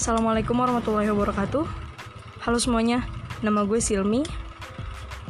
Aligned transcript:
Assalamualaikum 0.00 0.56
warahmatullahi 0.56 1.12
wabarakatuh. 1.12 1.68
Halo 2.40 2.56
semuanya, 2.56 3.04
nama 3.44 3.68
gue 3.68 3.84
Silmi. 3.84 4.24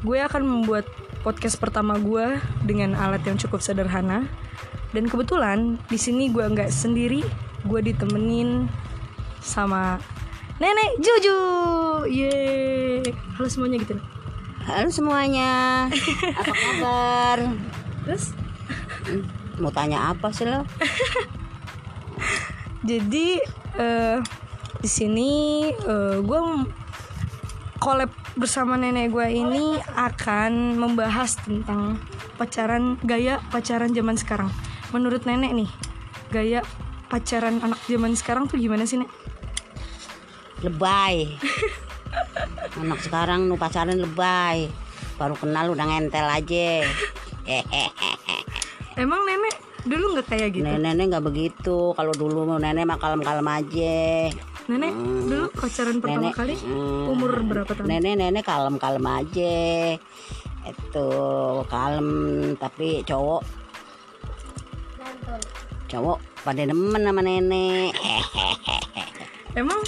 Gue 0.07 0.23
akan 0.23 0.47
membuat 0.47 0.87
podcast 1.27 1.59
pertama 1.59 1.99
gue 1.99 2.39
dengan 2.63 2.95
alat 2.95 3.19
yang 3.27 3.35
cukup 3.35 3.59
sederhana. 3.67 4.31
Dan 4.95 5.11
kebetulan 5.11 5.75
di 5.91 5.99
sini 5.99 6.31
gue 6.31 6.47
nggak 6.47 6.71
sendiri, 6.71 7.19
gue 7.67 7.81
ditemenin 7.83 8.71
sama 9.43 9.99
Nenek 10.63 11.03
Juju. 11.03 11.41
Yeay. 12.07 13.11
Halo 13.11 13.51
semuanya 13.51 13.83
gitu. 13.83 13.99
Halo 14.71 14.87
semuanya, 14.95 15.53
apa 16.47 16.55
kabar? 16.55 17.39
Terus 18.07 18.39
Mau 19.59 19.75
tanya 19.75 20.15
apa 20.15 20.31
sih 20.31 20.47
lo? 20.47 20.63
jadi 22.87 23.43
eh, 23.75 24.23
di 24.81 24.89
sini 24.89 25.31
eh, 25.69 26.19
gue 26.21 26.41
collab 27.81 28.13
bersama 28.37 28.77
nenek 28.77 29.13
gue 29.13 29.27
ini 29.29 29.77
akan 29.97 30.77
membahas 30.77 31.37
tentang 31.41 32.01
pacaran 32.41 32.97
gaya 33.05 33.41
pacaran 33.53 33.93
zaman 33.93 34.17
sekarang. 34.17 34.49
Menurut 34.97 35.29
nenek 35.29 35.53
nih, 35.53 35.71
gaya 36.33 36.61
pacaran 37.13 37.61
anak 37.61 37.81
zaman 37.85 38.17
sekarang 38.17 38.49
tuh 38.49 38.57
gimana 38.57 38.89
sih 38.89 39.01
nek? 39.01 39.11
Lebay. 40.61 41.29
Anak 42.81 43.01
sekarang 43.01 43.49
nu 43.49 43.57
pacaran 43.57 43.97
lebay. 43.97 44.69
Baru 45.17 45.37
kenal 45.37 45.73
udah 45.73 45.87
ngentel 45.89 46.27
aja. 46.29 46.85
Emang 49.01 49.25
nenek 49.25 49.57
dulu 49.89 50.17
nggak 50.17 50.27
kayak 50.29 50.49
gitu? 50.53 50.69
Nenek 50.69 51.17
nggak 51.17 51.25
begitu. 51.25 51.97
Kalau 51.97 52.13
dulu 52.13 52.45
mau 52.45 52.61
nenek 52.61 52.85
mah 52.85 53.01
kalem-kalem 53.01 53.49
aja. 53.49 54.29
Nenek 54.69 54.93
dulu 54.93 55.47
pacaran 55.55 55.97
pertama 56.03 56.29
Nenek, 56.29 56.37
kali 56.37 56.55
hmm, 56.61 57.05
umur 57.09 57.31
berapa 57.47 57.71
tahun? 57.73 57.89
Nenek 57.89 58.15
nenek 58.21 58.45
kalem-kalem 58.45 59.07
aja. 59.07 59.57
Itu 60.69 61.09
kalem 61.71 62.09
tapi 62.61 63.01
cowok 63.09 63.43
cowok 65.91 66.19
pada 66.45 66.63
demen 66.69 67.03
sama 67.03 67.23
nenek. 67.25 67.97
Emang 69.61 69.81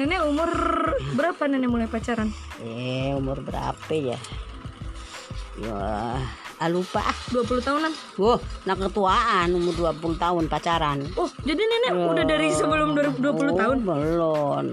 nenek 0.00 0.20
umur 0.24 0.50
berapa 1.14 1.42
nenek 1.46 1.68
mulai 1.68 1.88
pacaran? 1.90 2.32
Eh 2.62 3.12
umur 3.12 3.44
berapa 3.44 3.92
ya? 3.92 4.18
Ya, 5.56 5.80
ah, 6.58 6.68
lupa 6.68 7.02
ah. 7.02 7.16
20 7.28 7.60
tahunan. 7.60 7.92
Wah, 8.16 8.38
nak 8.64 8.78
ketuaan 8.80 9.48
umur 9.50 9.74
20 9.92 10.16
tahun 10.16 10.44
pacaran. 10.46 10.98
Oh, 11.14 11.28
jadi 11.42 11.58
nenek 11.58 11.92
udah 12.06 12.24
dari 12.24 12.48
sebelum 12.50 12.92
20 12.94 13.20
Oh, 13.20 13.54
tahun? 13.54 13.76
Belum. 13.82 14.66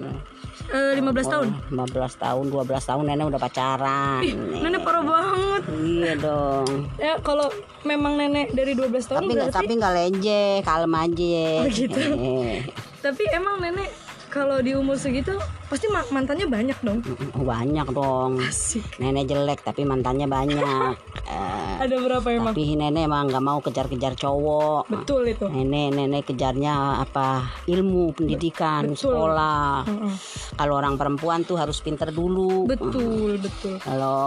Eh, 0.63 0.95
15 0.95 1.27
tahun. 1.27 1.47
15 1.69 2.15
tahun, 2.15 2.43
12 2.47 2.87
tahun 2.87 3.03
nenek 3.03 3.25
udah 3.27 3.41
pacaran. 3.41 4.21
Nenek 4.57 4.81
parah 4.81 5.03
banget. 5.03 5.61
Iya 5.75 6.13
dong. 6.17 6.69
Ya 6.95 7.13
kalau 7.19 7.51
memang 7.83 8.15
nenek 8.15 8.55
dari 8.55 8.71
12 8.71 9.05
tahun 9.05 9.19
Tapi 9.21 9.33
berarti 9.33 9.53
tapi 9.53 9.71
nggak 9.75 9.93
lenje, 9.93 10.45
kalem 10.63 10.93
aja. 10.95 11.43
Oh, 11.59 11.67
gitu. 11.67 11.99
Eh, 12.15 12.63
tapi 13.03 13.23
emang 13.29 13.59
nenek 13.59 13.91
kalau 14.31 14.63
di 14.63 14.73
umur 14.73 14.97
segitu 14.97 15.37
pasti 15.67 15.85
ma- 15.85 16.09
mantannya 16.09 16.47
banyak 16.47 16.79
dong. 16.81 17.05
banyak 17.35 17.87
dong. 17.91 18.41
Asik. 18.41 18.81
Nenek 18.97 19.29
jelek 19.29 19.61
tapi 19.61 19.83
mantannya 19.83 20.25
banyak. 20.25 20.95
Eh, 21.23 21.75
Ada 21.79 21.95
berapa 21.97 22.27
emang? 22.29 22.51
tapi 22.51 22.75
nenek 22.75 23.07
emang 23.07 23.25
nggak 23.25 23.41
mau 23.41 23.59
kejar-kejar 23.59 24.13
cowok. 24.13 24.87
Betul 24.87 25.29
itu. 25.29 25.47
Nenek 25.47 25.87
nenek 25.89 26.23
kejarnya 26.25 26.99
apa 26.99 27.47
ilmu 27.65 28.11
pendidikan 28.11 28.91
Betul. 28.91 29.07
sekolah. 29.07 29.83
Heeh. 29.83 30.13
Kalau 30.53 30.73
orang 30.75 30.95
perempuan 30.95 31.41
tuh 31.41 31.55
harus 31.55 31.79
pinter 31.79 32.09
dulu. 32.09 32.67
Betul, 32.67 33.39
betul. 33.39 33.79
Kalau 33.79 34.19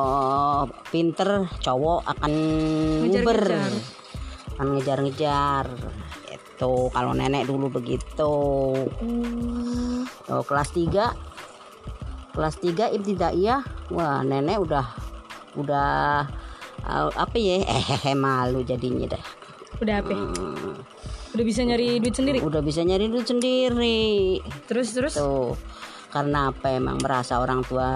pinter 0.88 1.44
cowok 1.58 2.00
akan 2.08 2.32
Ngejar-ngejar. 3.04 3.72
akan 4.52 4.66
ngejar-ngejar. 4.72 5.64
Itu 6.32 6.88
kalau 6.88 7.12
nenek 7.12 7.44
dulu 7.44 7.68
begitu. 7.70 8.34
Hmm, 8.96 10.08
Oh, 10.26 10.42
kelas 10.42 10.72
3 10.72 11.12
kelas 12.32 12.56
3 12.58 12.88
ibtidaiyah 12.90 13.62
wah 13.88 14.20
nenek 14.20 14.58
udah 14.58 14.86
udah 15.54 16.26
apa 17.10 17.36
ya 17.36 17.62
eh 17.62 18.14
malu 18.16 18.62
jadinya 18.62 19.10
dah 19.10 19.24
udah 19.76 19.96
apa? 20.00 20.12
Hmm, 20.14 20.72
Udah 21.36 21.44
bisa 21.44 21.60
nyari 21.60 22.00
duit 22.00 22.16
sendiri. 22.16 22.40
udah 22.40 22.64
bisa 22.64 22.80
nyari 22.80 23.12
duit 23.12 23.28
sendiri 23.28 24.40
Terus 24.64 24.88
terus. 24.90 25.14
tuh 25.14 25.52
karena 26.16 26.48
apa? 26.48 26.72
Emang 26.72 26.96
merasa 26.96 27.36
orang 27.36 27.60
tua 27.60 27.88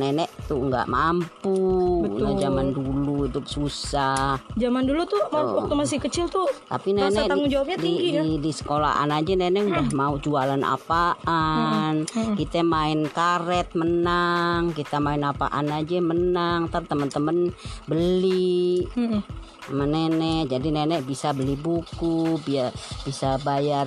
nenek 0.00 0.32
tuh 0.48 0.64
nggak 0.64 0.88
mampu. 0.88 1.60
Betul. 2.08 2.24
Nah, 2.24 2.40
zaman 2.40 2.66
dulu 2.72 3.28
itu 3.28 3.40
susah. 3.44 4.40
Zaman 4.56 4.88
dulu 4.88 5.04
tuh 5.04 5.28
waktu 5.28 5.74
masih 5.76 5.98
kecil 6.00 6.32
tuh 6.32 6.48
tapi 6.72 6.96
nenek 6.96 7.28
tanggung 7.28 7.52
jawabnya 7.52 7.76
di, 7.76 7.84
tinggi 7.84 8.08
ya? 8.16 8.22
di, 8.24 8.32
di 8.40 8.52
sekolahan 8.54 9.12
aja 9.12 9.32
nenek 9.36 9.68
udah 9.68 9.88
mau 9.92 10.16
jualan 10.16 10.62
apaan. 10.64 12.08
Kita 12.40 12.64
main 12.64 13.04
karet 13.12 13.76
menang. 13.76 14.72
Kita 14.72 14.96
main 14.96 15.20
apaan 15.20 15.68
aja 15.68 16.00
menang. 16.00 16.72
Ntar 16.72 16.88
temen-temen 16.88 17.52
beli. 17.84 18.88
Mm-mm. 18.96 19.20
sama 19.60 19.86
nenek. 19.86 20.50
Jadi 20.50 20.72
nenek 20.72 21.06
bisa 21.06 21.30
beli 21.30 21.54
buku 21.54 22.40
biar 22.42 22.72
bisa 23.04 23.36
bayar 23.44 23.86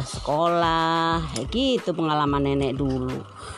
sekolah. 0.00 1.20
Kayak 1.34 1.48
gitu 1.50 1.90
pengalaman 1.92 2.48
nenek 2.48 2.78
dulu 2.78 3.07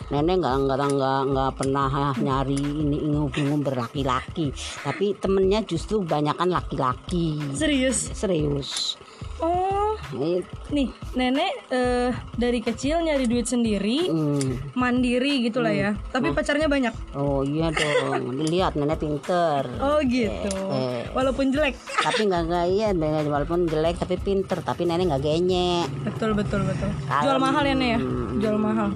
nenek 0.08 0.40
nggak 0.40 0.56
nggak 0.60 0.78
nggak 0.90 1.20
nggak 1.30 1.50
pernah 1.54 1.90
nyari 2.16 2.58
ini 2.58 2.96
ingin 3.04 3.60
berlaki-laki 3.60 4.50
tapi 4.82 5.14
temennya 5.16 5.62
justru 5.62 6.02
banyakan 6.02 6.50
laki-laki 6.50 7.38
Serius. 7.54 8.10
serius 8.12 8.96
Oh, 9.40 9.96
It- 10.20 10.44
nih 10.68 10.92
nenek 11.16 11.72
eh, 11.72 12.12
dari 12.36 12.60
kecil 12.60 13.00
nyari 13.00 13.24
duit 13.24 13.48
sendiri, 13.48 14.12
hmm. 14.12 14.76
mandiri 14.76 15.40
gitulah 15.40 15.72
ya. 15.72 15.96
Tapi 16.12 16.36
pacarnya 16.36 16.68
banyak. 16.68 16.92
oh 17.16 17.40
iya 17.40 17.72
dong 17.72 18.36
dilihat 18.36 18.76
nenek 18.76 19.00
pinter 19.00 19.64
Oh 19.80 19.96
gitu. 20.04 20.52
Eh. 20.76 21.08
Walaupun 21.16 21.56
jelek. 21.56 21.72
tapi 22.04 22.28
nggak 22.28 22.42
nggak 22.52 22.66
iya 22.68 22.92
nenek 22.92 23.32
walaupun 23.32 23.64
jelek 23.64 23.96
tapi 23.96 24.20
pinter 24.20 24.60
tapi 24.60 24.84
nenek 24.84 25.08
nggak 25.08 25.24
genyek 25.24 25.88
Betul 26.04 26.36
betul 26.36 26.60
betul. 26.68 26.92
Kalem. 27.08 27.24
Jual 27.24 27.38
mahal 27.40 27.62
ya 27.64 27.74
nek 27.74 27.88
ya. 27.88 28.00
Jual 28.44 28.56
mahal. 28.60 28.88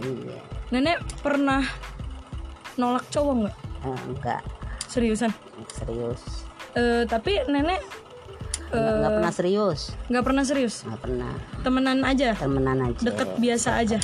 Iya 0.00 0.38
Nenek 0.68 0.96
pernah 1.18 1.64
nolak 2.74 3.08
cowok 3.08 3.34
nggak? 3.40 3.56
Eh, 3.80 3.98
enggak 4.06 4.42
Seriusan? 4.84 5.32
serius 5.68 6.22
Eh 6.72 7.02
tapi 7.04 7.42
nenek 7.44 7.80
nggak 8.68 8.94
nggak 8.94 9.12
pernah 9.14 9.32
serius 9.32 9.80
nggak 10.06 10.24
pernah 10.24 10.44
serius. 10.44 10.74
nggak 10.84 11.00
pernah 11.00 11.32
Temenan 11.60 11.98
aja. 12.04 12.30
temenan 12.34 12.78
aja 12.82 13.00
Deket 13.00 13.28
biasa 13.36 13.70
aja. 13.76 13.98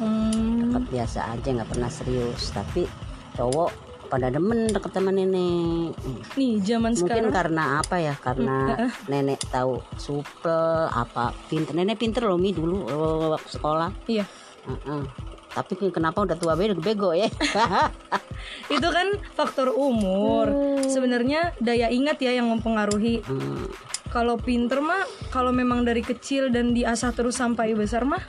Hmm, 0.00 0.72
deket 0.72 0.84
biasa 0.90 1.20
aja 1.30 1.48
nggak 1.52 1.70
pernah 1.70 1.90
serius 1.92 2.50
tapi 2.50 2.88
cowok 3.32 3.70
pada 4.08 4.28
demen 4.28 4.68
deket 4.68 4.92
sama 4.92 5.08
nenek 5.08 5.96
nih 6.34 6.60
zaman 6.60 6.92
mungkin 6.92 7.00
sekarang. 7.00 7.32
karena 7.32 7.64
apa 7.80 7.96
ya 7.96 8.14
karena 8.14 8.56
nenek 9.06 9.40
tahu 9.46 9.80
supel 9.96 10.52
apa 10.86 11.32
pinter 11.46 11.72
nenek 11.72 11.96
pinter 11.96 12.20
loh 12.22 12.36
mi 12.36 12.50
dulu 12.50 12.76
eh, 12.84 12.96
waktu 13.30 13.50
sekolah 13.50 13.88
Iya. 14.04 14.24
Tapi 15.52 15.92
kenapa 15.92 16.24
udah 16.24 16.36
tua 16.40 16.56
bego 16.56 16.80
bego 16.80 17.12
ya 17.12 17.28
Itu 18.74 18.88
kan 18.90 19.22
faktor 19.38 19.70
umur. 19.70 20.50
Sebenarnya 20.88 21.54
daya 21.62 21.92
ingat 21.92 22.18
ya 22.18 22.34
yang 22.34 22.50
mempengaruhi. 22.50 23.22
Hmm, 23.22 23.70
Kalau 24.10 24.36
pinter 24.36 24.82
mah, 24.82 25.06
kalau 25.30 25.54
memang 25.54 25.86
dari 25.86 26.02
kecil 26.02 26.50
dan 26.50 26.74
diasah 26.74 27.14
terus 27.14 27.38
sampai 27.38 27.72
besar 27.78 28.02
mah, 28.02 28.20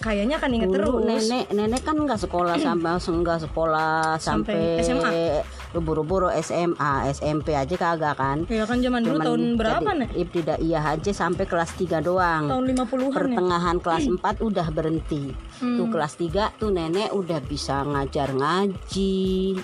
kayaknya 0.00 0.36
akan 0.36 0.50
inget 0.50 0.68
dulu 0.68 1.04
terus. 1.04 1.28
nenek 1.28 1.44
nenek 1.52 1.82
kan 1.84 1.96
nggak 1.96 2.16
sekolah 2.18 2.56
sampai 2.66 2.90
nggak 2.96 3.40
sekolah 3.44 4.16
Sampai 4.16 4.80
sampai, 4.80 5.44
SMA. 5.44 5.78
buru-buru 5.78 6.32
SMA 6.34 6.92
SMP 7.12 7.52
aja 7.52 7.76
kagak 7.76 8.16
kan 8.16 8.42
Ya 8.48 8.64
kan 8.64 8.80
zaman 8.80 9.04
dulu 9.04 9.18
tahun 9.20 9.42
berapa 9.54 9.90
nih? 9.94 10.08
Ibtidaiyah 10.18 10.84
aja 10.90 11.12
sampai 11.12 11.44
kelas 11.44 11.76
3 11.76 12.00
doang. 12.00 12.48
Tahun 12.48 12.64
50-an 12.66 13.06
ya? 13.06 13.14
Pertengahan 13.14 13.76
kelas 13.78 14.04
4 14.18 14.40
udah 14.40 14.66
berhenti. 14.72 15.30
Hmm. 15.60 15.76
Tuh 15.78 15.86
kelas 15.86 16.16
3 16.16 16.58
tuh 16.58 16.70
nenek 16.70 17.12
udah 17.12 17.38
bisa 17.40 17.84
ngajar 17.84 18.32
ngaji. 18.32 19.54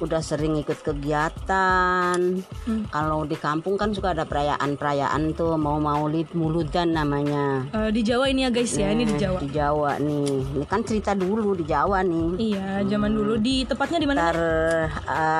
Udah 0.00 0.18
sering 0.18 0.58
ikut 0.58 0.82
kegiatan. 0.82 2.18
Hmm. 2.42 2.82
Kalau 2.90 3.22
di 3.26 3.36
kampung 3.38 3.78
kan 3.78 3.94
suka 3.94 4.14
ada 4.16 4.26
perayaan-perayaan 4.26 5.36
tuh 5.38 5.54
mau 5.56 5.78
maulid 5.78 6.30
muludan 6.34 6.94
namanya. 6.94 7.66
Eh, 7.70 7.90
di 7.94 8.02
Jawa 8.02 8.26
ini 8.30 8.46
ya 8.46 8.50
guys 8.50 8.74
ya, 8.74 8.90
ini 8.90 9.06
di 9.06 9.14
Jawa. 9.18 9.38
Di 9.38 9.48
Jawa 9.50 9.92
nih. 10.02 10.58
Ini 10.58 10.64
kan 10.66 10.82
cerita 10.82 11.14
dulu 11.14 11.54
di 11.54 11.64
Jawa 11.66 12.02
nih. 12.02 12.30
Iya, 12.38 12.82
zaman 12.86 13.12
dulu 13.14 13.38
di 13.38 13.62
tepatnya 13.62 13.98
di 14.02 14.06
mana? 14.08 14.18
Ntar 14.22 14.38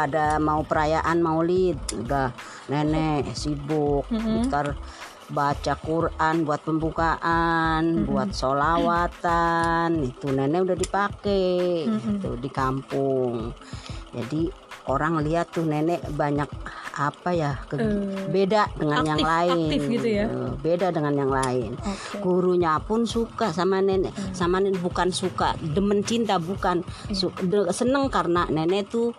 ada 0.03 0.39
mau 0.39 0.63
perayaan 0.63 1.19
maulid 1.23 1.79
udah 1.95 2.35
nenek 2.71 3.33
sibuk 3.35 4.07
ntar 4.47 4.75
baca 5.33 5.75
Quran 5.81 6.45
buat 6.45 6.61
pembukaan 6.61 8.05
buat 8.05 8.37
solawatan 8.37 10.05
itu 10.05 10.29
nenek 10.29 10.61
udah 10.69 10.77
dipakai 10.77 11.89
Mm-mm. 11.89 12.21
itu 12.21 12.31
di 12.37 12.51
kampung 12.53 13.57
jadi 14.13 14.53
orang 14.85 15.21
lihat 15.21 15.49
tuh 15.49 15.63
nenek 15.63 16.03
banyak 16.11 16.49
apa 16.93 17.31
ya 17.33 17.57
ke- 17.65 17.79
Eh, 17.79 18.29
beda 18.29 18.69
dengan 18.75 19.01
yang 19.03 19.17
aktif- 19.17 19.31
lain 19.31 19.53
aktif 19.65 19.83
gitu 19.89 20.09
ya? 20.13 20.25
Eh, 20.27 20.53
beda 20.59 20.87
dengan 20.91 21.15
yang 21.17 21.31
lain. 21.31 21.71
Oke. 21.79 22.21
gurunya 22.21 22.77
pun 22.79 23.07
suka 23.07 23.49
sama 23.49 23.79
nenek. 23.79 24.13
Sama 24.31 24.59
nenek 24.59 24.79
bukan 24.79 25.09
suka 25.09 25.55
demen 25.57 26.03
cinta 26.03 26.37
bukan. 26.37 26.85
Su- 27.11 27.33
de- 27.41 27.71
seneng 27.71 28.07
karena 28.09 28.45
nenek 28.47 28.89
tuh 28.89 29.17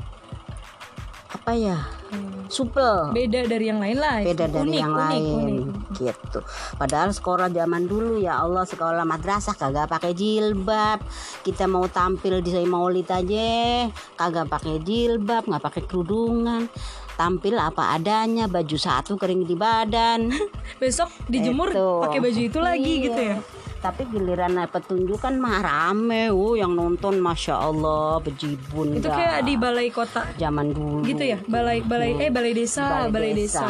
apa 1.33 1.51
ya 1.51 1.79
Hmm. 2.13 2.45
supel 2.45 3.09
Beda 3.09 3.41
dari 3.41 3.65
yang 3.65 3.81
lain 3.81 3.97
lah. 3.97 4.21
beda 4.21 4.45
dari 4.45 4.69
Unik, 4.69 4.77
yang 4.77 4.93
unik, 4.93 5.01
lain 5.01 5.33
unik. 5.65 5.97
gitu 5.97 6.39
padahal 6.77 7.09
sekolah 7.09 7.49
zaman 7.49 7.89
dulu 7.89 8.21
ya 8.21 8.37
Allah 8.37 8.61
sekolah 8.63 9.01
madrasah 9.01 9.57
kagak 9.57 9.89
pakai 9.89 10.13
jilbab 10.13 11.01
kita 11.41 11.65
mau 11.65 11.89
tampil 11.89 12.37
di 12.37 12.53
maulid 12.65 13.09
aja 13.09 13.89
kagak 14.13 14.45
pakai 14.45 14.77
jilbab 14.79 15.49
nggak 15.49 15.63
pakai 15.63 15.81
kerudungan 15.83 16.69
tampil 17.13 17.55
apa 17.55 17.93
adanya 17.93 18.45
baju 18.45 18.75
satu 18.75 19.13
kering 19.13 19.43
di 19.43 19.53
badan. 19.53 20.33
Besok 20.81 21.09
dijemur 21.25 21.69
pakai 22.01 22.19
baju 22.19 22.41
itu 22.41 22.59
lagi 22.59 22.91
Iya. 22.93 23.03
gitu 23.03 23.21
ya. 23.23 23.37
tapi 23.83 24.07
giliran 24.07 24.55
pertunjukan 24.65 25.35
mah 25.35 25.59
rame 25.59 26.31
oh 26.31 26.55
yang 26.55 26.71
nonton 26.71 27.19
masya 27.19 27.59
Allah 27.59 28.15
bejibun 28.17 28.95
Itu 28.95 29.11
kayak 29.11 29.43
di 29.43 29.59
balai 29.59 29.91
kota 29.91 30.23
zaman 30.33 30.71
dulu. 30.71 31.03
gitu 31.03 31.19
ya. 31.19 31.35
Balai 31.43 31.83
balai 31.83 32.15
eh 32.17 32.31
balai 32.31 32.55
desa, 32.55 33.03
Balai 33.03 33.11
balai, 33.11 33.31
desa. 33.35 33.59
desa. 33.59 33.67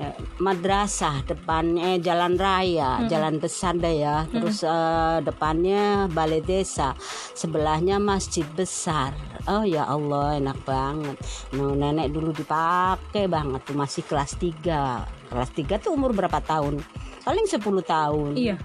Eh, 0.00 0.16
madrasah 0.40 1.20
depannya 1.22 2.00
jalan 2.00 2.32
raya 2.34 3.04
jalan 3.04 3.36
besar 3.36 3.76
deh 3.76 4.00
ya. 4.00 4.24
Terus 4.24 4.64
eh, 4.64 5.18
depannya 5.20 6.08
balai 6.08 6.40
desa. 6.40 6.96
Sebelahnya 7.36 8.00
masjid 8.00 8.48
besar 8.48 9.12
oh 9.46 9.64
ya 9.64 9.86
Allah 9.86 10.38
enak 10.38 10.58
banget. 10.66 11.16
Nah, 11.54 11.72
nenek 11.74 12.10
dulu 12.10 12.34
dipakai 12.34 13.30
banget 13.30 13.60
tuh 13.62 13.76
masih 13.78 14.02
kelas 14.06 14.34
3 14.38 15.30
kelas 15.30 15.50
3 15.54 15.82
tuh 15.82 15.90
umur 15.94 16.14
berapa 16.14 16.38
tahun? 16.42 16.82
Paling 17.22 17.46
10 17.46 17.62
tahun. 17.82 18.32
Iya. 18.38 18.56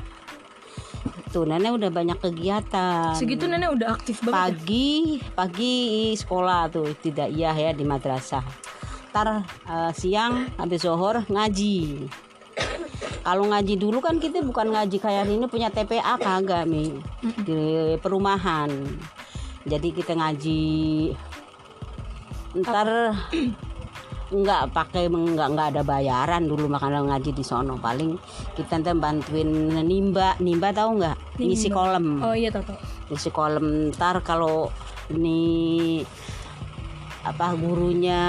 tuh 1.31 1.47
nenek 1.47 1.79
udah 1.79 1.89
banyak 1.89 2.19
kegiatan. 2.19 3.15
Segitu 3.15 3.47
nenek 3.47 3.71
udah 3.71 3.95
aktif 3.95 4.19
banget. 4.19 4.29
ya? 4.29 4.35
pagi 4.35 4.91
pagi 5.31 5.75
sekolah 6.19 6.67
tuh 6.67 6.91
tidak 6.99 7.31
iya 7.31 7.55
ya 7.55 7.71
di 7.71 7.87
madrasah. 7.87 8.43
Ntar 9.15 9.47
eh, 9.47 9.91
siang 9.95 10.51
habis 10.59 10.83
zohor 10.83 11.23
ngaji. 11.31 12.09
Kalau 13.21 13.47
ngaji 13.47 13.77
dulu 13.77 14.01
kan 14.01 14.17
kita 14.17 14.41
bukan 14.41 14.73
ngaji 14.73 14.97
kayak 14.97 15.29
ini 15.29 15.45
punya 15.45 15.71
TPA 15.71 16.19
kagak 16.19 16.67
mi. 16.67 16.99
Di 17.21 17.95
perumahan 18.01 18.69
jadi 19.65 19.87
kita 19.93 20.13
ngaji. 20.17 20.63
Ntar 22.61 22.87
nggak 24.31 24.71
pakai 24.71 25.11
nggak 25.11 25.49
nggak 25.51 25.67
ada 25.75 25.81
bayaran 25.83 26.47
dulu 26.47 26.71
makan 26.71 27.11
ngaji 27.11 27.35
di 27.35 27.43
sono. 27.43 27.77
Paling 27.77 28.15
kita 28.55 28.79
ntar 28.81 28.97
bantuin 28.97 29.75
nimba. 29.83 30.35
Nimba 30.39 30.71
tahu 30.71 31.01
nggak? 31.01 31.17
Ngisi 31.41 31.67
kolom 31.73 32.21
Oh 32.21 32.35
iya 32.37 32.53
tahu 32.53 32.63
tahu. 32.69 32.77
isi 33.11 33.27
kolom 33.27 33.91
ntar 33.91 34.23
kalau 34.23 34.71
ini 35.11 35.99
apa 37.21 37.53
gurunya 37.53 38.21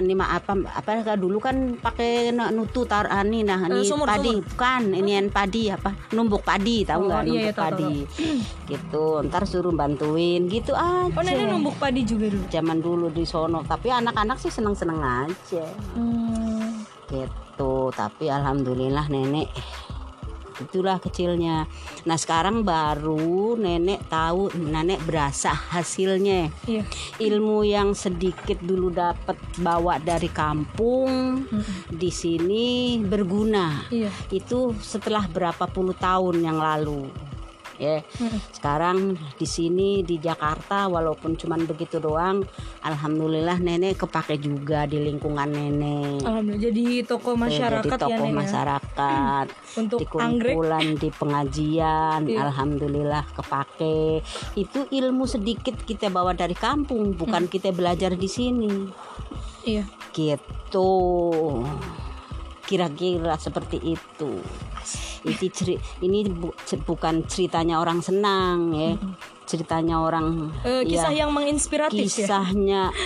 ini 0.00 0.12
mah 0.12 0.32
apa 0.32 0.56
apa 0.64 1.12
dulu 1.14 1.36
kan 1.36 1.76
pakai 1.76 2.32
nu- 2.32 2.48
nutu 2.50 2.82
tar 2.82 3.04
ani 3.06 3.44
nah 3.44 3.60
Eh, 3.62 3.68
ini 3.70 3.84
sumur, 3.84 4.08
padi 4.08 4.32
bukan 4.32 4.82
ini 4.90 5.10
yang 5.12 5.28
padi 5.28 5.68
apa 5.68 5.92
numbuk 6.10 6.40
padi 6.40 6.80
Oh, 6.82 6.88
tahu 6.88 7.00
nggak 7.04 7.20
iya, 7.20 7.28
numbuk 7.28 7.44
iya, 7.44 7.52
tahu, 7.52 7.64
padi. 7.68 7.94
gitu 8.72 9.04
ntar 9.22 9.44
suruh 9.44 9.70
bantuin 9.70 10.48
gitu 10.48 10.72
aja 10.72 11.12
Oh 11.12 11.20
nenek 11.20 11.44
numbuk 11.46 11.76
padi 11.76 12.02
juga 12.02 12.26
dulu. 12.26 12.48
zaman 12.48 12.78
dulu 12.78 13.06
di 13.08 13.24
sono 13.24 13.60
tapi 13.62 13.92
anak-anak 13.92 14.38
sih 14.38 14.48
seneng-seneng 14.48 14.96
aja. 14.98 15.64
Hmm. 15.92 16.88
gitu 17.06 17.68
tapi 17.92 18.26
alhamdulillah 18.26 19.04
nenek 19.06 19.52
itulah 20.58 20.98
kecilnya 20.98 21.64
nah 22.04 22.16
sekarang 22.16 22.60
baru 22.62 23.54
nenek 23.54 24.04
tahu 24.06 24.52
nenek 24.54 25.00
berasa 25.02 25.50
hasilnya 25.50 26.52
Iya. 26.64 26.82
ilmu 27.18 27.62
yang 27.62 27.92
sedikit 27.92 28.58
dulu 28.58 28.88
dapat 28.88 29.34
bawa 29.58 29.96
dari 29.96 30.28
kampung 30.28 31.44
Mm-mm. 31.46 31.88
di 31.88 32.10
sini 32.10 32.66
berguna 32.98 33.86
Iya. 33.88 34.10
itu 34.28 34.74
setelah 34.78 35.24
berapa 35.26 35.64
puluh 35.66 35.94
tahun 35.94 36.42
yang 36.42 36.58
lalu 36.58 37.08
ya. 37.82 37.98
Sekarang 38.54 39.18
di 39.34 39.42
sini 39.44 40.06
di 40.06 40.16
Jakarta 40.16 40.86
walaupun 40.86 41.34
cuman 41.34 41.66
begitu 41.66 41.98
doang 41.98 42.46
alhamdulillah 42.80 43.58
nenek 43.58 43.98
kepake 43.98 44.38
juga 44.38 44.86
di 44.86 45.02
lingkungan 45.02 45.50
nenek. 45.50 46.22
Alhamdulillah 46.22 46.62
jadi 46.62 46.84
tokoh 47.02 47.34
masyarakat 47.34 47.82
jadi 47.82 47.98
ya 47.98 48.04
tokoh 48.06 48.26
nenek. 48.30 48.38
masyarakat. 48.38 49.46
Untuk 49.82 49.98
di 49.98 50.06
anggrek? 50.14 50.54
kumpulan 50.54 50.86
di 50.94 51.08
pengajian 51.10 52.20
Iya. 52.22 52.38
alhamdulillah 52.46 53.24
kepake. 53.34 54.22
Itu 54.54 54.86
ilmu 54.86 55.26
sedikit 55.26 55.74
kita 55.82 56.06
bawa 56.06 56.32
dari 56.32 56.54
kampung 56.54 57.18
bukan 57.18 57.50
kita 57.50 57.74
belajar 57.74 58.14
di 58.14 58.28
sini. 58.30 58.74
Iya. 59.62 59.86
gitu 60.12 60.90
kira-kira 62.72 63.36
seperti 63.36 63.76
itu 63.84 64.40
ini 65.22 65.46
ceri 65.52 65.76
ini 66.00 66.24
bu- 66.24 66.56
bukan 66.82 67.28
ceritanya 67.28 67.76
orang 67.76 68.00
senang 68.00 68.72
ya 68.72 68.96
ceritanya 69.44 70.00
orang 70.00 70.48
Eh, 70.64 70.82
kisah 70.82 71.12
ya, 71.12 71.28
yang 71.28 71.30
menginspiratif 71.30 72.08
ya. 72.08 72.88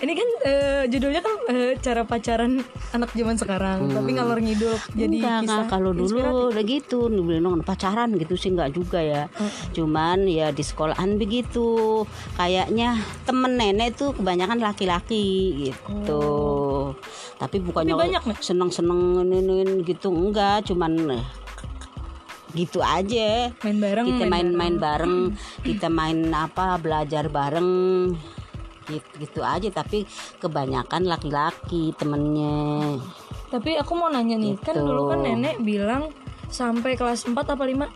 Ini 0.00 0.12
kan 0.12 0.28
eh, 0.42 0.82
judulnya 0.88 1.20
kan 1.20 1.34
eh, 1.46 1.76
cara 1.76 2.02
pacaran 2.02 2.64
anak 2.90 3.12
zaman 3.12 3.36
sekarang, 3.36 3.84
tapi 3.86 4.16
ngalor 4.16 4.40
ngidul 4.40 4.72
jadi 4.90 5.06
Hmm. 5.06 5.20
Enggak, 5.20 5.38
kisah. 5.38 5.52
enggak. 5.60 5.68
kalau 5.68 5.90
dulu 5.92 6.18
udah 6.48 6.64
gitu 6.64 6.98
bilang 7.20 7.60
pacaran 7.60 8.08
gitu 8.16 8.34
sih 8.34 8.48
enggak 8.48 8.72
juga 8.72 8.96
ya 8.96 9.28
Hmm. 9.28 9.52
cuman 9.70 10.18
ya 10.24 10.48
di 10.50 10.64
sekolahan 10.64 11.20
begitu 11.20 12.02
kayaknya 12.34 12.96
temen 13.22 13.54
nenek 13.54 13.94
tuh 13.94 14.16
kebanyakan 14.16 14.58
laki-laki 14.58 15.68
gitu 15.68 16.24
tapi 17.36 17.60
bukannya. 17.60 17.92
Tapi 17.92 18.00
banyak, 18.08 18.22
seneng-seneng 18.40 19.24
gitu 19.84 20.08
enggak 20.08 20.64
cuman 20.64 21.20
eh, 21.20 21.24
gitu 22.50 22.80
aja 22.80 23.52
main 23.62 23.78
bareng 23.78 24.06
kita 24.08 24.24
main 24.24 24.48
main-main 24.48 24.74
bareng 24.74 25.16
kita 25.62 25.86
main 25.86 26.18
apa 26.32 26.80
belajar 26.80 27.28
bareng 27.28 27.70
gitu, 28.90 29.08
gitu 29.18 29.40
aja 29.40 29.70
tapi 29.70 30.02
kebanyakan 30.36 31.06
laki-laki 31.06 31.94
temennya 31.94 32.98
Tapi 33.50 33.74
aku 33.74 33.92
mau 33.94 34.06
nanya 34.06 34.34
nih, 34.34 34.54
kan 34.58 34.74
Gitu. 34.74 34.82
dulu 34.82 35.10
kan 35.10 35.22
nenek 35.22 35.58
bilang 35.58 36.10
sampai 36.46 36.94
kelas 36.94 37.24
4 37.24 37.34
apa 37.34 37.62
5? 37.62 37.86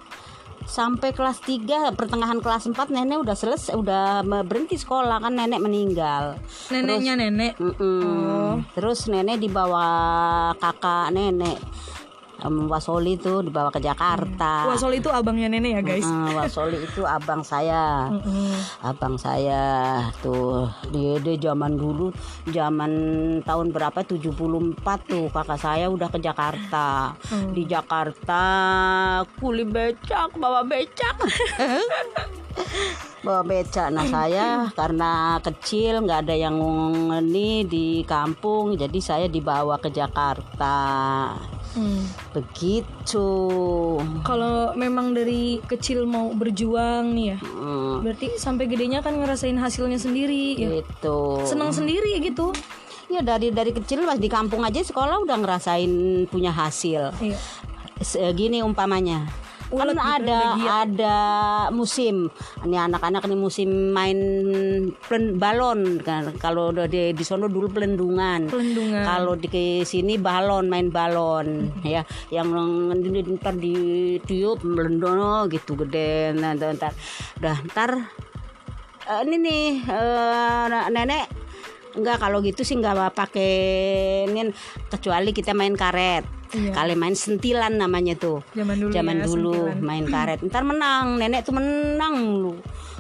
sampai 0.65 1.13
kelas 1.13 1.45
3 1.45 1.93
pertengahan 1.93 2.41
kelas 2.41 2.65
4 2.65 2.89
nenek 2.89 3.21
udah 3.21 3.37
selesai 3.37 3.77
udah 3.77 4.25
berhenti 4.43 4.81
sekolah 4.81 5.21
kan 5.21 5.37
nenek 5.37 5.61
meninggal 5.61 6.41
Neneknya 6.73 7.21
nenek. 7.21 7.53
Mm-mm. 7.61 8.01
Oh. 8.25 8.57
terus 8.73 9.05
nenek 9.05 9.37
dibawa 9.39 9.85
kakak 10.57 11.13
nenek 11.13 11.61
Em, 12.45 12.69
Wasoli 12.69 13.17
tuh 13.17 13.41
dibawa 13.41 13.73
ke 13.73 13.81
Jakarta. 13.81 14.69
Wasol 14.69 15.01
itu 15.01 15.09
abangnya 15.09 15.49
nenek 15.49 15.81
ya 15.81 15.83
guys. 15.83 16.05
Mm, 16.05 16.37
Wasoli 16.37 16.85
itu 16.85 17.01
abang 17.09 17.41
saya. 17.41 18.13
Mm-mm. 18.13 18.53
abang 18.85 19.17
saya 19.17 20.05
tuh 20.21 20.69
dia, 20.93 21.17
dia 21.25 21.51
zaman 21.51 21.73
dulu 21.73 22.13
zaman 22.53 22.93
tahun 23.49 23.73
berapa? 23.73 24.05
74 24.05 24.21
tuh 25.09 25.33
kakak 25.33 25.57
saya 25.57 25.89
udah 25.89 26.13
ke 26.13 26.21
Jakarta. 26.21 27.17
Hmm. 27.25 27.57
di 27.57 27.65
Jakarta 27.65 28.43
kuli 29.41 29.65
becak 29.65 30.37
bawa 30.37 30.61
becak. 30.67 31.17
Bawa 33.25 33.41
becak. 33.41 33.89
Nah 33.89 34.05
saya 34.05 34.69
karena 34.77 35.41
kecil 35.41 36.05
nggak 36.05 36.29
ada 36.29 36.37
yang 36.37 36.61
ini 37.25 37.65
di 37.65 38.05
kampung 38.05 38.77
jadi 38.77 38.99
saya 39.01 39.27
dibawa 39.33 39.81
ke 39.81 39.89
Jakarta 39.89 40.77
Hmm. 41.75 42.07
begitu 42.31 43.29
Kalau 44.23 44.73
memang 44.79 45.11
dari 45.11 45.59
kecil 45.61 46.07
mau 46.07 46.31
berjuang 46.31 47.11
nih 47.11 47.35
ya, 47.35 47.39
Hmm, 47.43 48.01
berarti 48.01 48.39
sampai 48.39 48.71
gedenya 48.71 49.03
kan 49.03 49.19
ngerasain 49.19 49.59
hasilnya 49.59 49.99
sendiri 49.99 50.55
ya. 50.55 50.69
gitu 50.81 51.43
Senang 51.43 51.75
sendiri 51.75 52.19
gitu. 52.23 52.55
Ya 53.11 53.21
dari 53.21 53.51
dari 53.51 53.71
kecil 53.71 54.07
pas 54.07 54.17
di 54.17 54.27
kampung 54.27 54.63
aja 54.63 54.81
sekolah 54.81 55.23
udah 55.23 55.37
ngerasain 55.37 55.91
punya 56.27 56.51
hasil. 56.51 57.11
Iya. 57.21 57.39
Gini 58.33 58.59
umpamanya, 58.59 59.27
kan 59.79 59.89
gitu, 59.91 60.01
ada 60.01 60.41
giat. 60.59 60.71
ada 60.89 61.17
musim. 61.71 62.29
Ini 62.67 62.77
anak-anak 62.91 63.23
nih 63.29 63.39
musim 63.39 63.95
main 63.95 64.19
plen- 65.07 65.39
balon. 65.39 66.03
Kan 66.03 66.35
kalau 66.43 66.75
udah 66.75 66.91
di 66.91 67.15
di 67.15 67.25
sono 67.25 67.47
dulu 67.47 67.71
pelendungan. 67.71 68.51
Pelendungan. 68.51 69.05
Kalau 69.05 69.35
di 69.39 69.83
sini 69.87 70.19
balon 70.19 70.67
main 70.67 70.89
balon 70.91 71.71
ya. 71.87 72.03
Yang 72.35 72.49
ini 73.05 73.21
ntar 73.39 73.55
ditiup 73.55 74.67
melendono 74.67 75.47
gitu 75.47 75.79
gede. 75.79 76.35
Nah, 76.35 76.59
ntar 76.59 76.75
ntar. 76.75 76.93
Udah 77.39 77.57
ntar 77.71 77.91
eh, 79.07 79.21
ini 79.29 79.37
nih 79.39 79.65
eh, 79.87 80.91
nenek. 80.91 81.27
Enggak 81.95 82.19
kalau 82.19 82.43
gitu 82.43 82.67
sih 82.67 82.75
enggak 82.75 83.15
pakai 83.15 83.55
ini 84.27 84.51
kecuali 84.91 85.31
kita 85.31 85.55
main 85.55 85.79
karet 85.79 86.34
Iya. 86.53 86.73
kali 86.77 86.95
main 86.95 87.17
sentilan 87.17 87.73
namanya 87.75 88.15
tuh. 88.15 88.45
Zaman 88.53 88.77
dulu 88.77 88.93
zaman 88.93 89.17
ya, 89.17 89.25
dulu 89.25 89.55
sentilan. 89.55 89.81
main 89.81 90.05
karet. 90.05 90.39
Ntar 90.45 90.63
menang 90.63 91.07
nenek 91.17 91.41
tuh 91.49 91.55
menang 91.57 92.15
lu. 92.39 92.55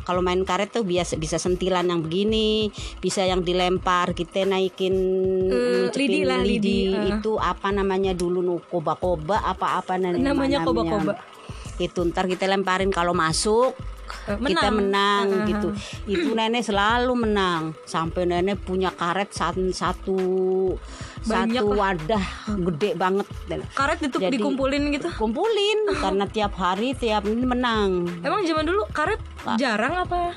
Kalau 0.05 0.21
main 0.21 0.41
karet 0.45 0.69
tuh 0.69 0.85
biasa 0.85 1.17
bisa 1.17 1.41
sentilan 1.41 1.89
yang 1.89 2.05
begini 2.05 2.69
bisa 3.01 3.25
yang 3.25 3.41
dilempar 3.41 4.13
kita 4.13 4.45
naikin 4.45 4.93
ngucepin 5.49 5.97
lidi 5.97 6.21
lah, 6.29 6.41
lidi, 6.45 6.79
eh. 6.93 7.17
itu 7.17 7.41
apa 7.41 7.73
namanya 7.73 8.13
dulu 8.13 8.45
nu 8.45 8.61
koba-koba 8.69 9.41
apa-apa 9.41 9.97
nenek 9.97 10.21
namanya 10.21 10.61
koba-koba. 10.61 11.17
Itu 11.81 12.05
ntar 12.05 12.29
kita 12.29 12.45
lemparin 12.47 12.93
kalau 12.93 13.17
masuk 13.17 13.75
Eh, 14.29 14.37
kita 14.41 14.69
menang. 14.73 15.27
Ah, 15.33 15.37
ah, 15.45 15.47
gitu. 15.49 15.69
itu 16.09 16.31
nenek 16.33 16.65
selalu 16.65 17.13
menang. 17.29 17.77
Sampai 17.85 18.29
nenek 18.29 18.61
punya 18.65 18.93
karet 18.93 19.33
satu 19.33 19.65
satu 19.73 20.19
Banyak 21.25 21.63
satu 21.63 21.73
lah. 21.73 21.79
wadah 21.97 22.25
gede 22.69 22.91
banget. 22.95 23.27
Karet 23.71 23.99
itu 24.03 24.17
Jadi- 24.19 24.35
dikumpulin 24.35 24.83
gitu? 24.91 25.09
Kumpulin 25.11 25.79
karena 26.03 26.25
tiap 26.27 26.53
hari 26.55 26.93
tiap 26.93 27.25
ini 27.25 27.45
menang. 27.45 28.07
Emang 28.21 28.43
zaman 28.43 28.65
dulu 28.65 28.85
karet 28.91 29.21
jarang 29.55 29.97
apa? 29.99 30.37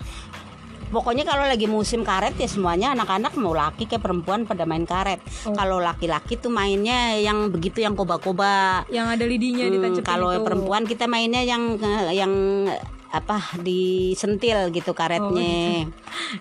Pokoknya 0.88 1.28
kalau 1.28 1.44
lagi 1.44 1.68
musim 1.68 2.00
karet 2.02 2.32
ya 2.34 2.48
semuanya 2.48 2.96
anak-anak 2.96 3.36
mau 3.36 3.52
laki 3.52 3.86
kayak 3.86 4.00
perempuan 4.00 4.48
pada 4.48 4.64
main 4.64 4.84
karet. 4.84 5.20
Oh. 5.44 5.52
kalau 5.52 5.78
laki-laki 5.78 6.36
tuh 6.36 6.48
mainnya 6.48 7.12
yang 7.14 7.52
begitu 7.52 7.84
yang 7.84 7.92
koba-koba. 7.92 8.88
Yang 8.88 9.20
ada 9.20 9.26
lidinya 9.28 9.64
Hmm, 9.64 9.74
ditancapin 9.74 10.08
kalau 10.08 10.32
perempuan 10.40 10.88
kita 10.88 11.04
mainnya 11.06 11.44
yang 11.44 11.76
yang 12.10 12.32
apa 13.08 13.40
disentil 13.62 14.72
gitu 14.72 14.92
karetnya. 14.92 15.88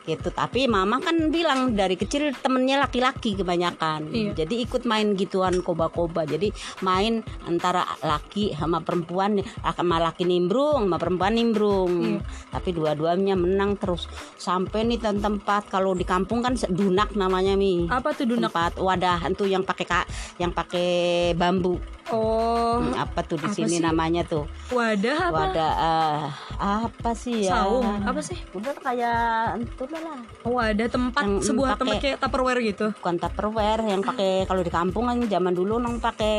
Gitu. 0.02 0.28
Tapi 0.35 0.66
mama 0.66 0.99
kan 0.99 1.30
bilang 1.30 1.73
dari 1.73 1.94
kecil 1.94 2.35
temennya 2.35 2.82
laki-laki 2.82 3.38
kebanyakan. 3.38 4.11
Iya. 4.11 4.44
jadi 4.44 4.54
ikut 4.66 4.82
main 4.82 5.14
gituan 5.14 5.62
koba-koba. 5.62 6.26
Jadi 6.26 6.50
main 6.82 7.23
antara 7.46 7.87
laki 8.02 8.54
sama 8.54 8.82
perempuan 8.82 9.38
sama 9.62 10.02
laki 10.02 10.26
nimbrung 10.26 10.87
sama 10.87 10.99
perempuan 10.99 11.35
nimbrung. 11.38 11.92
Iya. 12.02 12.20
tapi 12.50 12.73
dua-duanya 12.73 13.38
menang 13.38 13.78
terus. 13.78 14.11
Sampai 14.37 14.82
nih 14.85 14.99
tem- 14.99 15.20
tempat 15.23 15.68
kalau 15.70 15.94
di 15.94 16.02
kampung 16.02 16.42
kan 16.42 16.58
dunak 16.68 17.14
namanya 17.14 17.54
mi. 17.54 17.87
Apa 17.87 18.12
tuh 18.12 18.26
dunak? 18.26 18.50
Tempat 18.50 18.78
wadah 18.78 19.20
itu 19.26 19.44
yang 19.46 19.62
pakai 19.62 19.87
ka- 19.87 20.08
yang 20.38 20.50
pakai 20.50 21.32
bambu 21.35 21.78
oh. 22.08 22.78
Hmm, 22.78 22.92
apa 22.94 23.20
tuh 23.22 23.36
di 23.36 23.46
apa 23.46 23.56
sini 23.56 23.76
sih? 23.76 23.82
namanya 23.82 24.22
tuh? 24.22 24.44
Wadah 24.68 25.18
apa? 25.26 25.36
Wadah 25.48 25.72
eh, 25.72 26.20
apa 26.56 27.10
sih 27.12 27.36
ya? 27.42 27.56
Saung 27.56 27.86
apa 28.02 28.20
sih? 28.20 28.36
Udah 28.52 28.75
kayak 28.76 29.18
itu 29.58 29.84
lah 29.88 30.18
wadah 30.42 30.86
tempat 30.86 31.22
Yang 31.22 31.34
sebuah 31.46 31.68
pakai- 31.68 31.80
tempat 31.80 31.96
kayak 31.98 32.18
tupperware 32.20 32.60
gitu? 32.62 32.86
Bukan 32.92 33.14
tupperware 33.16 33.82
yang 33.82 34.00
pakai 34.00 34.44
kalau 34.44 34.60
di 34.60 34.70
kampung 34.70 35.04
kan 35.06 35.18
zaman 35.22 35.52
dulu 35.52 35.75
nang 35.76 35.96
pakai 35.96 36.36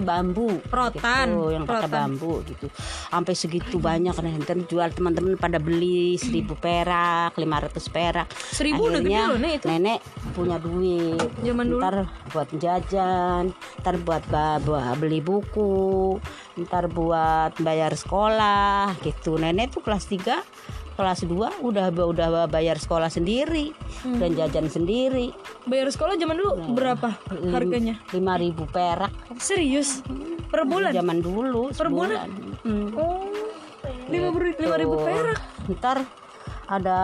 bambu. 0.00 0.60
Rotan. 0.68 1.26
gitu, 1.30 1.44
yang 1.50 1.64
pakai 1.64 1.88
bambu 1.88 2.32
gitu. 2.44 2.66
Sampai 3.08 3.32
segitu 3.34 3.76
banyak 3.78 4.12
kan 4.12 4.28
ntar 4.40 4.58
jual 4.60 4.88
teman-teman 4.90 5.34
pada 5.34 5.56
beli 5.56 6.14
seribu 6.14 6.52
perak 6.54 7.34
500 7.34 7.40
perak. 7.88 8.26
Seribu 8.30 8.86
udah 8.86 9.00
gede 9.00 9.20
loh 9.26 9.38
nih 9.38 9.52
itu. 9.56 9.66
nenek 9.66 9.98
punya 10.32 10.56
duit. 10.56 11.16
Zaman 11.40 11.64
dulu. 11.66 11.80
Ntar 11.80 11.96
buat 12.28 12.48
jajan 12.54 13.50
ntar 13.80 13.96
buat 13.98 14.20
ba- 14.26 14.48
buat 14.50 14.59
beli 14.96 15.20
buku 15.20 16.16
ntar 16.60 16.86
buat 16.86 17.56
bayar 17.58 17.94
sekolah 17.94 18.92
gitu. 19.00 19.36
Nenek 19.36 19.72
tuh 19.72 19.82
kelas 19.82 20.04
3 20.04 20.40
kelas 21.00 21.24
2 21.24 21.64
udah 21.64 21.88
udah 21.88 22.28
bayar 22.44 22.76
sekolah 22.76 23.08
sendiri 23.08 23.72
Hmm. 24.04 24.20
dan 24.20 24.36
jajan 24.36 24.68
sendiri. 24.68 25.32
Bayar 25.64 25.88
sekolah 25.88 26.16
zaman 26.16 26.36
dulu 26.36 26.76
berapa 26.76 27.16
harganya? 27.48 27.96
5000 28.08 28.68
perak. 28.68 29.12
Serius? 29.36 30.04
Per 30.50 30.66
bulan? 30.66 30.92
zaman 30.92 31.20
dulu 31.20 31.70
Per 31.72 31.88
bulan? 31.88 32.28
Hmm. 32.64 32.92
oh 32.96 33.24
lima 34.10 34.76
ribu 34.76 34.96
perak. 34.98 35.40
Ntar 35.70 35.98
ada 36.70 36.98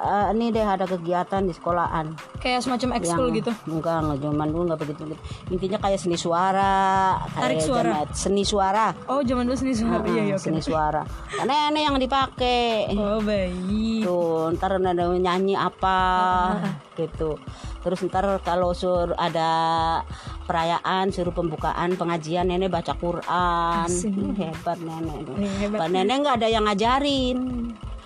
eh, 0.00 0.32
ini 0.32 0.48
deh 0.48 0.64
ada 0.64 0.82
kegiatan 0.82 1.44
di 1.44 1.52
sekolahan. 1.52 2.16
Kayak 2.40 2.64
semacam 2.64 2.96
ekskul 2.96 3.28
gitu? 3.30 3.52
Enggak 3.68 4.00
enggak 4.00 4.18
zaman 4.22 4.46
dulu 4.48 4.62
enggak 4.64 4.80
begitu. 4.80 5.02
Begitu. 5.04 5.22
intinya 5.46 5.78
kayak 5.78 6.00
seni 6.00 6.16
suara 6.16 6.74
Tarik 7.28 7.60
suara. 7.60 7.92
zaman- 8.02 8.16
seni 8.16 8.42
suara. 8.42 8.86
Oh 9.06 9.20
zaman 9.20 9.44
dulu 9.44 9.52
seni 9.54 9.76
suara. 9.76 10.00
Iya 10.02 10.22
iya 10.24 10.34
Ah, 10.34 10.40
oke. 10.40 10.42
seni 10.42 10.60
suara. 10.60 11.02
Karena 11.28 11.68
ini 11.68 11.80
yang 11.82 11.96
dipakai 11.96 12.88
oh 12.90 13.20
baik. 13.20 14.00
Tuh 14.02 14.56
ntar 14.56 14.70
ada 14.74 15.04
nyanyi 15.12 15.52
apa 15.52 15.98
Ah, 16.56 16.72
gitu. 16.96 17.36
Terus 17.84 18.00
ntar 18.02 18.24
kalau 18.40 18.72
sur 18.72 19.12
ada 19.14 19.50
perayaan 20.42 21.10
suruh 21.10 21.30
pembukaan 21.30 21.94
pengajian 21.94 22.48
nenek 22.48 22.72
baca 22.72 22.96
Quran. 22.96 23.88
Hebat 24.34 24.78
nenek 24.80 25.20
hebat. 25.60 25.78
Pak 25.78 25.88
nenek 25.90 26.16
nggak 26.18 26.36
ada 26.40 26.48
yang 26.48 26.64
ngajarin 26.64 27.38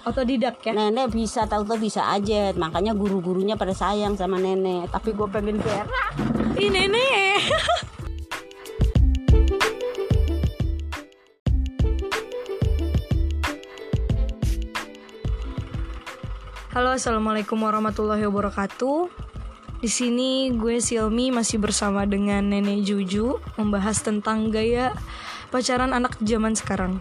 otodidak 0.09 0.64
ya? 0.64 0.73
Nenek 0.73 1.12
bisa 1.12 1.45
tahu 1.45 1.64
tuh 1.66 1.76
bisa 1.76 2.09
aja. 2.09 2.52
Makanya 2.57 2.97
guru-gurunya 2.97 3.57
pada 3.57 3.76
sayang 3.76 4.16
sama 4.16 4.40
nenek. 4.40 4.88
Tapi 4.88 5.12
gue 5.12 5.28
pengen 5.28 5.61
berak 5.61 5.88
Ih 6.57 6.71
nenek. 6.73 7.40
Halo 16.71 16.95
assalamualaikum 16.95 17.59
warahmatullahi 17.59 18.23
wabarakatuh. 18.30 19.11
Di 19.80 19.88
sini 19.90 20.52
gue 20.54 20.78
Silmi 20.78 21.33
masih 21.33 21.57
bersama 21.57 22.04
dengan 22.04 22.45
Nenek 22.45 22.85
Juju 22.85 23.40
Membahas 23.57 24.04
tentang 24.04 24.52
gaya 24.52 24.92
pacaran 25.49 25.97
anak 25.97 26.21
zaman 26.21 26.52
sekarang 26.52 27.00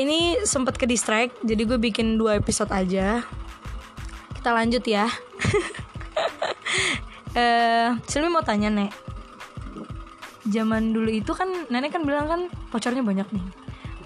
Ini 0.00 0.48
sempat 0.48 0.80
ke 0.80 0.88
distract 0.88 1.36
Jadi 1.44 1.62
gue 1.68 1.76
bikin 1.76 2.16
dua 2.16 2.40
episode 2.40 2.72
aja. 2.72 3.20
Kita 4.32 4.50
lanjut 4.56 4.84
ya. 4.88 5.06
Eh 7.30 7.94
Silmi 8.10 8.26
mau 8.26 8.42
tanya 8.42 8.66
nek. 8.74 8.90
Zaman 10.50 10.90
dulu 10.90 11.06
itu 11.14 11.30
kan 11.30 11.46
nenek 11.70 11.94
kan 11.94 12.02
bilang 12.02 12.26
kan 12.26 12.40
pacarnya 12.74 13.06
banyak 13.06 13.22
nih. 13.30 13.46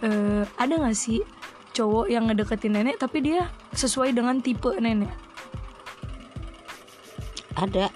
Eh 0.04 0.44
ada 0.60 0.76
nggak 0.76 0.92
sih 0.92 1.24
cowok 1.72 2.12
yang 2.12 2.28
ngedeketin 2.28 2.76
nenek 2.76 3.00
tapi 3.00 3.24
dia 3.24 3.48
sesuai 3.72 4.12
dengan 4.12 4.44
tipe 4.44 4.76
nenek? 4.76 5.08
Ada. 7.56 7.88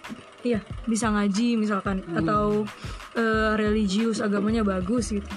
Iya 0.49 0.65
bisa 0.89 1.13
ngaji 1.13 1.61
misalkan 1.61 2.01
atau 2.17 2.65
eh, 3.13 3.53
religius 3.61 4.25
agamanya 4.25 4.65
bagus 4.65 5.13
gitu 5.13 5.29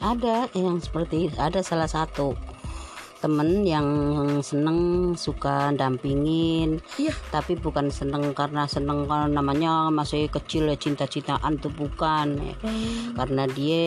ada 0.00 0.48
yang 0.56 0.80
seperti 0.80 1.28
ada 1.36 1.60
salah 1.60 1.88
satu 1.88 2.32
temen 3.20 3.68
yang 3.68 3.84
seneng 4.40 5.12
suka 5.12 5.76
dampingin. 5.76 6.80
Iya. 6.96 7.12
Tapi 7.28 7.60
bukan 7.60 7.92
seneng 7.92 8.32
karena 8.32 8.64
seneng 8.64 9.04
karena 9.04 9.28
namanya 9.28 9.92
masih 9.92 10.32
kecil 10.32 10.72
ya 10.72 10.76
cinta-cintaan 10.80 11.60
tuh 11.60 11.68
bukan. 11.68 12.40
Karena 13.12 13.44
dia 13.44 13.84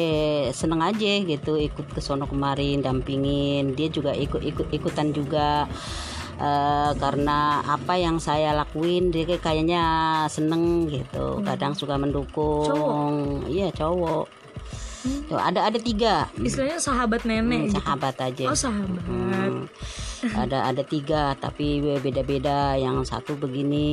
seneng 0.53 0.86
aja 0.86 1.25
gitu 1.25 1.58
ikut 1.58 1.98
ke 1.98 2.00
sono 2.00 2.29
kemarin 2.29 2.86
dampingin. 2.86 3.74
Dia 3.74 3.89
juga 3.89 4.13
ikut 4.13 4.46
ikut 4.46 4.70
ikutan 4.70 5.10
juga. 5.10 5.65
Eh, 6.34 6.91
karena 6.98 7.65
apa 7.65 7.93
yang 7.98 8.22
saya 8.22 8.53
lakuin 8.53 9.10
dia 9.10 9.25
kayak- 9.25 9.41
kayaknya 9.41 9.84
seneng 10.29 10.86
gitu. 10.93 11.41
Kadang 11.41 11.74
suka 11.74 11.98
mendukung. 11.98 13.50
Iya 13.50 13.74
cowok 13.74 14.42
Tuh, 15.03 15.36
ada 15.36 15.67
ada 15.67 15.75
tiga. 15.75 16.31
Istilahnya 16.36 16.79
sahabat 16.79 17.24
nenek 17.24 17.43
Hmm, 17.43 17.67
gitu. 17.67 17.75
sahabat 17.77 18.15
aja. 18.17 18.43
Oh 18.48 18.55
sahabat. 18.55 19.03
Hmm. 19.03 19.67
Ada 20.32 20.70
ada 20.72 20.84
tiga 20.86 21.36
tapi 21.36 21.84
beda-beda. 22.00 22.75
Yang 22.80 23.12
satu 23.12 23.36
begini 23.36 23.86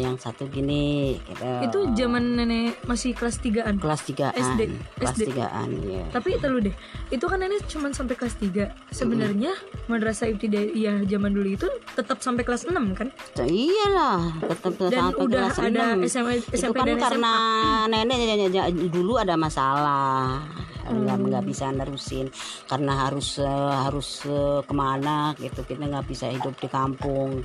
yang 0.00 0.16
satu 0.16 0.48
gini 0.48 1.18
gitu. 1.28 1.44
itu 1.64 1.78
zaman 1.98 2.40
nenek 2.40 2.80
masih 2.88 3.12
kelas 3.12 3.38
3an 3.42 3.76
kelas 3.76 4.02
tigaan. 4.08 4.34
SD. 4.34 4.60
kelas 4.98 5.16
SD. 5.16 5.22
tigaan 5.32 5.68
ya 5.84 6.04
tapi 6.10 6.38
terlalu 6.40 6.72
deh. 6.72 6.74
Itu 7.12 7.28
kan 7.28 7.44
nenek 7.44 7.68
cuma 7.68 7.92
sampai 7.92 8.14
kelas 8.16 8.36
3 8.40 8.94
sebenarnya 8.94 9.52
madrasah 9.86 10.28
ibtidaiyah 10.32 11.04
zaman 11.04 11.30
dulu 11.32 11.48
itu 11.54 11.68
tetap 11.94 12.20
sampai 12.24 12.42
kelas 12.42 12.68
6 12.68 12.74
kan? 12.96 13.08
Tuh, 13.36 13.46
iyalah 13.46 14.38
tetap 14.42 14.90
dan 14.90 15.12
sampai 15.12 15.24
udah 15.24 15.42
kelas 15.48 15.58
ada 15.58 15.68
enam. 15.68 15.96
SMP, 16.04 16.28
itu 16.40 16.54
SMP 16.56 16.76
kan 16.78 16.86
dan 16.86 16.98
karena 16.98 17.32
SMA 17.34 17.88
nenek 17.90 18.88
dulu 18.88 19.20
ada 19.20 19.34
masalah 19.36 20.44
nggak 20.90 21.16
nggak 21.28 21.44
bisa 21.46 21.70
nerusin 21.70 22.32
karena 22.66 23.06
harus 23.08 23.38
eh, 23.40 23.74
harus 23.84 24.24
eh, 24.26 24.60
ke 24.64 24.74
mana 24.74 25.32
gitu. 25.38 25.62
Kita 25.64 25.84
nggak 25.84 26.06
bisa 26.08 26.28
hidup 26.32 26.56
di 26.58 26.68
kampung. 26.68 27.44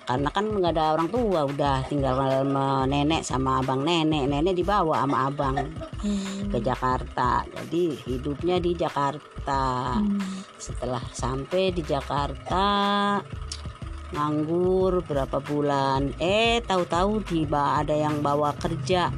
Karena 0.00 0.26
kan 0.34 0.42
nggak 0.42 0.74
ada 0.74 0.98
orang 0.98 1.06
tua 1.06 1.46
udah 1.46 1.86
tinggal 1.86 2.18
sama 2.18 2.82
nenek 2.90 3.22
sama 3.22 3.62
abang 3.62 3.86
nenek. 3.86 4.26
Nenek 4.26 4.58
dibawa 4.58 5.06
sama 5.06 5.16
abang 5.30 5.56
Hmm. 6.00 6.48
ke 6.48 6.58
Jakarta. 6.64 7.44
Jadi 7.46 7.94
hidupnya 8.08 8.56
di 8.58 8.74
Jakarta. 8.74 9.96
Hmm. 9.96 10.20
setelah 10.60 11.00
sampai 11.16 11.72
di 11.72 11.80
Jakarta 11.80 13.16
nganggur 14.12 15.00
berapa 15.06 15.40
bulan. 15.40 16.12
Eh 16.20 16.60
tahu-tahu 16.60 17.24
tiba 17.24 17.80
ada 17.80 17.96
yang 17.96 18.20
bawa 18.20 18.52
kerja 18.58 19.08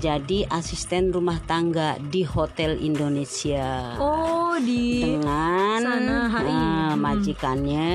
jadi 0.00 0.48
asisten 0.48 1.12
rumah 1.12 1.36
tangga 1.40 2.00
di 2.00 2.24
Hotel 2.24 2.80
Indonesia 2.80 3.94
Oh 3.94 4.56
di 4.56 5.04
dengan 5.04 5.76
sana, 5.78 6.16
HI. 6.26 6.40
eh, 6.40 6.56
Hmm. 6.90 6.96
majikannya 6.96 7.92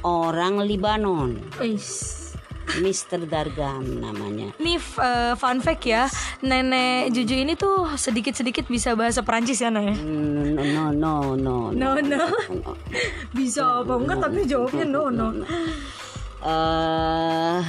orang 0.00 0.62
Libanon 0.62 1.30
Eish. 1.58 2.18
Mr. 2.70 3.26
Dargam 3.26 3.82
namanya 3.98 4.54
Nih 4.56 4.78
eh, 4.78 5.34
fun 5.34 5.58
fact 5.58 5.82
ya, 5.82 6.06
nenek 6.40 7.10
Juju 7.10 7.34
ini 7.36 7.52
tuh 7.52 7.90
sedikit-sedikit 7.92 8.64
bisa 8.64 8.94
bahasa 8.94 9.20
Perancis 9.20 9.58
ya, 9.58 9.68
Nek? 9.68 9.90
Mm, 9.92 10.54
no 10.54 10.62
no 10.62 10.84
no 10.94 11.14
no 11.34 11.58
No, 11.72 11.90
no. 11.98 12.22
Bisa 13.32 13.82
apa 13.82 13.90
enggak 13.92 14.22
tapi 14.22 14.46
jawabnya 14.46 14.86
no, 14.86 15.10
no. 15.10 15.34
eh 16.40 17.60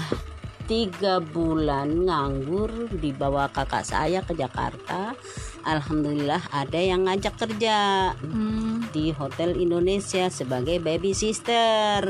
tiga 0.62 1.20
bulan 1.20 2.06
nganggur 2.06 2.70
dibawa 2.91 3.48
kakak 3.48 3.84
saya 3.84 4.22
ke 4.22 4.34
Jakarta. 4.34 5.13
Alhamdulillah 5.62 6.41
ada 6.50 6.75
yang 6.75 7.06
ngajak 7.06 7.38
kerja 7.38 8.12
Hmm. 8.18 8.82
di 8.89 9.13
Hotel 9.13 9.53
Indonesia 9.56 10.25
sebagai 10.27 10.82
baby 10.82 11.13
sister 11.13 12.01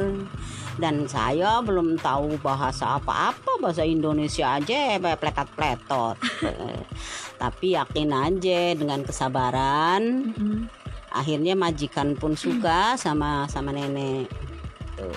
dan 0.79 1.03
saya 1.05 1.59
belum 1.59 1.99
tahu 1.99 2.39
bahasa 2.39 2.95
apa-apa 2.95 3.59
bahasa 3.59 3.83
Indonesia 3.83 4.55
aja 4.55 4.95
pletot-pletot 4.95 6.15
Eh, 6.41 6.81
tapi 7.43 7.75
yakin 7.75 8.09
aja 8.09 8.61
dengan 8.73 9.03
kesabaran. 9.03 10.31
Hmm. 10.31 10.61
akhirnya 11.11 11.59
majikan 11.59 12.15
pun 12.15 12.39
suka 12.39 12.95
sama 12.95 13.43
sama 13.45 13.75
nenek. 13.75 14.31
Tuh 14.95 15.11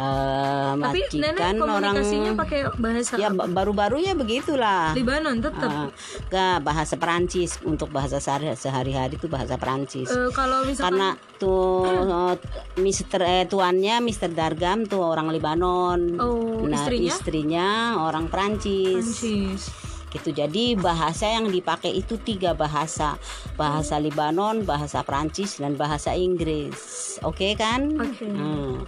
Eh, 0.00 0.72
Tapi 0.72 1.00
nenek 1.12 1.36
majikan 1.36 1.54
orang 1.60 1.92
komunikasinya 1.92 2.32
pakai 2.34 2.60
bahasa 2.74 3.12
ya 3.14 3.28
ba- 3.28 3.44
baru-baru 3.46 4.00
ya 4.00 4.14
begitulah 4.14 4.96
Libanon 4.96 5.36
tetap. 5.38 5.68
Ah, 5.68 5.88
nggak 6.26 6.56
bahasa 6.62 6.94
Perancis 6.96 7.60
untuk 7.60 7.90
bahasa 7.90 8.16
sehari- 8.16 8.56
sehari-hari 8.56 9.14
itu 9.14 9.28
bahasa 9.28 9.54
Perancis 9.54 10.08
Eh, 10.08 10.30
kalau 10.30 10.64
misalkan 10.64 10.96
karena 10.96 11.08
tuh 11.36 11.84
eh, 11.84 12.34
Mister 12.78 13.20
eh, 13.20 13.44
tuannya 13.44 14.00
Mister 14.00 14.30
Dargam 14.30 14.84
tuh 14.84 15.04
orang 15.04 15.28
Libanon 15.28 16.16
Oh, 16.16 16.64
nah 16.64 16.80
istrinya? 16.80 17.10
istrinya 17.10 17.68
orang 18.00 18.26
Perancis 18.26 19.04
Perancis. 19.20 19.62
gitu 20.10 20.32
jadi 20.32 20.74
bahasa 20.74 21.28
yang 21.28 21.46
dipakai 21.46 21.92
itu 21.92 22.16
tiga 22.16 22.50
bahasa 22.52 23.20
bahasa 23.54 23.94
Libanon 23.96 24.64
bahasa 24.64 25.02
Prancis 25.02 25.56
dan 25.56 25.76
bahasa 25.76 26.16
Inggris 26.16 26.74
oke 27.20 27.52
kan 27.54 27.94
Oke. 27.96 28.24
Hmm. 28.24 28.80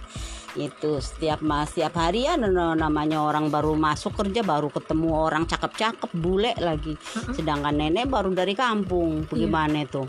Itu 0.55 1.01
setiap 1.01 1.41
mas 1.41 1.73
setiap 1.73 1.97
hari 1.97 2.29
ya 2.29 2.37
namanya 2.37 3.25
orang 3.25 3.49
baru 3.49 3.73
masuk 3.73 4.13
kerja 4.13 4.45
baru 4.45 4.69
ketemu 4.69 5.09
orang 5.09 5.43
cakep-cakep 5.49 6.11
bule 6.13 6.53
lagi. 6.61 6.93
Sedangkan 7.33 7.73
nenek 7.73 8.09
baru 8.09 8.29
dari 8.33 8.53
kampung. 8.53 9.25
Bagaimana 9.25 9.85
tuh 9.89 10.07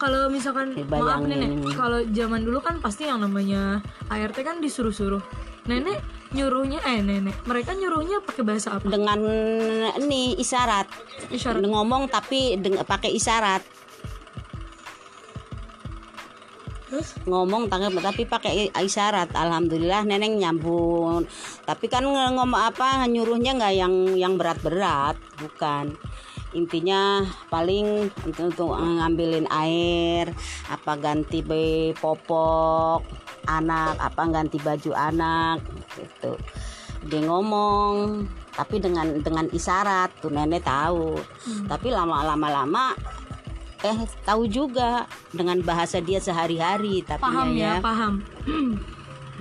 Kalau 0.00 0.26
misalkan 0.26 0.74
maaf 0.90 1.22
nenek, 1.22 1.78
kalau 1.78 2.02
zaman 2.10 2.42
dulu 2.42 2.58
kan 2.58 2.82
pasti 2.82 3.06
yang 3.06 3.22
namanya 3.22 3.78
ART 4.10 4.34
kan 4.42 4.58
disuruh-suruh. 4.58 5.22
Nenek 5.70 6.02
nyuruhnya 6.34 6.82
eh 6.82 6.98
nenek, 6.98 7.46
mereka 7.46 7.70
nyuruhnya 7.76 8.18
pakai 8.26 8.42
bahasa 8.42 8.82
apa? 8.82 8.88
dengan 8.88 9.14
ini 10.02 10.34
isyarat. 10.42 10.90
Isyarat. 11.30 11.62
ngomong 11.62 12.10
tapi 12.10 12.58
pakai 12.82 13.14
isyarat 13.14 13.62
Terus? 16.92 17.16
ngomong 17.24 17.72
tanggap 17.72 17.96
tapi 18.04 18.28
pakai 18.28 18.68
isyarat. 18.68 19.32
Alhamdulillah 19.32 20.04
neneng 20.04 20.36
nyambung 20.36 21.24
tapi 21.64 21.88
kan 21.88 22.04
ngomong 22.04 22.52
apa 22.52 23.08
nyuruhnya 23.08 23.56
nggak 23.56 23.74
yang 23.80 23.94
yang 24.12 24.34
berat-berat. 24.36 25.16
Bukan. 25.40 25.96
Intinya 26.52 27.24
paling 27.48 28.12
untuk, 28.28 28.52
untuk 28.52 28.76
ngambilin 28.76 29.48
air 29.48 30.36
apa 30.68 31.00
ganti 31.00 31.40
be 31.40 31.96
popok 31.96 33.00
anak 33.48 33.96
apa 33.96 34.22
ganti 34.28 34.60
baju 34.60 34.92
anak 34.92 35.64
gitu. 35.96 36.36
Dia 37.08 37.24
ngomong 37.24 38.20
tapi 38.52 38.84
dengan 38.84 39.16
dengan 39.16 39.48
isyarat. 39.48 40.20
Tuh 40.20 40.28
nenek 40.28 40.60
tahu. 40.68 41.16
Tapi 41.64 41.88
lama-lama 41.88 42.48
lama 42.52 42.86
eh 43.82 43.96
tahu 44.22 44.46
juga 44.46 45.04
dengan 45.30 45.58
bahasa 45.60 45.98
dia 45.98 46.18
sehari-hari 46.18 47.02
tapi 47.02 47.18
Paham 47.18 47.48
ya, 47.52 47.82
paham. 47.82 48.22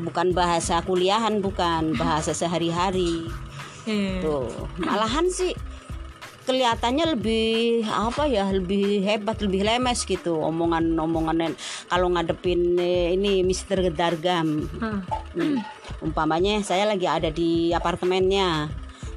bukan 0.01 0.33
bahasa 0.33 0.81
kuliahan 0.81 1.39
bukan 1.39 1.93
bahasa 1.93 2.33
sehari-hari 2.33 3.29
Eh, 3.81 4.21
tuh 4.21 4.45
malahan 4.77 5.25
sih 5.25 5.57
kelihatannya 6.41 7.17
lebih 7.17 7.81
apa 7.85 8.25
ya 8.25 8.45
lebih 8.49 9.01
hebat 9.01 9.41
lebih 9.41 9.61
lemes 9.61 10.05
gitu 10.05 10.37
omongan 10.37 10.93
omongan 10.93 11.53
kalau 11.85 12.09
ngadepin 12.09 12.77
eh, 12.77 13.13
ini 13.13 13.41
Mister 13.41 13.81
Dargam 13.89 14.69
hah. 14.77 15.01
Hmm. 15.33 15.61
umpamanya 16.01 16.61
saya 16.61 16.85
lagi 16.85 17.05
ada 17.05 17.29
di 17.29 17.73
apartemennya 17.73 18.69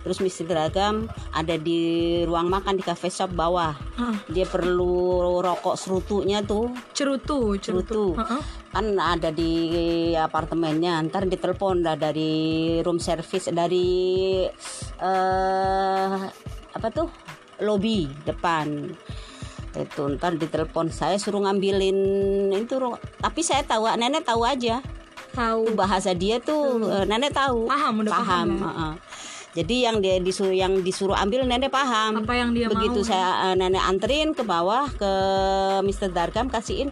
terus 0.04 0.20
Mister 0.20 0.44
Dargam 0.44 1.08
ada 1.32 1.56
di 1.56 1.80
ruang 2.22 2.46
makan 2.46 2.76
di 2.76 2.84
cafe 2.84 3.08
shop 3.08 3.32
bawah 3.32 3.72
Hah. 3.72 4.14
dia 4.28 4.44
perlu 4.44 5.40
rokok 5.40 5.74
serutunya 5.74 6.44
tuh 6.44 6.68
Cerutu, 6.92 7.56
cerutu. 7.56 8.12
Cerutu. 8.12 8.20
Heeh. 8.20 8.42
kan 8.68 8.86
ada 8.94 9.32
di 9.32 9.50
apartemennya 10.12 11.00
ntar 11.08 11.24
ditelepon 11.24 11.80
dah 11.80 11.96
dari 11.96 12.78
room 12.84 13.00
service 13.00 13.48
dari 13.48 14.44
eh 15.00 16.16
apa 16.74 16.88
tuh 16.90 17.08
lobby 17.62 18.10
depan 18.26 18.92
itu 19.74 20.02
ntar 20.14 20.34
ditelepon 20.36 20.90
saya 20.90 21.16
suruh 21.16 21.42
ngambilin 21.42 21.98
itu 22.52 22.76
tapi 23.18 23.40
saya 23.40 23.64
tahu 23.64 23.88
nenek 23.94 24.22
tahu 24.22 24.44
aja 24.44 24.84
Tahu. 25.34 25.74
Bahasa 25.74 26.14
dia 26.14 26.38
tuh 26.38 26.78
eh, 26.86 27.02
nenek 27.10 27.34
tahu 27.34 27.66
Paham, 27.66 28.06
udah 28.06 28.12
paham 28.14 28.48
ya. 28.54 28.62
heeh. 28.70 28.92
Jadi 29.54 29.76
yang 29.86 29.96
dia 29.98 30.18
disuruh 30.18 30.50
yang 30.50 30.82
disuruh 30.82 31.14
ambil 31.14 31.46
nenek 31.46 31.70
paham 31.70 32.20
Apa 32.20 32.34
yang 32.34 32.50
dia 32.50 32.66
begitu 32.66 33.00
mau. 33.00 33.06
saya 33.06 33.28
eh, 33.44 33.54
nenek 33.54 33.80
anterin 33.80 34.30
ke 34.30 34.42
bawah 34.42 34.90
ke 34.90 35.12
Mr. 35.80 36.10
Dargam 36.10 36.46
kasihin 36.46 36.90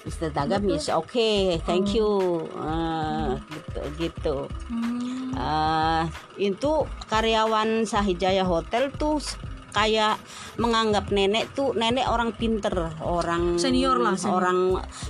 Mr. 0.00 0.28
Dargam 0.28 0.66
yes 0.66 0.90
oke 0.90 1.30
thank 1.62 1.92
you 1.92 2.42
Eh, 2.52 3.30
gitu 3.48 3.80
gitu 3.96 4.36
Hmm. 4.66 5.30
Eh, 5.32 6.04
itu 6.42 6.72
karyawan 7.06 7.84
Sahijaya 7.84 8.42
Hotel 8.42 8.90
tuh 8.90 9.22
kayak 9.70 10.18
menganggap 10.56 11.08
nenek 11.08 11.54
tuh 11.54 11.70
nenek 11.72 12.02
orang 12.04 12.34
pinter 12.34 12.74
orang 12.98 13.54
Senior 13.54 13.96
lah, 13.96 14.18
senior. 14.18 14.34
orang 14.36 14.58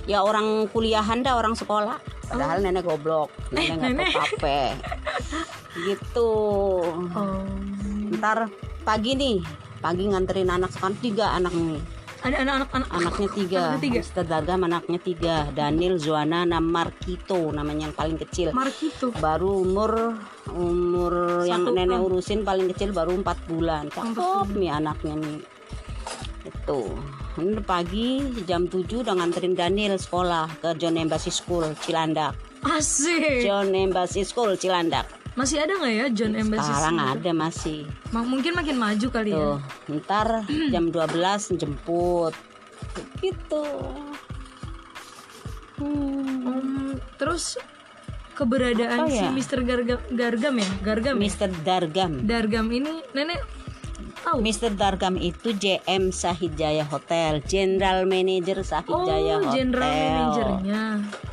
ya 0.05 0.21
orang 0.21 0.69
kuliahan 0.69 1.19
dah 1.19 1.33
orang 1.33 1.57
sekolah 1.57 1.97
padahal 2.23 2.61
nenek 2.61 2.85
goblok 2.85 3.33
nenek 3.49 3.97
nggak 3.97 4.13
Oh. 4.13 4.69
nenek. 5.73 5.85
gitu 5.87 6.31
Oh. 7.11 7.43
ntar 8.13 8.47
pagi 8.81 9.13
nih 9.13 9.37
pagi 9.77 10.05
nganterin 10.05 10.47
anak 10.47 10.69
sekarang 10.69 10.97
tiga 10.97 11.31
anak 11.31 11.51
nih 11.51 11.81
Ada 12.21 12.45
anak-anak 12.45 12.69
anak. 12.69 12.87
anaknya 12.93 13.29
tiga 13.31 13.61
Anaknya 13.65 13.81
tiga. 13.81 13.97
Mister 13.99 14.23
Dargam 14.23 14.61
anaknya 14.61 14.99
tiga 14.99 15.35
Daniel 15.51 15.97
Zuana 15.97 16.45
Markito 16.61 17.49
namanya 17.49 17.89
yang 17.89 17.95
paling 17.95 18.13
kecil 18.15 18.53
Markito. 18.53 19.09
baru 19.17 19.65
umur 19.65 20.21
umur 20.47 21.13
yang 21.43 21.65
Satu 21.65 21.73
nenek 21.73 21.97
tahun. 21.97 22.05
urusin 22.05 22.39
paling 22.41 22.67
kecil 22.69 22.89
baru 22.91 23.17
empat 23.17 23.37
bulan 23.47 23.89
cakep 23.89 24.47
nih 24.53 24.69
anaknya 24.71 25.13
nih 25.17 25.39
itu 26.43 26.81
ini 27.33 27.57
pagi 27.59 28.09
jam 28.43 28.65
7 28.65 29.01
udah 29.01 29.15
nganterin 29.15 29.53
Daniel 29.53 29.95
sekolah 29.95 30.45
ke 30.57 30.75
John 30.75 30.95
Embassy 30.95 31.29
School 31.29 31.73
Cilandak 31.75 32.37
Asik. 32.61 33.41
John 33.41 33.71
Embassy 33.71 34.21
School 34.21 34.53
Cilandak 34.53 35.09
Masih 35.31 35.57
ada 35.57 35.73
nggak 35.73 35.93
ya 35.93 36.05
John 36.11 36.33
Embassy? 36.33 36.67
sekarang 36.67 36.97
ada 36.99 37.31
masih 37.31 37.77
Ma- 38.09 38.21
mungkin 38.21 38.51
makin 38.51 38.75
maju 38.75 39.07
kali 39.09 39.31
ya. 39.31 39.39
tuh 39.39 39.57
ntar 39.97 40.27
jam 40.73 40.87
12 40.87 41.07
jemput 41.55 42.33
gitu 43.17 43.63
Hmm. 45.77 46.45
Om, 46.45 46.69
terus 47.17 47.57
keberadaan 48.33 49.01
Apa 49.01 49.09
si 49.09 49.17
ya? 49.17 49.33
Mr. 49.33 49.59
Gargam, 49.61 49.97
Gargam 50.11 50.53
ya? 50.55 50.69
Gargam 50.79 51.15
ya? 51.15 51.19
Mister 51.19 51.49
Dargam 51.59 52.21
Dargam 52.21 52.69
ini 52.69 53.01
nenek 53.11 53.41
Tahu. 54.21 54.37
Mr. 54.37 54.77
Dargam 54.77 55.17
itu 55.17 55.49
JM 55.49 56.13
Sahid 56.13 56.53
Jaya 56.53 56.85
Hotel, 56.85 57.41
General 57.41 58.05
Manager 58.05 58.61
Sahid 58.61 58.93
Oh, 58.93 59.01
Jaya 59.01 59.41
Hotel. 59.41 59.53
general 59.65 59.97
manajernya. 59.97 60.83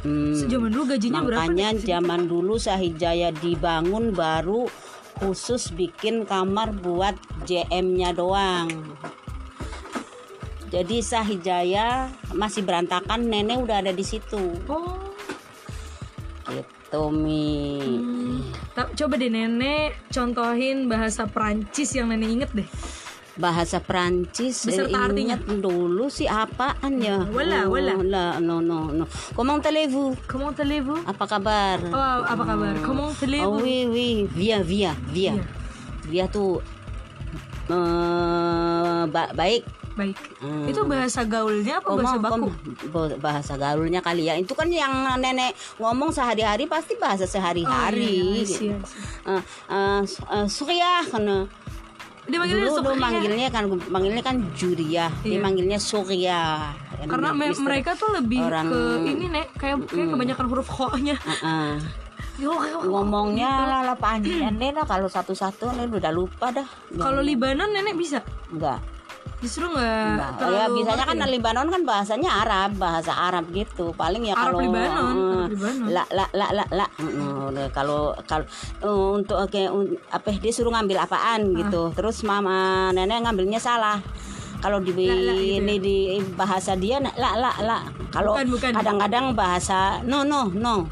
Hmm. 0.09 0.33
Sejaman 0.33 0.70
dulu 0.72 0.85
gajinya 0.96 1.20
berapa? 1.20 1.40
Makanya 1.44 1.68
zaman 1.77 2.20
dulu 2.24 2.57
Sahid 2.57 2.96
Jaya 2.96 3.29
dibangun 3.29 4.16
baru 4.16 4.64
khusus 5.20 5.68
bikin 5.77 6.24
kamar 6.24 6.72
buat 6.72 7.18
JM-nya 7.44 8.16
doang. 8.16 8.72
Jadi 10.72 11.01
Sahid 11.05 11.44
Jaya 11.44 12.09
masih 12.33 12.64
berantakan, 12.64 13.24
nenek 13.29 13.68
udah 13.68 13.85
ada 13.85 13.92
di 13.92 14.05
situ. 14.05 14.53
Oh. 14.68 14.96
Gitu 16.48 16.78
mi. 17.12 17.77
Hmm. 17.85 18.40
Coba 18.96 19.20
deh 19.20 19.29
nenek 19.29 20.09
contohin 20.09 20.88
bahasa 20.88 21.29
Perancis 21.29 21.92
yang 21.92 22.09
nenek 22.09 22.31
inget 22.31 22.51
deh. 22.55 22.68
Bahasa 23.38 23.79
Prancis 23.79 24.66
Beserta 24.66 24.98
eh, 24.98 25.07
artinya. 25.07 25.38
dulu 25.38 26.11
sih 26.11 26.27
apaan 26.27 26.98
ya? 26.98 27.22
Wala, 27.31 27.70
wala. 27.70 27.94
Oh, 27.94 28.03
la, 28.03 28.24
no 28.42 28.59
no 28.59 28.90
no. 28.90 29.07
Comment 29.31 29.62
allez-vous? 29.62 30.18
Comment 30.27 30.51
allez-vous? 30.51 31.07
Apa 31.07 31.38
kabar? 31.38 31.79
Oh, 31.87 32.18
apa 32.27 32.42
kabar? 32.42 32.74
Comment 32.83 33.14
Oh 33.14 33.22
allez-vous? 33.22 33.62
oui 33.62 33.87
oui, 33.87 34.11
via 34.35 34.59
via 34.59 34.90
via. 35.14 35.38
Iya. 35.38 35.44
Via 36.11 36.27
tuh 36.27 36.59
eh, 37.70 39.03
ba- 39.07 39.31
baik. 39.31 39.62
Baik. 39.99 40.15
Hmm. 40.39 40.63
Itu 40.65 40.87
bahasa 40.87 41.27
gaulnya 41.27 41.83
apa 41.83 41.91
bahasa 41.91 42.17
Ngomong- 42.17 42.55
baku? 42.55 43.19
bahasa 43.19 43.59
gaulnya 43.59 43.99
kali 43.99 44.31
ya. 44.31 44.39
Itu 44.39 44.55
kan 44.55 44.71
yang 44.71 44.95
nenek 45.19 45.53
ngomong 45.77 46.15
sehari-hari 46.15 46.65
pasti 46.65 46.95
bahasa 46.95 47.27
Oh, 47.27 47.29
sehari-hari. 47.29 47.99
iya, 47.99 48.15
iya, 48.15 48.39
I 48.39 48.47
see, 48.47 48.71
gitu. 48.71 48.79
I 48.79 48.87
see. 48.87 49.03
Eh, 49.27 49.43
eh, 49.69 50.01
eh, 50.07 50.47
Surya 50.47 51.03
kan 51.03 51.27
dulu, 52.29 52.45
dulu 52.79 52.93
manggilnya 52.95 53.49
kan 53.49 53.65
manggilnya 53.89 54.21
kan 54.21 54.37
Juria, 54.53 55.09
dia 55.19 55.35
Iya. 55.35 55.41
manggilnya 55.41 55.79
Surya. 55.81 56.71
Karena 57.01 57.33
me- 57.33 57.51
Mister- 57.51 57.65
mereka 57.65 57.97
tuh 57.97 58.13
lebih 58.15 58.45
orang- 58.45 58.69
ke 58.69 58.81
ini 59.09 59.27
nek 59.27 59.47
kayak 59.57 59.83
kayak 59.85 60.09
kebanyakan 60.13 60.47
huruf. 60.47 60.69
Heeh. 60.69 61.73
Yo, 62.39 62.55
yo, 62.55 62.79
ngomongnya 62.87 63.51
gitu. 63.51 63.67
lah 63.67 63.81
lah 63.83 63.97
panjang 63.99 64.55
deh 64.55 64.71
lah 64.71 64.87
kalau 64.87 65.11
satu-satu 65.11 65.75
nih 65.75 65.91
udah 65.91 66.13
lupa 66.15 66.55
dah. 66.55 66.69
Kalau 66.95 67.19
Libanon 67.19 67.67
nenek 67.67 67.99
bisa. 67.99 68.23
enggak 68.55 68.79
Justru 69.38 69.71
nggak 69.71 70.19
Enggak. 70.19 70.31
terlalu 70.43 70.59
ya 70.59 70.67
biasanya 70.75 71.05
kan 71.07 71.17
ya? 71.17 71.27
Lebanon 71.31 71.69
kan 71.71 71.83
bahasanya 71.87 72.31
Arab, 72.43 72.71
bahasa 72.75 73.12
Arab 73.14 73.45
gitu. 73.55 73.95
Paling 73.95 74.27
ya 74.27 74.35
Arab 74.35 74.45
kalau 74.51 74.59
Libanon, 74.67 74.99
Arab 74.99 75.51
Libanon. 75.55 75.87
la 75.95 76.05
la 76.11 76.27
la 76.35 76.47
la 76.51 76.64
la 76.75 76.87
udah, 77.47 77.69
kalau 77.71 78.19
kalau 78.27 78.43
eh, 78.83 79.09
untuk 79.14 79.38
oke 79.38 79.62
un- 79.71 79.95
apa 80.11 80.29
dia 80.35 80.51
suruh 80.51 80.75
ngambil 80.75 80.99
apaan 80.99 81.55
gitu. 81.55 81.95
Terus 81.95 82.27
mama 82.27 82.91
nenek 82.91 83.23
ngambilnya 83.23 83.62
salah. 83.62 84.03
Kalau 84.59 84.83
di 84.83 84.91
La, 84.91 85.14
la 85.14 85.35
gitu 85.38 85.55
ini 85.62 85.75
di 85.79 85.97
bahasa 86.35 86.75
dia 86.75 86.99
la 86.99 87.31
la 87.38 87.53
la. 87.62 87.79
Kalau 88.11 88.35
kadang-kadang 88.59 89.38
bahasa 89.38 90.03
no 90.03 90.27
no 90.27 90.51
no. 90.51 90.83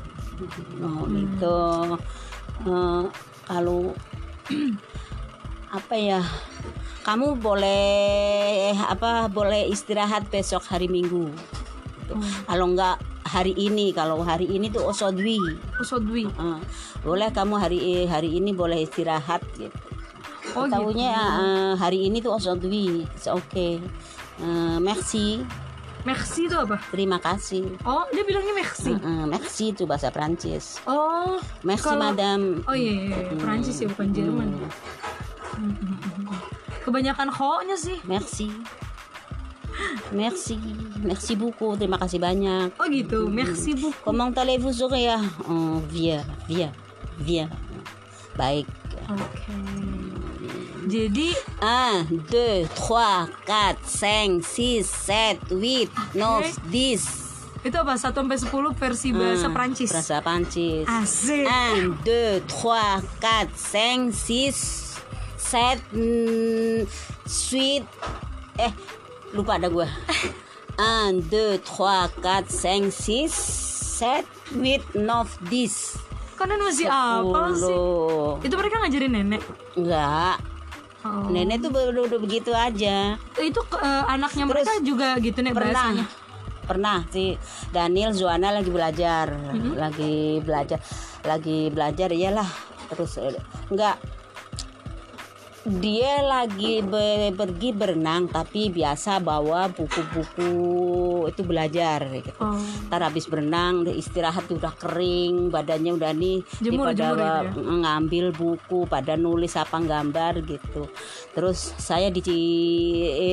No 0.79 1.03
gitu. 1.11 1.59
Eh, 2.63 3.03
kalau 3.43 3.91
apa 5.77 5.95
ya 5.99 6.23
kamu 7.07 7.39
boleh 7.39 8.75
apa 8.77 9.31
boleh 9.31 9.71
istirahat 9.71 10.27
besok 10.27 10.67
hari 10.67 10.91
minggu 10.91 11.31
Gitu. 12.03 12.15
Oh. 12.15 12.23
kalau 12.47 12.71
enggak 12.71 12.97
hari 13.27 13.51
ini 13.53 13.91
kalau 13.91 14.23
hari 14.23 14.47
ini 14.47 14.71
tuh 14.71 14.87
osodwi 14.87 15.43
Usodwi. 15.75 16.23
Eh, 16.23 16.59
boleh 17.03 17.31
kamu 17.31 17.55
hari 17.57 17.79
hari 18.07 18.31
ini 18.33 18.51
boleh 18.51 18.79
istirahat 18.81 19.43
gitu 19.55 19.75
Oh 20.55 20.63
tahunya 20.65 21.11
gitu. 21.11 21.43
eh, 21.43 21.73
hari 21.75 21.99
ini 22.07 22.23
tuh 22.23 22.31
osodwi 22.33 23.03
oke 23.03 23.43
okay. 23.43 23.83
merci 24.79 25.43
Merci 26.03 26.47
itu 26.47 26.55
apa? 26.55 26.79
terima 26.87 27.19
kasih 27.19 27.67
Oh, 27.83 28.07
dia 28.07 28.23
bilangnya 28.23 28.55
merci. 28.55 28.95
Eh, 28.95 29.03
eh, 29.03 29.25
merci 29.27 29.75
itu 29.75 29.83
bahasa 29.83 30.15
Prancis 30.15 30.79
Oh. 30.87 31.43
merci 31.63 31.83
Kalau- 31.83 31.99
madame 32.07 32.63
Oh 32.63 32.77
iya, 32.79 32.93
iya, 33.03 33.19
iya. 33.27 33.35
Perancis 33.35 33.83
ya 33.83 33.91
bukan 33.91 34.15
Jerman. 34.15 34.47
Hmm, 34.55 35.75
hmm, 35.75 35.75
hmm, 35.75 35.99
hmm. 36.23 36.46
Kebanyakan 36.87 37.35
kho-nya 37.35 37.75
sih. 37.75 37.99
merci 38.07 38.47
merci 40.15 40.57
merci 41.03 41.37
buku 41.37 41.77
terima 41.77 42.01
kasih 42.01 42.17
banyak 42.17 42.73
Oh 42.81 42.87
gitu. 42.89 43.29
Merci 43.29 43.77
bu. 43.77 43.93
Comment 44.05 44.33
allez-vous 44.33 44.73
Surya 44.73 45.21
oh, 45.51 45.83
Via, 45.91 46.25
via, 46.49 46.73
via. 47.19 47.51
Baik. 48.37 48.69
Oke. 49.11 49.53
Jadi 50.87 51.35
1, 51.59 52.31
2, 52.31 52.71
3, 52.71 53.27
4, 53.43 53.75
5, 53.83 54.39
6, 54.39 54.87
7, 55.51 55.51
8, 55.51 55.91
9, 56.15 56.47
10. 56.71 57.67
itu 57.67 57.75
apa? 57.75 57.99
1 57.99 58.15
sampai 58.15 58.39
10 58.39 58.47
versi 58.79 59.09
bahasa 59.11 59.51
Perancis. 59.51 59.91
Bahasa 59.91 60.23
Prancis. 60.23 60.87
Asik. 60.87 61.43
1, 61.43 62.07
2, 62.07 62.47
3, 62.47 63.03
4, 63.19 63.51
5, 63.51 64.15
6, 64.15 64.86
7, 65.37 66.85
8. 67.25 67.85
Eh, 68.57 68.73
lupa 69.33 69.57
ada 69.57 69.69
gua. 69.69 69.87
1, 70.77 71.21
2, 71.29 71.61
3, 71.61 72.09
4, 72.13 72.49
5, 72.49 72.91
6, 72.91 73.45
7, 73.97 74.25
8, 74.53 74.83
9, 74.93 75.25
10. 75.47 76.05
Kalian 76.37 76.61
masih 76.61 76.85
apa 76.87 77.41
sih? 77.51 77.81
Itu 78.45 78.55
mereka 78.55 78.85
ngajarin 78.85 79.13
nenek. 79.13 79.43
Enggak, 79.73 80.37
Oh. 81.01 81.31
nenek 81.31 81.63
tuh 81.63 81.71
udah, 81.71 82.03
udah 82.03 82.19
begitu 82.19 82.51
aja. 82.51 83.15
Itu 83.39 83.63
eh, 83.79 84.05
anaknya 84.05 84.43
mereka 84.45 84.75
juga 84.83 85.15
gitu 85.17 85.39
nek 85.39 85.55
Pernah, 85.55 85.71
bahasanya. 85.87 86.07
pernah 86.67 86.99
si 87.09 87.39
Daniel 87.71 88.11
Zuana 88.11 88.51
lagi 88.51 88.69
belajar, 88.69 89.31
Mm-hmm. 89.31 89.73
lagi 89.79 90.15
belajar, 90.43 90.83
lagi 91.23 91.71
belajar 91.71 92.11
iyalah. 92.11 92.51
Terus 92.91 93.23
eh, 93.23 93.39
enggak, 93.71 93.97
dia 95.67 96.23
lagi 96.23 96.81
be- 96.81 97.35
pergi 97.35 97.75
berenang 97.75 98.31
tapi 98.31 98.71
biasa 98.71 99.19
bawa 99.19 99.67
buku-buku 99.75 100.53
itu 101.27 101.43
belajar 101.43 102.07
gitu. 102.15 102.31
Oh. 102.39 102.59
Ntar 102.87 103.11
habis 103.11 103.27
berenang 103.27 103.83
istirahat 103.91 104.47
udah 104.47 104.73
kering 104.79 105.51
badannya 105.51 105.93
udah 105.97 106.13
nih 106.15 106.39
Jemur, 106.63 106.93
pada 106.93 107.13
jemur 107.13 107.43
gitu 107.51 107.61
ngambil 107.65 108.27
buku 108.37 108.79
pada 108.87 109.15
nulis 109.19 109.57
apa 109.57 109.81
gambar 109.81 110.45
gitu 110.45 110.89
terus 111.33 111.75
saya 111.81 112.13
di 112.13 112.23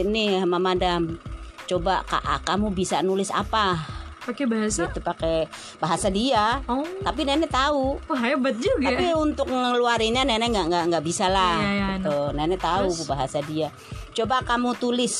ini 0.02 0.39
sama 0.39 0.58
madam 0.58 1.19
coba 1.67 2.04
kak 2.04 2.43
kamu 2.43 2.76
bisa 2.76 3.00
nulis 3.00 3.32
apa 3.32 4.03
Pakai 4.24 4.46
bahasa. 4.46 4.88
gitu 4.88 5.00
pakai 5.00 5.46
bahasa 5.78 6.08
dia 6.08 6.64
Oh. 6.66 6.88
tapi 7.02 7.24
nenek 7.24 7.48
tahu 7.48 8.00
Wah, 8.04 8.20
hebat 8.20 8.56
juga. 8.56 8.88
tapi 8.88 9.12
untuk 9.12 9.46
ngeluarinnya 9.46 10.24
nenek 10.24 10.48
nggak 10.50 10.66
nggak 10.66 10.84
nggak 10.90 11.04
bisa 11.04 11.28
lah 11.28 11.60
Iya, 11.60 11.70
iya, 11.70 11.88
gitu. 11.98 12.18
nenek 12.32 12.58
tahu 12.58 12.88
Terus? 12.90 13.04
bahasa 13.06 13.40
dia 13.42 13.68
coba 14.14 14.40
kamu 14.42 14.76
tulis 14.76 15.16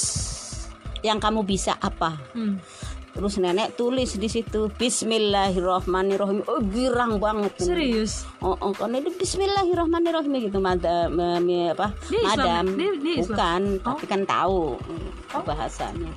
yang 1.02 1.18
kamu 1.18 1.44
bisa 1.44 1.76
apa 1.78 2.16
Hmm. 2.32 2.64
Terus 3.14 3.38
nenek 3.38 3.78
tulis 3.78 4.10
di 4.12 4.26
situ 4.26 4.74
Bismillahirrohmanirrohim. 4.74 6.50
Oh 6.50 6.58
girang 6.64 7.22
banget. 7.22 7.54
Serius. 7.62 8.26
Oh, 8.42 8.58
oh 8.58 8.74
kan 8.74 8.90
itu 8.90 9.14
Bismillahirrohmanirrohim 9.14 10.34
gitu 10.42 10.58
madam 10.58 11.14
apa? 11.70 11.94
Dia 12.10 12.26
Islam, 12.26 12.34
madam. 12.34 12.66
dia- 12.74 12.98
dia 12.98 13.14
Islam. 13.14 13.30
Bukan, 13.30 13.62
Oh. 13.78 13.94
tapi 13.94 14.06
kan 14.10 14.22
tahu 14.26 14.62
bahasanya. 15.46 16.10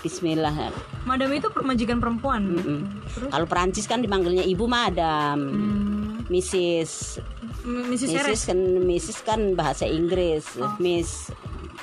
Bismillah. 0.00 0.72
Madam 1.04 1.28
itu 1.30 1.48
majikan 1.62 1.98
perempuan. 1.98 2.42
Mm-mm. 2.52 2.80
Terus 3.10 3.30
Kalau 3.30 3.46
Perancis 3.46 3.86
kan 3.86 4.00
dipanggilnya 4.00 4.42
ibu 4.42 4.66
madam. 4.66 5.38
hmm, 5.38 6.26
Mrs. 6.26 7.22
M- 7.62 7.86
Mrs. 7.88 8.10
Mrs 8.10 8.40
kan 8.44 8.58
Mrs 8.82 9.18
kan 9.22 9.40
bahasa 9.54 9.86
Inggris. 9.86 10.46
Oh. 10.58 10.74
Miss 10.78 11.30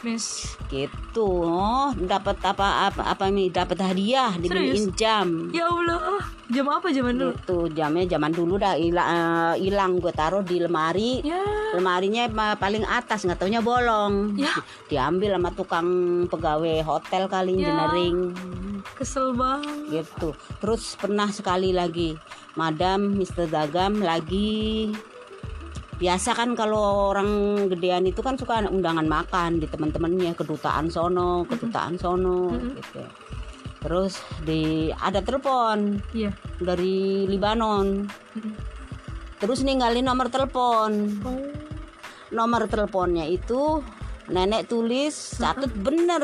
Miss. 0.03 0.59
gitu. 0.67 1.43
Oh, 1.43 1.95
dapat 1.95 2.35
apa 2.41 2.87
apa 2.87 3.01
apa 3.07 3.25
nih? 3.27 3.47
Dapat 3.49 3.77
hadiah 3.81 4.35
dibeliin 4.35 4.91
jam. 4.93 5.47
Ya 5.49 5.63
Allah, 5.65 6.19
jam 6.47 6.67
apa 6.67 6.89
zaman 6.89 7.15
dulu? 7.15 7.31
Itu 7.33 7.57
jamnya 7.71 8.03
zaman 8.07 8.29
dulu 8.29 8.57
dah 8.57 8.75
hilang 8.75 9.09
hilang 9.55 9.91
gue 9.97 10.11
taruh 10.11 10.41
di 10.41 10.57
lemari. 10.57 11.21
Ya, 11.21 11.39
Lemarinya 11.71 12.27
ma- 12.27 12.53
paling 12.53 12.83
atas 12.83 13.23
nggak 13.23 13.37
taunya 13.37 13.61
bolong. 13.61 14.35
Ya. 14.35 14.51
Diambil 14.85 15.33
sama 15.33 15.49
tukang 15.49 15.87
pegawai 16.27 16.83
hotel 16.83 17.25
kali 17.25 17.55
Ya. 17.55 17.69
engineering 17.69 18.17
kesel 18.93 19.31
banget. 19.31 20.03
gitu. 20.03 20.33
Terus 20.59 20.93
pernah 20.93 21.29
sekali 21.29 21.71
lagi 21.71 22.19
Madam 22.53 23.15
Mr. 23.15 23.47
Dagam 23.47 23.97
lagi 23.97 24.91
biasa 25.93 26.33
kan 26.33 26.57
kalau 26.57 27.13
orang 27.13 27.29
gedean 27.69 28.03
itu 28.03 28.19
kan 28.25 28.35
suka 28.35 28.65
undangan 28.65 29.05
makan 29.05 29.61
di 29.61 29.69
teman-temannya 29.69 30.33
kedutaan 30.33 30.89
sono 30.89 31.45
kedutaan 31.45 31.95
sono 31.95 32.49
Mhm. 32.49 32.69
gitu 32.81 33.01
terus 33.83 34.23
di 34.41 34.89
ada 34.95 35.19
telepon 35.19 35.99
Iya. 36.15 36.31
dari 36.57 37.27
Libanon 37.29 38.07
Mhm. 38.09 38.51
terus 39.37 39.61
ninggalin 39.61 40.07
nomor 40.07 40.31
telepon 40.31 40.91
Oh. 41.21 41.51
nomor 42.33 42.65
teleponnya 42.65 43.29
itu 43.29 43.83
nenek 44.31 44.65
tulis 44.65 45.37
catat 45.37 45.69
bener 45.75 46.23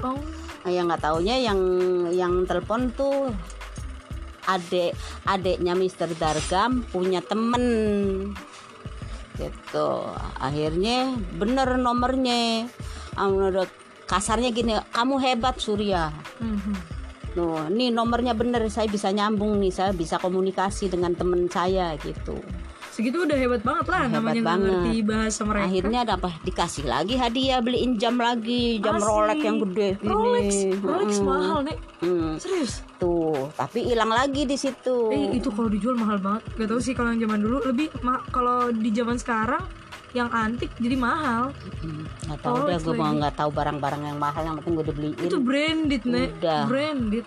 Oh. 0.00 0.16
Nah, 0.62 0.70
yang 0.70 0.86
nggak 0.86 1.02
taunya 1.02 1.42
yang 1.42 1.58
yang 2.14 2.46
telepon 2.46 2.94
tuh 2.94 3.34
adek 4.46 4.94
adeknya 5.26 5.74
Mister 5.74 6.06
Dargam 6.14 6.86
punya 6.86 7.18
temen 7.18 7.62
gitu. 9.36 9.88
Akhirnya 10.40 11.16
bener 11.36 11.76
nomornya. 11.78 12.68
Ah, 13.16 13.28
menurut 13.28 13.68
kasarnya 14.08 14.52
gini 14.52 14.76
kamu 14.92 15.20
hebat 15.20 15.56
Surya. 15.60 16.12
Mhm. 16.40 16.74
Tuh, 17.32 17.64
ini 17.72 17.88
nomornya 17.88 18.36
bener 18.36 18.60
saya 18.68 18.84
bisa 18.84 19.08
nyambung 19.08 19.56
nih 19.56 19.72
saya 19.72 19.96
bisa 19.96 20.20
komunikasi 20.20 20.92
dengan 20.92 21.16
temen 21.16 21.48
saya 21.48 21.96
gitu 21.96 22.36
Segitu 22.92 23.24
udah 23.24 23.32
hebat 23.34 23.62
banget 23.62 23.86
lah 23.88 24.04
Hebat 24.04 24.14
namanya 24.14 24.42
banget. 24.44 24.68
ngerti 24.68 24.92
bahasa 25.02 25.40
mereka. 25.42 25.64
akhirnya 25.64 25.98
ada 26.04 26.12
apa 26.14 26.30
dikasih 26.38 26.84
lagi 26.84 27.14
hadiah 27.16 27.58
beliin 27.58 27.96
jam 27.96 28.14
lagi 28.14 28.76
jam 28.78 28.94
Asli. 28.94 29.08
Rolex 29.08 29.38
yang 29.40 29.58
gede 29.62 29.88
Rolex, 29.98 30.48
Rolex 30.78 31.10
Mm-mm. 31.14 31.24
mahal 31.26 31.58
nih. 31.62 31.76
Hmm, 31.98 32.32
Serius? 32.36 32.84
tuh 32.94 33.48
tapi 33.54 33.82
hilang 33.82 34.08
lagi 34.08 34.44
di 34.44 34.54
situ 34.54 35.08
Eh 35.08 35.32
itu 35.32 35.48
kalau 35.48 35.66
dijual 35.66 35.96
mahal 35.96 36.18
banget. 36.18 36.42
Gak 36.54 36.68
tau 36.68 36.78
sih 36.78 36.92
kalau 36.92 37.10
yang 37.10 37.24
zaman 37.24 37.40
dulu 37.40 37.58
lebih 37.64 37.88
kalau 38.28 38.68
di 38.68 38.90
zaman 38.90 39.16
sekarang 39.16 39.64
yang 40.12 40.28
antik 40.28 40.68
jadi 40.76 40.92
mahal. 40.94 41.48
Hmm, 41.80 42.04
nggak 42.22 42.38
tahu 42.38 42.54
deh 42.60 42.62
Rolex 42.68 42.80
gue 42.82 42.94
mau 42.94 43.12
nggak 43.16 43.34
tahu 43.34 43.50
barang-barang 43.50 44.02
yang 44.04 44.18
mahal 44.18 44.42
yang 44.44 44.54
penting 44.60 44.72
gue 44.74 44.84
udah 44.84 44.94
beliin 44.94 45.14
Itu 45.18 45.36
branded 45.40 46.02
nek. 46.04 46.28
Udah. 46.38 46.62
Branded. 46.68 47.24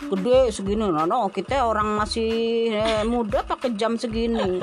Gede 0.00 0.48
segini 0.48 0.86
no, 0.86 1.02
no 1.02 1.26
kita 1.26 1.62
orang 1.62 1.98
masih 1.98 2.30
eh, 2.70 3.02
muda 3.02 3.42
pakai 3.42 3.74
jam 3.74 3.94
segini 3.94 4.62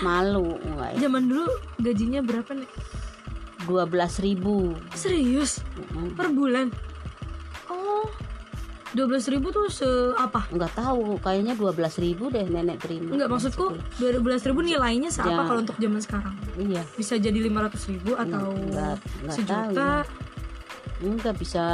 malu 0.00 0.54
nggak 0.56 0.94
ya? 0.94 0.98
Zaman 1.04 1.22
dulu 1.26 1.50
gajinya 1.78 2.20
berapa 2.20 2.54
nek? 2.54 2.70
dua 3.60 3.84
belas 3.84 4.16
ribu 4.18 4.72
Serius? 4.92 5.60
Per 6.14 6.28
bulan? 6.30 6.70
Oh. 7.66 8.06
12.000 8.90 9.06
ribu 9.30 9.54
tuh 9.54 9.70
se 9.70 9.86
apa? 10.18 10.50
nggak 10.50 10.74
tahu 10.74 11.14
kayaknya 11.22 11.54
dua 11.54 11.70
belas 11.70 11.94
ribu 11.94 12.26
deh 12.26 12.42
nenek 12.42 12.82
terima 12.82 13.14
Enggak 13.14 13.30
maksudku 13.30 13.70
12 14.02 14.18
ribu 14.50 14.66
nilainya 14.66 15.14
seapa 15.14 15.30
Ya. 15.30 15.46
kalau 15.46 15.62
untuk 15.62 15.78
zaman 15.78 16.02
sekarang? 16.02 16.34
iya 16.58 16.82
Bisa 16.98 17.14
jadi 17.14 17.38
500 17.38 17.86
ribu 17.86 18.18
atau 18.18 18.50
nggak 18.50 18.94
nggak 18.98 19.30
tahu 19.30 19.30
sejuta? 19.30 19.86
ya. 20.02 21.06
enggak 21.06 21.34
bisa 21.38 21.64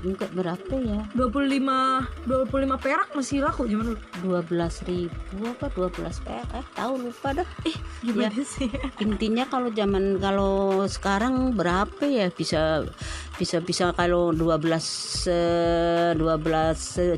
enggak 0.00 0.30
berapa 0.30 0.74
ya? 0.78 1.00
25 1.12 2.26
25 2.26 2.78
perak 2.78 3.08
masih 3.12 3.42
laku 3.42 3.66
zaman 3.66 3.92
dulu. 3.92 3.98
dua 4.20 4.40
belas 4.40 4.82
ribu 4.82 5.14
apa? 5.44 5.66
Dua 5.70 5.88
belas 5.88 6.18
perak? 6.20 6.46
Eh 6.52 6.66
tahu 6.72 6.92
lupa 7.00 7.34
dah. 7.34 7.48
Eh, 7.62 7.76
gimana 8.00 8.40
sih? 8.40 8.70
intinya 9.04 9.44
kalau 9.44 9.68
zaman 9.70 10.16
kalau 10.16 10.54
sekarang 10.84 11.50
berapa 11.52 12.04
ya? 12.04 12.30
Bisa 12.30 12.86
bisa 13.34 13.58
bisa 13.58 13.90
kalau 13.92 14.30
12 14.30 15.30
eh, 15.30 16.10
12 16.14 16.18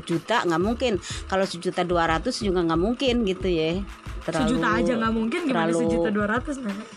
juta 0.01 0.41
nggak 0.43 0.61
mungkin. 0.61 0.93
Kalau 1.25 1.45
sejuta 1.45 1.81
200 1.81 2.29
juga 2.39 2.59
nggak 2.61 2.81
mungkin 2.81 3.25
gitu 3.25 3.45
ya. 3.45 3.81
Terlalu 4.21 4.41
sejuta 4.47 4.67
aja 4.77 4.91
nggak 4.97 5.13
mungkin 5.13 5.39
gimana 5.45 5.69
terlalu- 5.69 5.81
sejuta 5.81 6.09
200 6.09 6.61
nenek? 6.61 6.89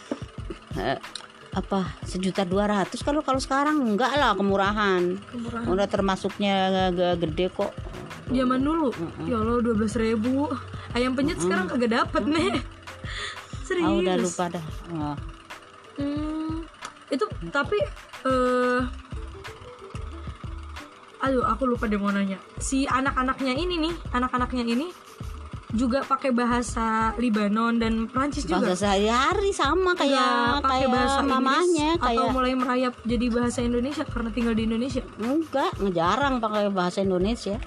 Apa 1.54 1.86
sejuta 2.02 2.42
200 2.42 2.90
kalau 2.98 3.20
kalau 3.20 3.38
sekarang 3.38 3.78
enggak 3.78 4.10
lah 4.12 4.34
kemurahan 4.34 5.14
Kemurahan. 5.24 5.66
udah 5.66 5.86
termasuknya 5.86 6.54
g- 6.90 7.18
gede 7.20 7.46
kok 7.48 7.70
Zaman 8.24 8.56
dulu, 8.58 8.88
ya 9.22 9.36
Allah 9.36 9.60
12 9.60 9.84
ribu. 10.00 10.48
Ayam 10.90 11.12
penyet 11.12 11.36
sekarang 11.36 11.68
kagak 11.68 11.92
dapet 11.94 12.24
nih. 12.24 12.56
Serius. 13.62 13.84
ah 13.84 13.92
udah 13.94 14.16
lupa 14.16 14.44
dah 14.48 14.64
Oh. 14.90 15.16
Hmm, 15.94 16.64
itu 17.06 17.20
tapi 17.48 17.76
eh 18.24 18.80
aduh 21.20 21.44
aku 21.46 21.64
lupa 21.66 21.84
deh 21.84 21.96
mau 21.96 22.08
nanya 22.08 22.36
si 22.56 22.84
anak-anaknya 22.84 23.52
ini 23.54 23.76
nih 23.78 23.94
anak-anaknya 24.10 24.64
ini 24.66 24.88
juga 25.74 26.06
pakai 26.06 26.30
bahasa 26.30 27.10
Libanon 27.18 27.82
dan 27.82 28.06
Prancis 28.06 28.46
juga 28.46 28.62
bahasa 28.72 28.94
sehari-hari 28.94 29.50
sama 29.50 29.98
kayak 29.98 30.62
pakai 30.62 30.86
kayak 30.86 30.88
bahasa 30.94 31.20
mamanya 31.26 31.88
Inggris 31.98 31.98
atau 31.98 32.06
kayak 32.06 32.30
mulai 32.30 32.54
merayap 32.54 32.94
jadi 33.02 33.26
bahasa 33.28 33.58
Indonesia 33.60 34.02
karena 34.06 34.30
tinggal 34.30 34.54
di 34.54 34.62
Indonesia 34.70 35.02
Enggak, 35.18 35.72
jarang 35.90 36.38
pakai 36.38 36.70
bahasa 36.70 37.02
Indonesia. 37.02 37.58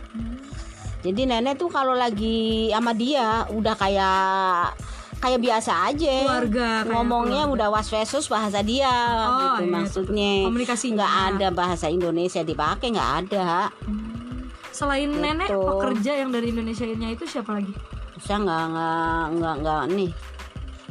Jadi 1.04 1.22
nenek 1.30 1.60
tuh 1.60 1.70
kalau 1.70 1.94
lagi 1.94 2.72
sama 2.74 2.96
dia 2.96 3.46
udah 3.52 3.76
kayak 3.76 4.74
kayak 5.18 5.40
biasa 5.42 5.72
aja. 5.94 6.16
Keluarga, 6.26 6.70
Ngomongnya 6.88 7.44
udah 7.50 7.68
was 7.70 7.90
wesus 7.92 8.26
bahasa 8.30 8.64
dia 8.64 8.90
Oh, 9.28 9.38
gitu 9.38 9.64
iya, 9.68 9.74
maksudnya. 9.74 10.32
komunikasinya. 10.48 10.96
Nggak 10.96 11.14
ada 11.28 11.48
bahasa 11.52 11.86
Indonesia 11.92 12.42
dipakai 12.42 12.88
nggak 12.96 13.12
ada. 13.28 13.70
selain 14.78 15.10
Gitu. 15.10 15.18
nenek 15.18 15.50
pekerja 15.50 16.22
yang 16.22 16.30
dari 16.30 16.54
Indonesia 16.54 16.86
nya 16.86 17.10
itu 17.10 17.26
siapa 17.26 17.50
lagi 17.58 17.74
Saya 18.18 18.38
nggak 18.42 18.64
nggak 18.74 19.24
nggak 19.38 19.56
nggak 19.62 19.82
nih 19.94 20.12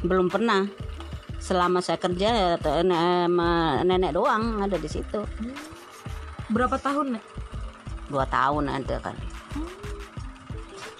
belum 0.06 0.26
pernah. 0.30 0.62
Selama 1.36 1.78
saya 1.78 2.00
kerja 2.00 2.28
ya, 2.32 2.82
nenek 3.84 4.16
doang 4.16 4.62
ada 4.62 4.74
di 4.74 4.88
situ. 4.88 5.22
Berapa 6.50 6.78
tahun 6.80 7.18
nek? 7.18 7.24
Dua 8.10 8.24
tahun 8.26 8.70
ada 8.70 8.96
kan. 9.02 9.16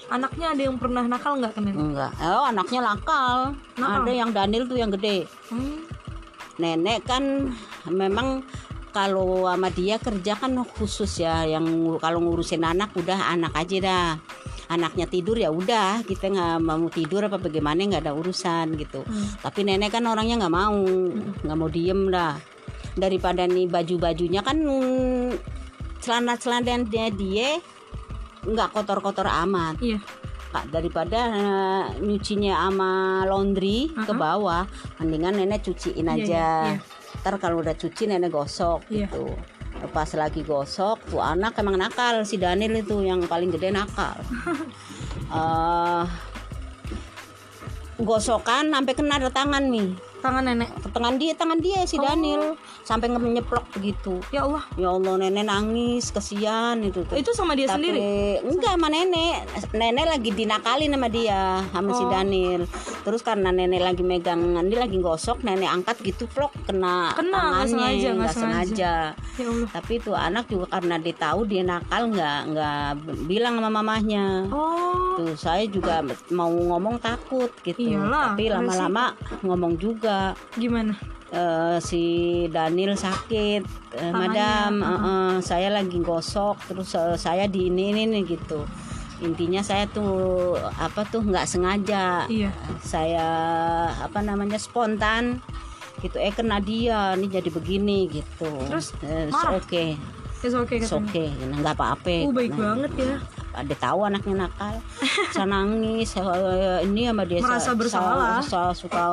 Anaknya 0.07 0.55
ada 0.55 0.62
yang 0.62 0.79
pernah 0.79 1.03
nakal 1.03 1.39
nggak 1.43 1.59
nenek? 1.59 1.75
Enggak 1.75 2.12
oh 2.23 2.45
anaknya 2.47 2.81
nakal. 2.83 3.59
Nakal? 3.75 3.97
ada 4.07 4.12
yang 4.12 4.31
Daniel 4.31 4.65
tuh 4.71 4.79
yang 4.79 4.91
gede. 4.95 5.27
Hmm. 5.51 5.83
nenek 6.57 7.05
kan 7.05 7.53
memang 7.85 8.41
kalau 8.97 9.45
sama 9.45 9.69
dia 9.69 10.01
kerja 10.01 10.33
kan 10.41 10.57
khusus 10.65 11.21
ya 11.21 11.45
yang 11.45 11.69
kalau 12.01 12.17
ngurusin 12.25 12.65
anak 12.65 12.97
udah 12.97 13.29
anak 13.29 13.53
aja 13.53 13.77
dah 13.85 14.07
anaknya 14.66 15.07
tidur 15.07 15.38
ya 15.38 15.50
udah 15.55 16.02
kita 16.02 16.26
nggak 16.26 16.59
mau 16.59 16.90
tidur 16.90 17.26
apa 17.26 17.38
bagaimana 17.38 17.87
nggak 17.87 18.02
ada 18.02 18.14
urusan 18.14 18.74
gitu. 18.74 19.07
Tapi 19.40 19.62
nenek 19.62 19.94
kan 19.94 20.05
orangnya 20.07 20.42
nggak 20.42 20.55
mau 20.55 20.79
nggak 21.42 21.59
mau 21.59 21.68
diem 21.70 22.11
dah. 22.11 22.35
Daripada 22.96 23.44
nih 23.46 23.68
baju 23.68 23.94
bajunya 24.00 24.40
kan 24.40 24.59
celana 26.00 26.35
celana 26.38 26.83
dia 26.87 27.09
dia 27.11 27.61
nggak 28.46 28.72
kotor 28.74 28.98
kotor 29.02 29.26
amat. 29.26 29.79
Iya. 29.83 29.98
Kak, 30.46 30.70
daripada 30.72 31.20
eh, 31.37 31.85
nyucinya 32.00 32.55
sama 32.57 33.22
laundry 33.26 33.90
ke 33.92 34.12
bawah 34.14 34.64
mendingan 34.96 35.37
nenek 35.37 35.66
cuciin 35.66 36.07
Iya, 36.07 36.14
aja. 36.16 36.22
iya, 36.22 36.48
iya. 36.79 37.20
ntar 37.20 37.35
kalau 37.42 37.61
udah 37.61 37.74
cuci 37.74 38.07
nenek 38.07 38.31
gosok 38.31 38.87
Iya. 38.88 39.11
gitu 39.11 39.26
pas 39.93 40.09
lagi 40.17 40.41
gosok 40.41 41.12
tuh 41.12 41.21
anak 41.21 41.57
emang 41.61 41.77
nakal 41.77 42.25
si 42.25 42.41
Daniel 42.41 42.81
itu 42.81 43.05
yang 43.05 43.25
paling 43.25 43.53
gede 43.53 43.73
nakal. 43.73 44.17
Eh, 45.27 46.05
gosokan 47.99 48.71
sampai 48.71 48.95
kena 48.95 49.19
ada 49.19 49.27
tangan 49.27 49.67
nih 49.67 49.91
tangan 50.27 50.45
nenek. 50.45 50.69
Tangan 50.91 51.15
dia 51.15 51.33
tangan 51.33 51.59
dia 51.59 51.79
si 51.85 51.97
Daniel. 51.97 52.59
Sampai 52.83 53.07
ngeplok 53.09 53.67
begitu. 53.73 54.19
Ya 54.29 54.43
Allah. 54.43 54.65
Ya 54.75 54.91
Allah 54.91 55.15
nenek 55.17 55.45
nangis 55.45 56.11
kesian 56.11 56.83
itu 56.83 57.03
tuh. 57.03 57.15
Itu 57.15 57.31
sama 57.31 57.55
dia 57.55 57.67
tapi 57.67 57.87
sendiri? 57.87 58.01
enggak 58.43 58.75
sama 58.75 58.89
nenek. 58.89 59.39
Nenek 59.71 60.07
lagi 60.09 60.31
dinakalin 60.33 60.91
sama 60.91 61.09
dia 61.09 61.62
sama 61.71 61.91
si 61.93 62.03
Oh. 62.03 62.11
Daniel. 62.11 62.62
Terus 63.03 63.21
karena 63.21 63.51
nenek 63.51 63.81
lagi 63.81 64.03
megang 64.03 64.41
dia 64.67 64.79
lagi 64.81 64.99
gosok 64.99 65.43
nenek 65.43 65.71
angkat 65.71 65.97
gitu 66.03 66.27
plok 66.27 66.51
kena, 66.65 67.15
Kena, 67.15 67.31
nggak 67.31 67.43
tangannya. 67.47 67.71
sengaja, 67.71 68.09
nggak 68.09 68.15
nggak 68.17 68.35
sengaja. 68.35 68.95
ya 69.37 69.47
Allah. 69.47 69.69
Tapi 69.71 69.93
itu 69.95 70.11
anak 70.12 70.45
juga 70.49 70.67
karena 70.71 70.97
dia 70.99 71.15
tahu 71.15 71.41
dia 71.45 71.62
nakal 71.62 72.03
nggak 72.11 72.39
nggak 72.51 72.87
bilang 73.27 73.55
sama 73.59 73.71
mamahnya. 73.71 74.27
Oh. 74.51 75.15
Tuh 75.17 75.37
saya 75.37 75.65
juga 75.67 76.03
mau 76.33 76.51
ngomong 76.51 76.99
takut 76.99 77.49
gitu. 77.62 77.79
Iyalah, 77.79 78.35
tapi 78.35 78.49
lama-lama 78.49 79.15
ngomong 79.41 79.77
juga 79.77 80.15
gimana? 80.57 80.94
Eh, 81.26 81.79
si 81.83 82.02
Daniel 82.55 82.94
sakit 82.94 83.66
Tangannya, 83.90 84.14
madam 84.14 84.72
eh, 84.79 84.94
eh, 84.94 85.35
saya 85.42 85.68
lagi 85.74 85.98
gosok 85.98 86.70
terus 86.70 86.94
eh, 86.94 87.18
saya 87.18 87.50
di 87.50 87.66
ini 87.66 87.90
ini 87.90 88.02
nih 88.07 88.22
gitu. 88.38 88.62
Intinya 89.26 89.64
saya 89.64 89.90
tuh 89.90 90.55
apa 90.79 91.02
tuh 91.09 91.26
nggak 91.26 91.48
sengaja. 91.50 92.31
Iya. 92.31 92.55
Saya 92.79 93.29
apa 93.98 94.22
namanya 94.22 94.55
spontan 94.55 95.42
gitu. 95.98 96.22
Eh 96.22 96.31
kena 96.31 96.62
dia 96.62 97.18
nih 97.18 97.42
jadi 97.42 97.50
begini 97.50 98.07
gitu. 98.07 98.52
Terus 98.70 98.94
Eh, 99.02 99.26
oke 99.33 99.85
it's 100.47 100.55
okay 100.57 100.79
It's 100.79 100.89
katanya. 100.89 101.11
okay 101.11 101.29
nggak 101.57 101.75
apa-apa. 101.75 102.15
Oh 102.23 102.33
baik 102.33 102.53
Nah, 102.53 102.59
banget 102.73 102.93
ya. 102.97 103.15
ada 103.53 103.75
tahu 103.75 103.99
anaknya 104.03 104.35
nakal. 104.39 104.75
Saya 105.33 105.47
nangis 105.47 106.09
saya 106.09 106.35
ini 106.81 107.05
sama 107.05 107.25
dia 107.25 107.41
Merasa 107.41 107.61
saya- 107.67 107.75
bersalah. 107.75 108.39
saya, 108.39 108.71
saya 108.71 108.71
suka 108.73 109.05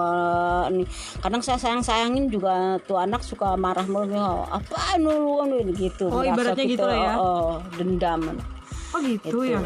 ini. 0.69 0.83
Kadang 1.17 1.39
saya 1.39 1.57
sayang 1.57 1.81
sayangin 1.81 2.27
juga 2.27 2.51
tuh 2.81 2.95
anak 2.95 3.21
suka 3.21 3.55
marah 3.55 3.83
marah 3.85 4.45
apa 4.47 4.95
lu 4.97 5.41
lu?" 5.41 5.59
gitu 5.73 6.07
Oh, 6.07 6.19
Merasa 6.19 6.53
ibaratnya 6.53 6.65
gitu 6.65 6.83
lah 6.83 6.97
ya. 6.97 7.13
oh, 7.15 7.51
dendam. 7.73 8.21
Oh 8.91 8.99
gitu 8.99 9.25
itu 9.25 9.39
ya? 9.49 9.59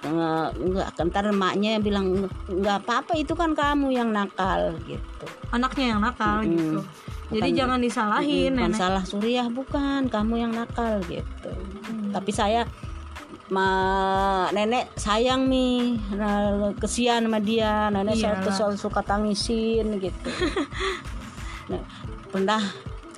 Nggak, 0.00 0.96
ntar 1.06 1.28
emaknya 1.28 1.76
bilang 1.78 2.24
nggak 2.46 2.76
apa-apa 2.80 3.12
itu 3.14 3.32
kan 3.32 3.52
kamu 3.52 3.92
yang 3.92 4.10
nakal 4.10 4.72
gitu. 4.84 5.24
Anaknya 5.50 5.92
yang 5.92 6.00
nakal 6.00 6.40
Mm. 6.40 6.50
gitu 6.50 6.78
Jadi 7.30 7.38
Bukan- 7.46 7.56
jangan 7.56 7.78
disalahin 7.78 8.52
bukan 8.52 8.64
nenek. 8.68 8.76
salah 8.76 9.04
Suriah 9.04 9.46
bukan 9.46 10.00
kamu 10.06 10.34
yang 10.40 10.52
nakal 10.52 10.98
gitu 11.04 11.52
Hmm. 11.80 12.10
tapi 12.10 12.30
saya 12.30 12.66
ma 13.48 13.66
nenek 14.48 14.94
sayang 14.94 15.46
nih 15.46 15.98
nah, 16.12 16.38
kesian 16.76 17.22
sama 17.22 17.38
dia 17.38 17.86
nenek 17.88 18.14
saya 18.16 18.34
Iyalah. 18.34 18.44
kesel 18.44 18.70
suka 18.76 19.00
tangisin 19.00 19.96
gitu 19.96 20.30
Nah, 21.66 21.82
pernah 22.26 22.58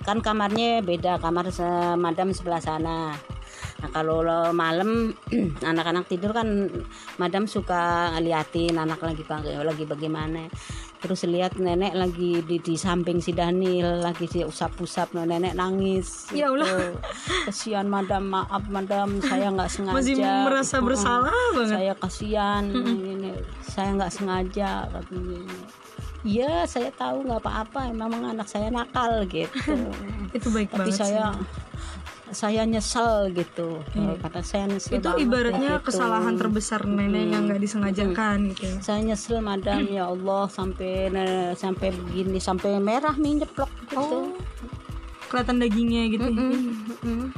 kan 0.02 0.18
kamarnya 0.18 0.80
beda 0.80 1.16
kamar 1.16 1.48
madam 1.96 2.28
sebelah 2.30 2.60
sana 2.60 3.16
nah 3.82 3.90
kalau 3.90 4.22
malam 4.52 5.10
anak-anak 5.66 6.06
tidur 6.06 6.30
kan 6.30 6.70
madam 7.18 7.44
suka 7.44 8.14
ngeliatin 8.14 8.78
anak 8.78 9.02
lagi 9.02 9.26
lagi 9.58 9.84
bagaimana 9.84 10.46
terus 10.96 11.26
lihat 11.26 11.58
nenek 11.58 11.92
lagi 11.92 12.46
di, 12.46 12.62
di 12.62 12.78
samping 12.78 13.18
si 13.18 13.34
Daniel 13.34 13.98
lagi 14.00 14.24
si 14.24 14.38
usap-usap 14.40 15.18
nenek 15.18 15.52
nangis 15.52 16.30
Ya 16.30 16.46
Allah. 16.46 16.62
gitu. 16.62 16.78
kesian 17.50 17.90
madam 17.90 18.30
maaf 18.30 18.62
madam 18.70 19.18
saya 19.18 19.50
nggak 19.50 19.66
sengaja 19.74 19.98
Masih 19.98 20.14
merasa 20.14 20.74
Mm-mm. 20.78 20.86
bersalah 20.86 21.34
banget. 21.52 21.74
saya 21.74 21.92
kasihan 21.98 22.62
ini 22.70 23.34
saya 23.60 23.98
nggak 23.98 24.12
sengaja 24.14 24.86
katanya 24.88 25.42
Iya, 26.22 26.70
saya 26.70 26.94
tahu 26.94 27.26
nggak 27.26 27.42
apa-apa. 27.42 27.90
Memang 27.90 28.22
anak 28.22 28.46
saya 28.46 28.70
nakal 28.70 29.26
gitu. 29.26 29.74
Itu 30.38 30.54
baik 30.54 30.70
Tapi 30.70 30.86
banget. 30.86 30.94
saya 30.94 31.34
sih. 31.34 31.42
Saya 32.32 32.64
nyesel 32.64 33.30
gitu. 33.32 33.80
Kata 34.20 34.40
saya 34.40 34.66
nyesel 34.66 34.98
itu 34.98 35.04
banget 35.04 35.24
ibaratnya 35.24 35.72
gitu. 35.78 35.86
kesalahan 35.92 36.34
terbesar 36.34 36.80
nenek 36.84 37.30
yang 37.30 37.44
nggak 37.46 37.60
disengajakan 37.60 38.52
gitu. 38.52 38.64
ya. 38.66 38.74
Saya 38.80 39.00
nyesel 39.04 39.38
madam 39.38 39.84
ya 39.86 40.08
Allah 40.08 40.48
sampai 40.48 41.12
sampai 41.54 41.92
begini 41.92 42.40
sampai 42.40 42.80
merah 42.82 43.14
nih 43.14 43.44
nyeplok 43.44 43.70
gitu. 43.88 44.00
Oh, 44.00 44.32
kelihatan 45.28 45.60
dagingnya 45.60 46.02
gitu. 46.10 46.26
ya. 46.28 46.40
Mm-mm. 46.40 47.32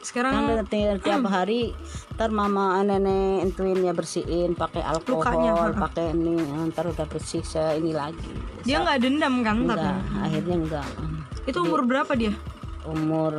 Sekarang 0.00 0.32
Kan 0.32 0.64
ti- 0.72 0.96
tiap 1.04 1.28
hari 1.28 1.76
ntar 2.16 2.32
mama 2.32 2.80
nenek 2.80 3.44
entuin 3.44 3.80
ya 3.80 3.92
bersihin 3.92 4.56
pakai 4.56 4.80
alkohol, 4.80 5.76
pakai 5.76 6.16
ini 6.16 6.40
ntar 6.72 6.88
udah 6.88 7.04
bersih 7.04 7.44
saya 7.44 7.76
ini 7.76 7.92
lagi. 7.92 8.32
dia 8.64 8.80
nggak 8.80 8.96
dendam 9.00 9.40
kan 9.44 9.56
tapi 9.64 9.80
enggak, 9.80 9.96
akhirnya 10.20 10.56
enggak. 10.56 10.88
itu 11.48 11.58
umur 11.60 11.84
berapa 11.84 12.12
dia? 12.12 12.32
Umur 12.90 13.32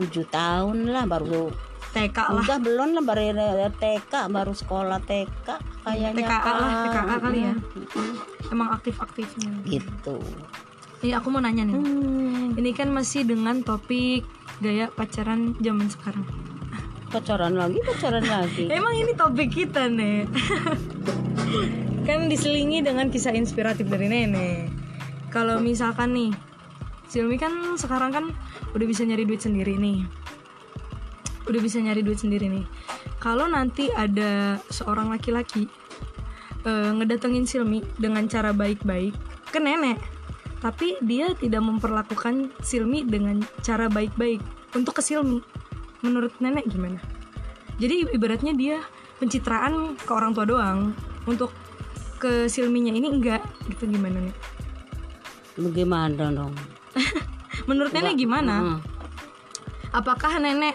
tujuh 0.00 0.24
tahun 0.32 0.88
lah 0.88 1.04
baru 1.04 1.52
TK 1.94 2.16
lah. 2.18 2.42
udah 2.42 2.58
belum 2.58 2.88
lah 2.98 3.04
baru 3.04 3.70
TK 3.70 4.12
baru 4.32 4.52
sekolah 4.56 4.98
TK 5.04 5.48
kayaknya 5.86 6.26
TKA 6.26 6.52
lah. 6.58 6.72
TKA 6.88 7.14
kali 7.22 7.40
ya. 7.44 7.54
Emang 8.50 8.68
aktif-aktifnya. 8.74 9.50
gitu 9.68 10.18
Ini 11.04 11.20
aku 11.20 11.28
mau 11.28 11.44
nanya 11.44 11.68
nih. 11.68 11.76
hmm. 11.76 12.58
Ini 12.58 12.70
kan 12.72 12.88
masih 12.90 13.28
dengan 13.28 13.60
topik 13.60 14.24
gaya 14.58 14.88
pacaran 14.90 15.54
zaman 15.60 15.86
sekarang. 15.92 16.26
pacaran 17.14 17.54
lagi 17.54 17.78
pacaran 17.86 18.26
lagi 18.26 18.66
Emang 18.74 18.90
ini 18.98 19.14
topik 19.14 19.54
kita, 19.54 19.86
Nek. 19.86 20.26
kan 22.08 22.26
diselingi 22.26 22.82
dengan 22.82 23.06
kisah 23.08 23.32
inspiratif 23.38 23.86
dari 23.86 24.10
nenek. 24.10 24.66
Kalau 25.30 25.62
misalkan 25.62 26.10
nih, 26.14 26.30
Silmi 27.14 27.38
kan 27.38 27.78
sekarang 27.78 28.10
kan 28.10 28.24
udah 28.74 28.86
bisa 28.90 29.06
nyari 29.06 29.22
duit 29.22 29.38
sendiri 29.38 29.78
nih. 29.78 30.02
Udah 31.46 31.60
bisa 31.62 31.78
nyari 31.78 32.02
duit 32.02 32.18
sendiri 32.18 32.50
nih. 32.50 32.66
Kalau 33.22 33.46
nanti 33.46 33.86
ada 33.94 34.58
seorang 34.66 35.14
laki-laki 35.14 35.70
eh, 36.66 36.90
ngedatengin 36.90 37.46
Silmi 37.46 37.86
dengan 38.02 38.26
cara 38.26 38.50
baik-baik 38.50 39.14
ke 39.54 39.62
nenek, 39.62 40.02
tapi 40.58 40.98
dia 41.06 41.30
tidak 41.38 41.62
memperlakukan 41.62 42.50
Silmi 42.58 43.06
dengan 43.06 43.46
cara 43.62 43.86
baik-baik 43.86 44.42
untuk 44.74 44.98
ke 44.98 45.02
Silmi. 45.06 45.38
Menurut 46.02 46.34
nenek 46.42 46.66
gimana? 46.66 46.98
Jadi 47.78 48.10
ibaratnya 48.10 48.58
dia 48.58 48.82
pencitraan 49.22 49.94
ke 49.94 50.10
orang 50.10 50.34
tua 50.34 50.50
doang 50.50 50.90
untuk 51.30 51.54
ke 52.18 52.50
Silminya 52.50 52.90
ini 52.90 53.06
enggak 53.06 53.46
gitu 53.70 53.86
gimana 53.86 54.18
nih? 54.18 54.34
bagaimana 55.54 56.34
dong 56.34 56.54
Menurut 57.68 57.90
nenek 57.90 58.14
gimana? 58.16 58.54
Hmm. 58.60 58.78
Apakah 59.90 60.36
nenek 60.36 60.74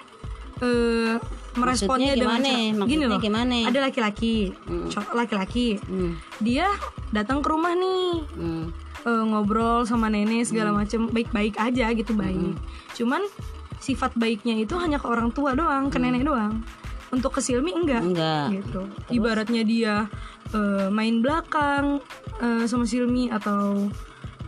eh, 0.60 1.15
meresponnya 1.55 2.12
Maksudnya 2.12 2.13
dengan 2.13 2.36
gimana? 2.36 2.43
cara- 2.45 2.60
Maksudnya 2.69 2.88
gini 2.89 3.03
loh? 3.05 3.19
gimana? 3.19 3.55
Ada 3.65 3.79
laki-laki, 3.82 4.36
Hmm. 4.62 4.88
cowok 4.88 5.13
laki-laki, 5.13 5.67
Hmm. 5.82 6.12
dia 6.38 6.67
datang 7.10 7.39
ke 7.39 7.47
rumah 7.47 7.73
nih 7.73 8.12
Hmm. 8.34 8.65
eh, 9.01 9.23
ngobrol 9.25 9.84
sama 9.84 10.08
nenek 10.08 10.43
segala 10.45 10.71
macem 10.71 11.08
baik-baik 11.08 11.55
aja 11.55 11.88
gitu 11.89 12.12
baik. 12.13 12.55
Cuman 12.93 13.23
sifat 13.79 14.12
baiknya 14.13 14.55
itu 14.58 14.75
hanya 14.75 14.99
ke 14.99 15.08
orang 15.08 15.32
tua 15.32 15.51
doang, 15.53 15.88
ke 15.88 15.95
nenek 15.95 16.23
doang. 16.23 16.60
Untuk 17.10 17.34
ke 17.34 17.41
Silmi 17.41 17.73
enggak. 17.73 18.03
enggak 18.05 18.45
gitu. 18.53 18.82
Ibaratnya 19.10 19.63
dia 19.63 19.95
eh, 20.49 20.88
main 20.89 21.19
belakang 21.19 22.01
eh, 22.38 22.63
sama 22.65 22.84
Silmi 22.84 23.29
atau 23.29 23.88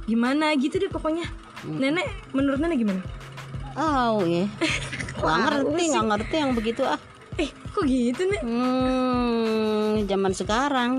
gimana 0.04 0.52
gitu 0.54 0.78
deh 0.78 0.88
pokoknya. 0.88 1.24
Nenek 1.64 2.06
menurut 2.32 2.58
nenek 2.58 2.78
gimana? 2.78 3.02
oh 3.72 4.20
ya 4.22 4.44
nggak 5.18 5.38
ngerti 5.46 5.84
nggak 5.88 6.06
ngerti 6.08 6.36
yang 6.36 6.52
begitu 6.52 6.84
ah 6.84 7.00
Eh, 7.34 7.48
kok 7.48 7.84
gitu 7.84 8.22
nih? 8.26 8.42
hmm 8.42 10.04
zaman 10.04 10.32
sekarang 10.32 10.92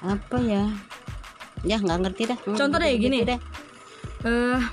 apa 0.00 0.36
ya 0.38 0.66
ya 1.62 1.78
nggak 1.78 2.00
ngerti 2.00 2.22
dah 2.26 2.38
Hmm, 2.42 2.56
Contoh 2.56 2.74
deh, 2.76 2.90
gini. 2.96 3.22
deh. 3.22 3.38
Eh 4.24 4.58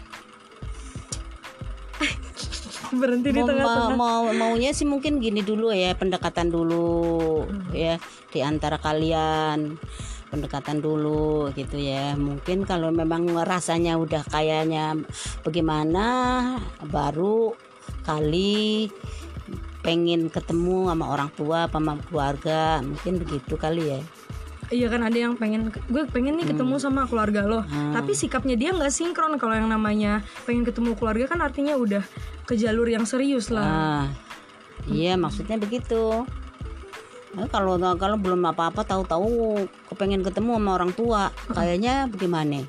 berhenti 2.92 3.30
di 3.30 3.38
mau, 3.38 3.46
tengah-tengah. 3.46 3.94
mau 3.94 4.24
maunya 4.32 4.72
sih 4.72 4.82
mungkin 4.84 5.22
gini 5.22 5.42
dulu 5.42 5.70
ya 5.70 5.94
pendekatan 5.94 6.50
dulu 6.50 7.46
ya 7.70 8.02
di 8.28 8.42
antara 8.42 8.82
kalian 8.82 9.78
pendekatan 10.30 10.80
dulu 10.80 11.50
gitu 11.58 11.76
ya 11.76 12.14
mungkin 12.14 12.64
kalau 12.64 12.94
memang 12.94 13.30
rasanya 13.44 13.98
udah 13.98 14.22
kayaknya 14.30 14.96
bagaimana 15.42 16.06
baru 16.86 17.54
kali 18.06 18.90
pengen 19.82 20.30
ketemu 20.30 20.92
sama 20.92 21.06
orang 21.10 21.30
tua 21.34 21.66
sama 21.72 21.98
keluarga 22.08 22.84
mungkin 22.86 23.18
begitu 23.18 23.58
kali 23.58 23.98
ya 23.98 24.02
Iya 24.70 24.86
kan 24.86 25.02
ada 25.02 25.18
yang 25.18 25.34
pengen 25.34 25.74
gue 25.74 26.04
pengen 26.14 26.38
nih 26.38 26.54
ketemu 26.54 26.78
sama 26.78 27.10
keluarga 27.10 27.42
lo. 27.42 27.66
Hmm. 27.66 27.90
Tapi 27.90 28.14
sikapnya 28.14 28.54
dia 28.54 28.70
nggak 28.70 28.94
sinkron 28.94 29.34
kalau 29.42 29.58
yang 29.58 29.66
namanya 29.66 30.22
pengen 30.46 30.62
ketemu 30.62 30.94
keluarga 30.94 31.26
kan 31.26 31.42
artinya 31.42 31.74
udah 31.74 32.06
ke 32.46 32.54
jalur 32.54 32.86
yang 32.86 33.02
serius 33.10 33.50
lah. 33.50 33.66
Ah, 33.66 34.06
iya 34.86 35.18
maksudnya 35.18 35.58
begitu. 35.58 36.22
Nah, 37.30 37.46
kalau 37.46 37.78
kalau 37.78 38.18
belum 38.18 38.42
apa-apa 38.42 38.82
tahu-tahu 38.82 39.62
kepengen 39.94 40.26
ketemu 40.26 40.58
sama 40.58 40.72
orang 40.82 40.92
tua, 40.98 41.30
kayaknya 41.54 42.10
bagaimana? 42.10 42.66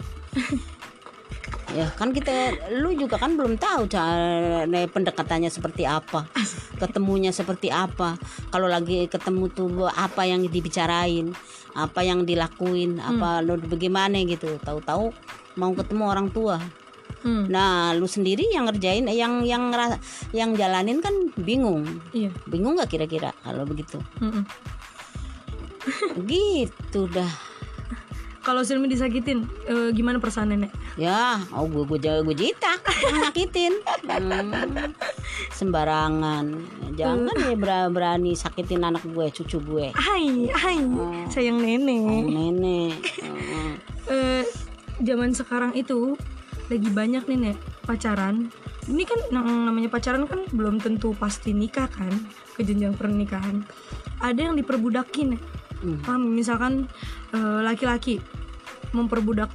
ya 1.79 1.87
kan 1.97 2.13
kita, 2.13 2.53
lu 2.77 2.93
juga 2.93 3.17
kan 3.17 3.39
belum 3.41 3.57
tahu 3.57 3.89
cara 3.89 4.67
pendekatannya 4.69 5.49
seperti 5.49 5.89
apa, 5.89 6.29
ketemunya 6.77 7.33
seperti 7.33 7.73
apa. 7.73 8.21
Kalau 8.53 8.69
lagi 8.69 9.09
ketemu 9.09 9.49
tuh 9.49 9.89
apa 9.89 10.29
yang 10.29 10.45
dibicarain, 10.45 11.33
apa 11.73 12.05
yang 12.05 12.29
dilakuin, 12.29 13.01
apa 13.01 13.41
lu 13.41 13.57
bagaimana 13.57 14.21
gitu. 14.29 14.61
Tahu-tahu 14.61 15.15
mau 15.57 15.73
ketemu 15.73 16.05
orang 16.05 16.29
tua. 16.29 16.61
Hmm, 17.21 17.45
Nah, 17.47 17.71
lu 17.93 18.05
sendiri 18.05 18.47
yang 18.47 18.65
ngerjain, 18.65 19.05
yang 19.07 19.43
yang 19.43 19.69
ngera- 19.69 20.01
yang 20.31 20.53
jalanin 20.53 20.99
kan 20.99 21.13
bingung, 21.37 21.85
iya. 22.11 22.31
bingung 22.45 22.75
nggak 22.75 22.89
kira-kira 22.89 23.31
kalau 23.39 23.63
begitu? 23.63 24.01
Mm-mm. 24.19 24.45
gitu 26.27 27.07
dah. 27.07 27.29
Kalau 28.41 28.65
Silmi 28.65 28.89
disakitin, 28.89 29.45
eh, 29.67 29.93
gimana 29.93 30.17
perasaan 30.17 30.49
nenek? 30.49 30.73
Ya, 30.97 31.37
oh 31.53 31.69
gue 31.69 31.85
gue 31.85 31.99
jaga 32.01 32.21
gue 32.23 32.33
jitak, 32.35 32.81
nyakitin, 33.21 33.85
Hmm, 34.01 34.97
sembarangan. 35.53 36.49
Jangan 36.91 37.37
ya 37.37 37.53
ber- 37.55 37.93
berani 37.93 38.33
sakitin 38.33 38.81
anak 38.83 39.05
gue, 39.05 39.29
cucu 39.31 39.61
gue, 39.61 39.93
Hai, 39.93 40.49
hai, 40.49 40.77
sayang 41.29 41.61
nenek. 41.61 42.25
nenek. 42.27 42.97
Hmm. 43.21 43.75
Eh, 44.11 44.43
zaman 44.99 45.31
sekarang 45.31 45.71
itu 45.73 46.19
lagi 46.71 46.89
banyak 46.89 47.27
nih 47.27 47.39
nek 47.51 47.57
pacaran. 47.83 48.49
Ini 48.87 49.03
kan 49.05 49.21
yang 49.35 49.47
namanya 49.67 49.91
pacaran 49.91 50.25
kan 50.25 50.47
belum 50.55 50.79
tentu 50.79 51.13
pasti 51.19 51.51
nikah 51.51 51.91
kan, 51.91 52.11
ke 52.55 52.63
jenjang 52.63 52.95
pernikahan. 52.95 53.67
Ada 54.23 54.51
yang 54.51 54.55
diperbudakin. 54.57 55.37
Nek. 55.37 55.43
Hmm. 55.83 55.99
Paham? 56.07 56.23
Misalkan 56.33 56.87
eh, 57.35 57.61
laki-laki 57.67 58.23
memperbudak 58.95 59.51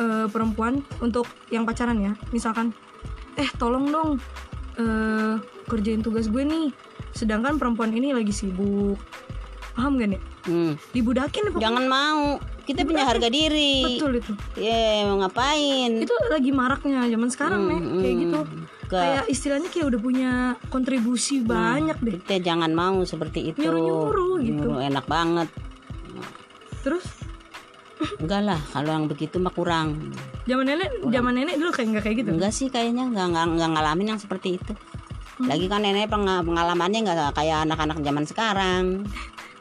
eh, 0.00 0.26
perempuan 0.32 0.80
untuk 1.04 1.28
yang 1.52 1.68
pacaran 1.68 2.00
ya. 2.00 2.12
Misalkan, 2.32 2.72
eh 3.36 3.48
tolong 3.60 3.92
dong 3.92 4.10
eh, 4.80 5.36
kerjain 5.68 6.00
tugas 6.00 6.32
gue 6.32 6.42
nih. 6.42 6.72
Sedangkan 7.14 7.60
perempuan 7.60 7.92
ini 7.94 8.10
lagi 8.16 8.32
sibuk. 8.34 8.98
Paham 9.74 9.98
gak 9.98 10.16
nek? 10.16 10.22
Hmm. 10.46 10.72
Dibudakin 10.94 11.50
pokoknya. 11.50 11.64
Jangan 11.66 11.84
mau, 11.90 12.24
kita 12.64 12.80
punya 12.82 13.04
harga 13.04 13.28
diri. 13.28 14.00
Betul 14.00 14.18
itu. 14.18 14.32
Ya 14.56 15.04
mau 15.04 15.20
ngapain? 15.20 15.90
Itu 16.00 16.14
lagi 16.26 16.50
maraknya 16.50 17.04
zaman 17.06 17.28
sekarang 17.28 17.60
nih 17.64 17.78
kayak 18.00 18.16
gitu. 18.18 18.38
Ke- 18.84 19.00
kayak 19.00 19.24
istilahnya 19.28 19.68
kayak 19.68 19.86
udah 19.88 20.00
punya 20.00 20.30
kontribusi 20.68 21.40
banyak 21.40 21.96
deh. 22.00 22.14
Kita 22.20 22.40
jangan 22.42 22.72
mau 22.72 23.00
seperti 23.02 23.52
itu. 23.52 23.60
Nyuruh-nyuruh 23.60 24.34
gitu. 24.40 24.64
Nyuruh, 24.64 24.80
enak 24.82 25.04
banget. 25.04 25.48
Terus? 26.80 27.04
Enggak 28.20 28.42
lah 28.44 28.60
kalau 28.68 28.90
yang 28.90 29.06
begitu 29.06 29.38
mah 29.38 29.52
kurang. 29.52 30.12
Zaman 30.44 30.64
nenek 30.66 30.90
zaman 31.08 31.32
nenek 31.32 31.56
dulu 31.56 31.70
kayak 31.72 31.88
nggak 31.88 32.04
kayak 32.04 32.16
gitu? 32.20 32.30
Enggak 32.36 32.52
sih 32.52 32.68
kayaknya. 32.68 33.08
Enggak 33.08 33.32
enggak, 33.32 33.44
enggak 33.48 33.70
ngalamin 33.72 34.06
yang 34.12 34.20
seperti 34.20 34.56
itu. 34.56 34.74
Hmm. 35.34 35.50
lagi 35.50 35.66
kan 35.66 35.82
nenek 35.82 36.06
penga- 36.06 36.46
pengalamannya 36.46 37.00
enggak 37.02 37.34
kayak 37.34 37.66
anak-anak 37.66 37.98
zaman 37.98 38.22
sekarang 38.22 38.84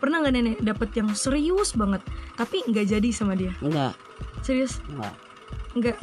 pernah 0.03 0.19
nggak 0.19 0.35
nenek 0.35 0.57
dapet 0.59 0.91
yang 0.99 1.15
serius 1.15 1.71
banget 1.79 2.03
tapi 2.35 2.59
nggak 2.67 2.91
jadi 2.91 3.09
sama 3.15 3.39
dia? 3.39 3.55
Enggak 3.63 3.95
serius? 4.43 4.83
Enggak 4.91 5.15
nggak. 5.79 5.97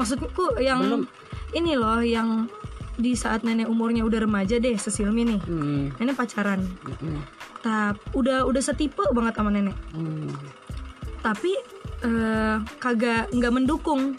Maksudku 0.00 0.56
yang 0.56 1.04
ini 1.52 1.76
loh 1.76 2.00
yang 2.00 2.48
di 2.96 3.12
saat 3.12 3.44
nenek 3.44 3.68
umurnya 3.68 4.08
udah 4.08 4.24
remaja 4.24 4.56
deh 4.56 4.72
sesilmi 4.72 5.36
nih. 5.36 5.40
Hmm. 5.44 5.84
nenek 6.00 6.16
pacaran. 6.16 6.64
Hmm, 7.00 7.20
tap 7.60 8.00
udah 8.16 8.48
udah 8.48 8.62
setipe 8.64 9.04
banget 9.12 9.36
sama 9.36 9.52
nenek. 9.52 9.76
Hmm. 9.92 10.32
tapi 11.20 11.52
eh, 12.00 12.56
kagak 12.80 13.28
nggak 13.36 13.52
mendukung. 13.52 14.16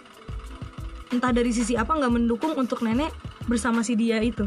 Entah 1.09 1.33
dari 1.33 1.49
sisi 1.49 1.73
apa 1.73 1.97
nggak 1.97 2.13
mendukung 2.13 2.53
untuk 2.53 2.85
nenek 2.85 3.09
bersama 3.49 3.81
si 3.81 3.97
dia 3.97 4.21
itu. 4.21 4.45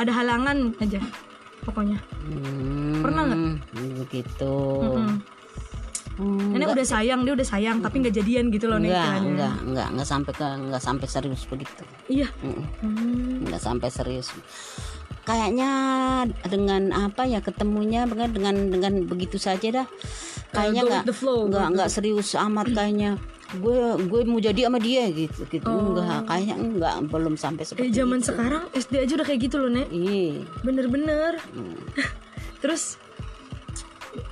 Ada 0.00 0.14
halangan 0.14 0.72
aja 0.80 1.27
pokoknya. 1.68 2.00
Hmm, 2.24 3.04
Pernah 3.04 3.22
nggak? 3.28 3.40
begitu 4.08 4.54
Mm-mm. 4.80 5.20
Hmm, 6.18 6.50
nenek 6.50 6.74
udah 6.74 6.82
sayang 6.82 7.22
dia 7.22 7.30
udah 7.30 7.46
sayang 7.46 7.78
tapi 7.78 8.02
nggak 8.02 8.10
jadian 8.10 8.50
gitu 8.50 8.66
loh 8.66 8.82
nih 8.82 8.90
enggak 8.90 9.22
enggak 9.22 9.54
enggak 9.62 9.88
enggak 9.94 10.08
sampai 10.10 10.32
ke 10.34 10.46
enggak 10.50 10.82
sampai 10.82 11.06
serius 11.06 11.42
begitu. 11.46 11.82
Iya. 12.10 12.28
Hmm. 12.42 13.46
nggak 13.46 13.62
sampai 13.62 13.86
serius. 13.86 14.34
Kayaknya 15.22 15.70
dengan 16.42 16.90
apa 16.90 17.22
ya 17.22 17.38
ketemunya 17.38 18.02
dengan 18.10 18.34
dengan 18.34 18.54
dengan 18.66 18.92
begitu 19.06 19.38
saja 19.38 19.84
dah. 19.84 19.86
Kayaknya 20.50 20.82
nggak 20.90 21.04
nggak 21.06 21.66
nggak 21.78 21.90
serius 21.92 22.34
amat 22.34 22.66
kayaknya 22.74 23.14
gue 23.48 23.80
gue 24.12 24.20
mau 24.28 24.36
jadi 24.36 24.68
sama 24.68 24.76
dia 24.76 25.08
gitu 25.08 25.48
gitu. 25.48 25.64
Enggak 25.64 26.28
kayaknya 26.28 26.56
enggak 26.60 26.94
belum 27.08 27.34
sampai 27.40 27.64
eh 27.64 27.68
seperti 27.68 27.96
zaman 27.96 28.20
itu. 28.20 28.28
sekarang 28.28 28.64
SD 28.76 28.94
aja 29.00 29.12
udah 29.16 29.26
kayak 29.26 29.40
gitu 29.48 29.56
loh 29.56 29.70
nek. 29.72 29.88
Iya. 29.88 30.44
bener-bener. 30.60 31.40
Terus 32.62 33.00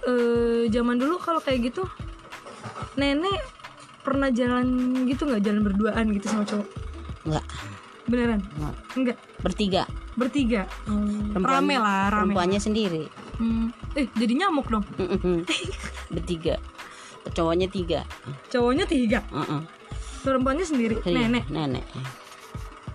eh 0.05 0.69
zaman 0.69 1.01
dulu 1.01 1.17
kalau 1.17 1.41
kayak 1.41 1.73
gitu 1.73 1.89
nenek 3.01 3.41
pernah 4.05 4.29
jalan 4.29 4.69
gitu 5.09 5.25
nggak? 5.25 5.41
Jalan 5.41 5.63
berduaan 5.65 6.05
gitu 6.13 6.27
sama 6.29 6.45
cowok? 6.45 6.69
Enggak 7.25 7.45
beneran? 8.07 8.41
Enggak. 8.53 8.75
enggak 8.95 9.19
bertiga. 9.41 9.83
Bertiga? 10.17 10.63
Perempuan- 10.85 11.45
rame 11.45 11.77
lah 11.77 12.13
rame. 12.13 12.37
perempuannya 12.37 12.61
sendiri. 12.61 13.05
Hmm. 13.37 13.69
eh 13.93 14.09
jadi 14.13 14.45
nyamuk 14.45 14.69
dong? 14.69 14.85
Bertiga 16.13 16.57
cowoknya 17.37 17.69
tiga. 17.69 18.01
Cowoknya 18.49 18.89
tiga? 18.89 19.21
Heeh. 19.29 19.63
perempuannya 20.25 20.67
sendiri? 20.67 20.99
Iya, 21.07 21.31
nenek? 21.31 21.47
nenek. 21.53 21.87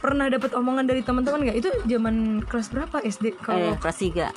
Pernah 0.04 0.28
dapat 0.28 0.52
omongan 0.58 0.84
dari 0.89 1.00
teman-teman 1.06 1.48
nggak? 1.48 1.58
Itu 1.62 1.70
zaman 1.88 2.44
kelas 2.44 2.74
berapa 2.76 3.00
SD 3.06 3.26
eh, 3.32 3.34
kalau 3.39 3.78
kelas 3.80 3.98
tiga. 4.02 4.34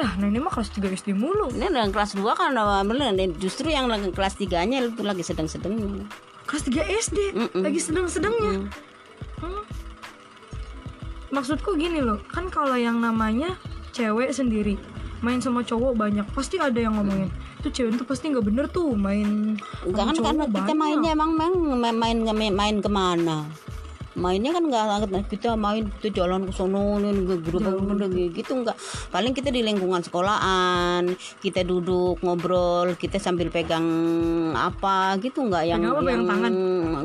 Ah 0.00 0.16
nenek 0.16 0.46
mah 0.46 0.52
kelas 0.54 0.72
3 0.72 0.88
SD 0.94 1.12
mulu. 1.12 1.52
Ini 1.52 1.68
yang 1.68 1.92
kelas 1.92 2.16
dua 2.16 2.32
kan 2.38 2.54
uh, 2.56 2.80
bener, 2.86 3.12
justru 3.36 3.68
yang 3.68 3.90
lagi 3.90 4.14
kelas 4.14 4.38
tiganya 4.38 4.80
itu 4.80 5.02
lagi 5.04 5.20
sedang-sedang 5.20 6.06
kelas 6.48 6.64
3 6.64 6.80
SD 7.04 7.18
Mm-mm. 7.36 7.60
lagi 7.60 7.76
sedang-sedangnya? 7.76 8.72
Hmm. 9.38 9.62
maksudku 11.28 11.76
gini 11.76 12.00
loh 12.00 12.18
kan 12.32 12.48
kalau 12.48 12.74
yang 12.74 12.98
namanya 12.98 13.54
cewek 13.92 14.32
sendiri 14.32 14.80
main 15.20 15.38
sama 15.44 15.60
cowok 15.60 15.94
banyak 15.94 16.26
pasti 16.32 16.56
ada 16.56 16.74
yang 16.80 16.96
ngomongin 16.96 17.28
itu 17.58 17.68
cewek 17.74 17.90
itu 17.98 18.04
pasti 18.06 18.24
nggak 18.30 18.46
bener 18.46 18.64
tuh 18.70 18.94
main 18.94 19.58
Enggak 19.82 20.04
kan 20.06 20.14
karena 20.14 20.44
cowok 20.46 20.54
kita 20.54 20.72
banyak." 20.72 20.78
mainnya 20.78 21.10
emang 21.14 21.30
main 21.34 21.54
main 21.94 22.18
main, 22.22 22.52
main 22.54 22.76
ke 22.78 22.90
mana 22.90 23.50
mainnya 24.18 24.50
kan 24.50 24.66
nggak 24.66 25.30
kita 25.30 25.54
main 25.54 25.86
kita 26.02 26.20
jalan 26.22 26.44
ke 26.44 26.52
sono 26.52 26.98
nih 26.98 27.38
gerobak 27.38 28.10
gitu 28.34 28.52
enggak 28.58 28.76
paling 29.14 29.32
kita 29.32 29.54
di 29.54 29.62
lingkungan 29.62 30.02
sekolahan 30.02 31.14
kita 31.38 31.62
duduk 31.62 32.18
ngobrol 32.26 32.98
kita 32.98 33.22
sambil 33.22 33.48
pegang 33.48 33.86
apa 34.58 35.14
gitu 35.22 35.46
enggak 35.46 35.70
yang 35.70 35.86
apa, 35.86 36.10
yang 36.10 36.26
tangan? 36.26 36.52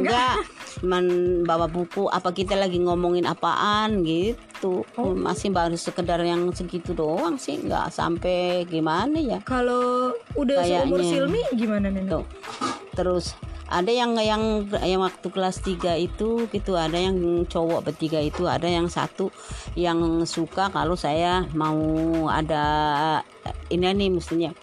enggak 0.01 0.36
cuman 0.82 1.05
bawa 1.45 1.70
buku 1.70 2.09
apa 2.09 2.34
kita 2.34 2.57
lagi 2.57 2.82
ngomongin 2.82 3.30
apaan 3.30 4.01
gitu 4.01 4.43
Oh. 4.64 5.11
masih 5.11 5.51
baru 5.51 5.76
sekedar 5.76 6.24
yang 6.24 6.47
segitu 6.55 6.95
doang 6.95 7.36
sih 7.36 7.59
nggak 7.59 7.91
sampai 7.91 8.64
gimana 8.64 9.20
ya 9.20 9.39
kalau 9.43 10.16
udah 10.39 10.64
seumur 10.64 11.03
Kayaknya. 11.03 11.11
Silmi 11.11 11.41
gimana 11.59 11.88
Tuh. 12.07 12.24
Terus 12.95 13.36
ada 13.74 13.89
yang 13.89 14.13
yang 14.21 14.69
yang 14.86 15.01
waktu 15.01 15.28
kelas 15.34 15.65
3 15.65 15.97
itu 15.97 16.45
gitu. 16.53 16.78
Ada 16.78 17.09
yang 17.09 17.17
cowok 17.49 17.89
bertiga 17.89 18.21
itu 18.21 18.45
ada 18.45 18.69
yang 18.69 18.86
satu 18.86 19.34
yang 19.74 20.21
suka 20.30 20.69
kalau 20.69 20.93
saya 20.93 21.49
mau 21.57 21.82
ada 22.30 22.63
ini 23.74 23.89
nih 23.89 24.13
mestinya 24.13 24.53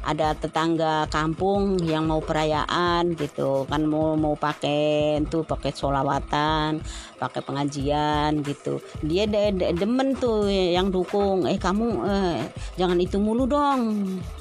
ada 0.00 0.32
tetangga 0.32 1.06
kampung 1.06 1.78
yang 1.80 2.04
mau 2.04 2.18
perayaan 2.18 3.12
gitu 3.12 3.64
kan 3.64 3.82
mau 3.82 4.14
mau 4.14 4.34
pakai 4.34 5.18
itu 5.18 5.42
pakai 5.42 5.70
solawatan 5.70 6.80
pakai 7.16 7.40
pengajian 7.40 8.40
gitu 8.40 8.78
dia 9.00 9.24
de- 9.24 9.52
de- 9.52 9.74
demen 9.74 10.14
tuh 10.14 10.46
yang 10.46 10.88
dukung 10.88 11.44
eh 11.44 11.56
kamu 11.56 11.86
eh, 12.02 12.40
jangan 12.74 12.96
itu 12.96 13.16
mulu 13.16 13.44
dong 13.44 13.80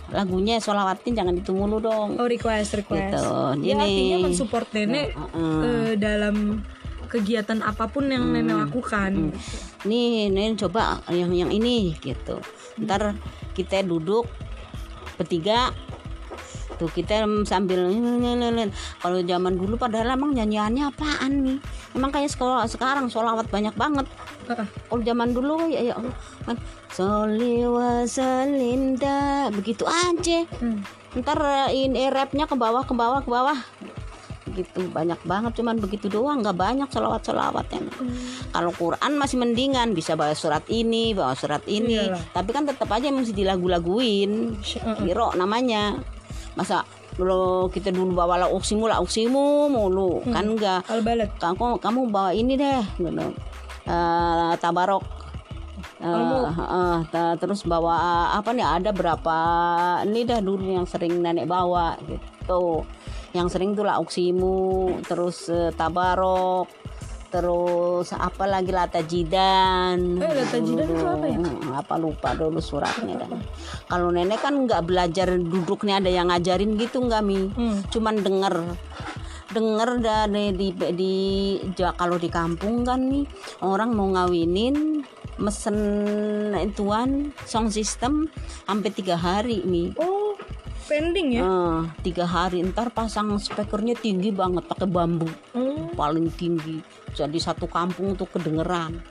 lagunya 0.09 0.57
solawatin 0.57 1.13
jangan 1.13 1.35
itu 1.35 1.51
mulu 1.51 1.77
dong 1.77 2.15
oh 2.15 2.25
request 2.25 2.73
request 2.75 3.11
Gitu. 3.11 3.29
ya 3.63 3.73
Ini. 3.73 3.79
artinya 3.79 4.17
mensupport 4.21 4.67
nenek 4.71 5.07
Heeh. 5.11 5.61
eh, 5.61 5.93
dalam 5.95 6.59
kegiatan 7.05 7.59
apa 7.59 7.85
pun 7.85 8.05
yang 8.05 8.29
nenek 8.29 8.53
Hmm. 8.53 8.63
lakukan 8.65 9.11
nih 9.81 10.29
nih 10.29 10.53
coba 10.57 11.01
yang 11.09 11.31
yang 11.31 11.49
ini 11.49 11.97
gitu 11.97 12.37
ntar 12.77 13.17
kita 13.51 13.81
duduk 13.81 14.29
bertiga. 15.19 15.75
Tuh 16.79 16.87
kita 16.87 17.27
sambil 17.43 17.91
kalau 19.03 19.19
zaman 19.19 19.59
dulu 19.59 19.75
padahal 19.75 20.15
emang 20.15 20.31
nyanyiannya 20.31 20.87
apaan 20.87 21.33
nih? 21.43 21.59
Emang 21.91 22.07
kayak 22.07 22.31
sekolah 22.31 22.63
sekarang 22.71 23.11
sholawat 23.11 23.51
banyak 23.51 23.75
banget. 23.75 24.07
Kalau 24.87 25.03
zaman 25.03 25.35
dulu 25.35 25.67
ya 25.67 25.91
ya 25.91 25.93
Allah 25.99 26.15
kan 26.47 26.55
begitu 29.51 29.83
aja. 29.83 30.47
Hmm. 30.63 30.81
ntar 31.09 31.41
eh, 31.41 31.89
ini 31.89 32.05
rapnya 32.13 32.45
ke 32.45 32.53
bawah 32.53 32.85
ke 32.85 32.93
bawah 32.93 33.19
ke 33.25 33.29
bawah 33.33 33.57
gitu. 34.51 34.89
Banyak 34.89 35.21
banget 35.23 35.57
cuman 35.57 35.77
begitu 35.77 36.07
doang 36.07 36.41
nggak 36.41 36.55
banyak 36.55 36.89
selawat 36.89 37.21
selawatnya 37.21 37.81
kalau 38.49 38.71
Quran 38.71 39.11
masih 39.15 39.37
mendingan 39.37 39.91
bisa 39.91 40.13
bawa 40.13 40.33
surat 40.33 40.63
ini 40.67 41.11
bawa 41.11 41.33
surat 41.33 41.61
ini. 41.65 42.09
Iyalah. 42.09 42.21
tapi 42.31 42.49
kan 42.49 42.63
tetap 42.63 42.89
aja 42.89 43.09
mesti 43.09 43.33
dilagu-laguin. 43.33 44.57
Kiro 44.99 45.33
namanya. 45.33 45.97
Masa 46.53 46.83
lo 47.19 47.67
kita 47.67 47.91
dulu 47.91 48.15
bawa 48.15 48.39
la 48.39 48.47
uksimu 48.47 48.87
la 48.87 48.99
uksimu 48.99 49.67
mulu. 49.67 50.23
Kan 50.25 50.49
enggak 50.49 50.87
kamu 51.37 51.77
kamu 51.77 51.99
bawa 52.07 52.31
ini 52.31 52.55
deh 52.55 52.83
gitu. 52.95 53.27
Eh, 53.85 54.53
tabarok. 54.57 55.03
Eh, 55.99 56.07
eh, 56.47 56.97
ta- 57.11 57.35
terus 57.35 57.63
bawa 57.63 57.95
apa 58.31 58.55
nih 58.55 58.63
ada 58.63 58.91
berapa 58.91 59.37
ini 60.07 60.23
dah 60.23 60.39
dulu 60.39 60.63
yang 60.63 60.87
sering 60.87 61.19
nenek 61.19 61.43
bawa 61.43 61.99
gitu 62.07 62.87
yang 63.31 63.47
sering 63.47 63.71
tuh 63.71 63.83
lah 63.83 63.97
uksimu 63.97 64.57
terus 65.03 65.47
eh, 65.47 65.69
tabarok 65.71 66.65
terus 67.29 68.09
apa 68.11 68.43
lagi 68.43 68.71
lata 68.71 69.01
jidan 69.01 70.17
Eh, 70.17 70.33
lata 70.33 70.57
jidan 70.57 70.81
itu 70.83 70.97
apa 70.99 71.25
ya? 71.25 71.37
Hmm, 71.37 71.77
apa 71.77 71.93
lupa 71.95 72.33
dulu 72.33 72.57
suratnya 72.59 73.21
dah. 73.21 73.29
kalau 73.85 74.09
nenek 74.09 74.39
kan 74.39 74.57
nggak 74.59 74.81
belajar 74.83 75.29
duduknya 75.35 75.97
ada 75.97 76.09
yang 76.09 76.27
ngajarin 76.27 76.73
gitu 76.75 76.99
nggak 76.99 77.21
mi 77.21 77.45
Hmm. 77.51 77.85
cuman 77.87 78.15
denger 78.17 78.55
denger 79.49 79.89
dari 79.99 80.45
di, 80.51 80.67
di 80.91 81.13
ja- 81.73 81.93
kalau 81.93 82.17
di 82.17 82.29
kampung 82.29 82.81
kan 82.81 83.01
nih 83.03 83.25
orang 83.61 83.93
mau 83.93 84.05
ngawinin 84.07 85.01
mesen 85.39 85.77
ituan 86.55 87.09
sound 87.43 87.69
system 87.69 88.25
sampai 88.61 88.89
tiga 88.89 89.15
hari 89.15 89.61
nih 89.63 89.93
oh 89.95 90.18
pending 90.89 91.37
ya. 91.37 91.41
Eh, 91.45 91.79
tiga 92.01 92.25
hari 92.25 92.65
ntar 92.65 92.89
pasang 92.89 93.37
speakernya 93.37 93.93
tinggi 93.93 94.33
banget 94.33 94.65
pakai 94.65 94.89
bambu. 94.89 95.29
Oh 95.53 95.79
paling 95.99 96.31
tinggi. 96.31 96.79
Jadi 97.11 97.35
satu 97.35 97.67
kampung 97.67 98.15
tuh 98.15 98.31
kedengeran. 98.31 99.03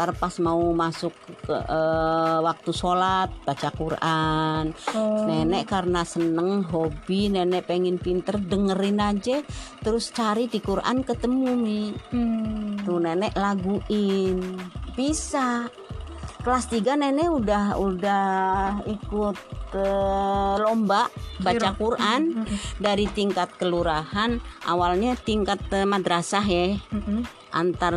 Tar 0.00 0.16
pas 0.16 0.32
mau 0.40 0.72
masuk 0.72 1.12
ke 1.44 1.52
eh, 1.52 2.38
waktu 2.40 2.70
sholat 2.72 3.28
baca 3.44 3.68
Quran. 3.68 4.72
Oh. 4.96 5.28
nenek 5.28 5.68
karena 5.68 6.00
seneng 6.08 6.64
hobi 6.64 7.28
nenek 7.28 7.68
pengen 7.68 8.00
pinter 8.00 8.40
dengerin 8.40 8.96
aja. 8.96 9.44
Terus 9.84 10.08
cari 10.16 10.48
di 10.48 10.64
Quran 10.64 11.04
ketemu 11.04 11.52
mi. 11.52 11.92
Hmm. 12.16 12.80
tuh 12.80 12.96
nenek 12.96 13.36
laguin. 13.36 14.40
Bisa 14.96 15.68
kelas 16.40 16.72
3 16.72 16.96
nenek 16.96 17.28
udah 17.28 17.76
udah 17.76 18.24
ikut 18.88 19.36
ke 19.70 19.88
lomba 20.58 21.06
baca 21.38 21.70
Quran 21.78 22.42
Mm-mm. 22.42 22.56
dari 22.82 23.06
tingkat 23.12 23.54
kelurahan 23.54 24.42
awalnya 24.66 25.14
tingkat 25.14 25.60
eh, 25.70 25.86
madrasah 25.86 26.42
ya. 26.42 26.74
Mm-mm. 26.90 27.22
antar 27.50 27.94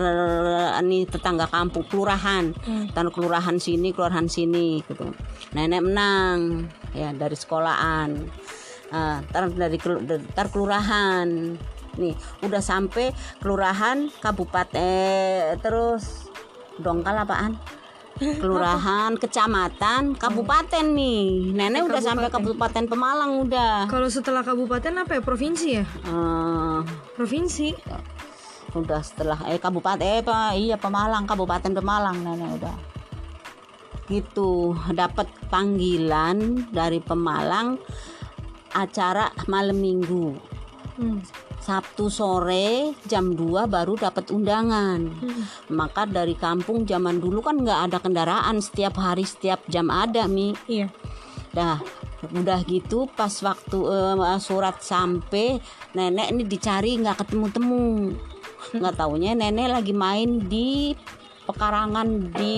ini 0.81 1.05
tetangga 1.05 1.45
kampung 1.45 1.85
kelurahan. 1.85 2.57
Hmm. 2.65 2.89
antar 2.89 3.13
kelurahan 3.13 3.61
sini 3.61 3.93
kelurahan 3.93 4.25
sini 4.25 4.81
gitu. 4.81 5.13
Nenek 5.53 5.81
menang 5.85 6.65
ya 6.97 7.13
dari 7.13 7.37
sekolahan. 7.37 8.17
Ah, 8.89 9.21
ntar 9.29 9.53
dari 9.53 9.77
ntar 10.33 10.49
kelurahan. 10.49 11.53
Nih 12.01 12.17
udah 12.41 12.61
sampai 12.65 13.13
kelurahan 13.37 14.09
kabupaten 14.17 14.81
eh, 14.81 15.53
terus 15.61 16.33
dongkal 16.81 17.21
apaan 17.21 17.53
kelurahan 18.19 19.17
kecamatan 19.17 20.13
kabupaten 20.13 20.85
nih 20.85 21.49
nenek 21.51 21.81
Eh, 21.81 21.87
udah 21.89 22.01
sampai 22.01 22.29
kabupaten 22.29 22.85
Pemalang 22.85 23.41
udah 23.41 23.89
Kalau 23.89 24.05
setelah 24.07 24.45
kabupaten 24.45 24.93
apa 25.01 25.17
ya? 25.17 25.21
Provinsi 25.21 25.67
ya? 25.81 25.85
Eh, 25.85 26.79
Provinsi. 27.17 27.73
udah 28.73 29.01
setelah 29.05 29.37
eh 29.49 29.61
kabupaten 29.61 30.01
eh 30.01 30.21
Pak, 30.21 30.57
iya 30.57 30.77
Pemalang 30.77 31.29
kabupaten 31.29 31.73
Pemalang 31.73 32.17
nenek 32.21 32.57
udah 32.57 32.75
gitu 34.03 34.73
dapat 34.91 35.29
panggilan 35.47 36.67
dari 36.69 36.97
Pemalang 36.99 37.77
acara 38.71 39.29
malam 39.47 39.77
minggu 39.77 40.53
Hmm. 40.93 41.17
Sabtu 41.63 42.11
sore 42.11 42.91
jam 43.03 43.31
2 43.31 43.39
baru 43.65 43.95
dapat 43.95 44.27
undangan 44.29 44.99
Hmm. 45.13 45.43
maka 45.71 46.03
dari 46.03 46.35
kampung 46.35 46.83
zaman 46.83 47.17
dulu 47.17 47.39
kan 47.39 47.55
nggak 47.55 47.79
ada 47.87 47.97
kendaraan 47.97 48.59
setiap 48.59 48.99
hari 48.99 49.23
setiap 49.23 49.63
jam 49.65 49.87
ada 49.87 50.27
mi 50.27 50.51
Iya. 50.65 50.91
Dah, 51.49 51.77
udah 52.25 52.65
gitu 52.65 53.05
pas 53.07 53.31
waktu 53.39 53.77
eh, 53.79 54.39
surat 54.39 54.81
sampai 54.81 55.61
nenek 55.91 56.27
ini 56.29 56.43
dicari 56.43 56.97
nggak 56.97 57.21
ketemu-temu. 57.21 58.09
Nggak 58.73 58.95
taunya 58.97 59.31
nenek 59.31 59.69
lagi 59.71 59.93
main 59.93 60.41
di 60.41 60.97
pekarangan 61.45 62.33
di 62.33 62.57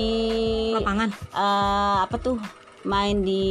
Lapangan. 0.72 1.10
eh, 1.12 1.98
apa 2.02 2.16
tuh? 2.18 2.40
Main 2.86 3.22
di 3.22 3.44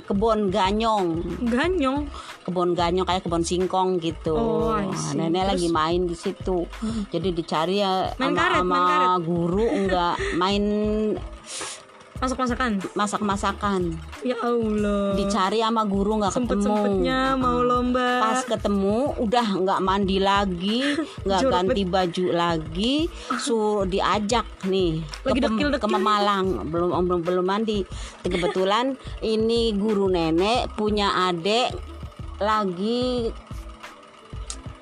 kebun 0.00 0.48
ganyong, 0.48 1.24
Ganyong. 1.42 2.06
kebun 2.44 2.72
ganyong 2.72 3.02
kayak 3.02 3.24
kebun 3.24 3.40
singkong 3.40 3.96
gitu. 3.98 4.36
Oh, 4.36 4.76
Nah, 4.76 4.92
nenek 5.16 5.32
Terus? 5.42 5.50
lagi 5.50 5.68
main 5.70 6.00
di 6.04 6.12
situ. 6.12 6.68
Hmm. 6.76 7.08
Jadi 7.08 7.28
dicari 7.32 7.80
ya 7.80 8.12
Main 8.14 8.30
sama, 8.30 8.38
karet, 8.38 8.52
main 8.54 8.62
sama 8.62 8.80
karet. 8.84 9.18
guru 9.24 9.66
enggak 9.66 10.14
main 10.36 10.64
Masak-masakan. 12.16 12.80
masak-masakan. 12.92 13.80
Ya 14.20 14.36
Allah. 14.40 15.12
Dicari 15.14 15.60
sama 15.60 15.84
guru 15.84 16.16
nggak 16.16 16.32
ketemu. 16.32 16.48
Sempet-sempetnya 16.48 17.20
mau 17.34 17.60
lomba. 17.60 18.08
pas 18.18 18.40
ketemu 18.42 18.96
udah 19.18 19.46
nggak 19.58 19.80
mandi 19.80 20.16
lagi 20.18 20.80
nggak 21.26 21.40
ganti 21.44 21.82
baju 21.84 22.24
lagi 22.30 22.94
suruh 23.38 23.84
diajak 23.84 24.44
nih 24.64 25.04
Lagi 25.22 25.36
ke, 25.36 25.44
Pem- 25.44 25.54
dekil-dekil 25.54 25.78
ke 25.78 25.88
Pemalang 25.88 26.46
belum 26.66 26.90
belum 27.04 27.20
belum 27.22 27.44
mandi 27.44 27.84
kebetulan 28.22 28.96
ini 29.24 29.72
guru 29.72 30.08
nenek 30.08 30.72
punya 30.74 31.28
adik 31.28 31.70
lagi 32.36 33.30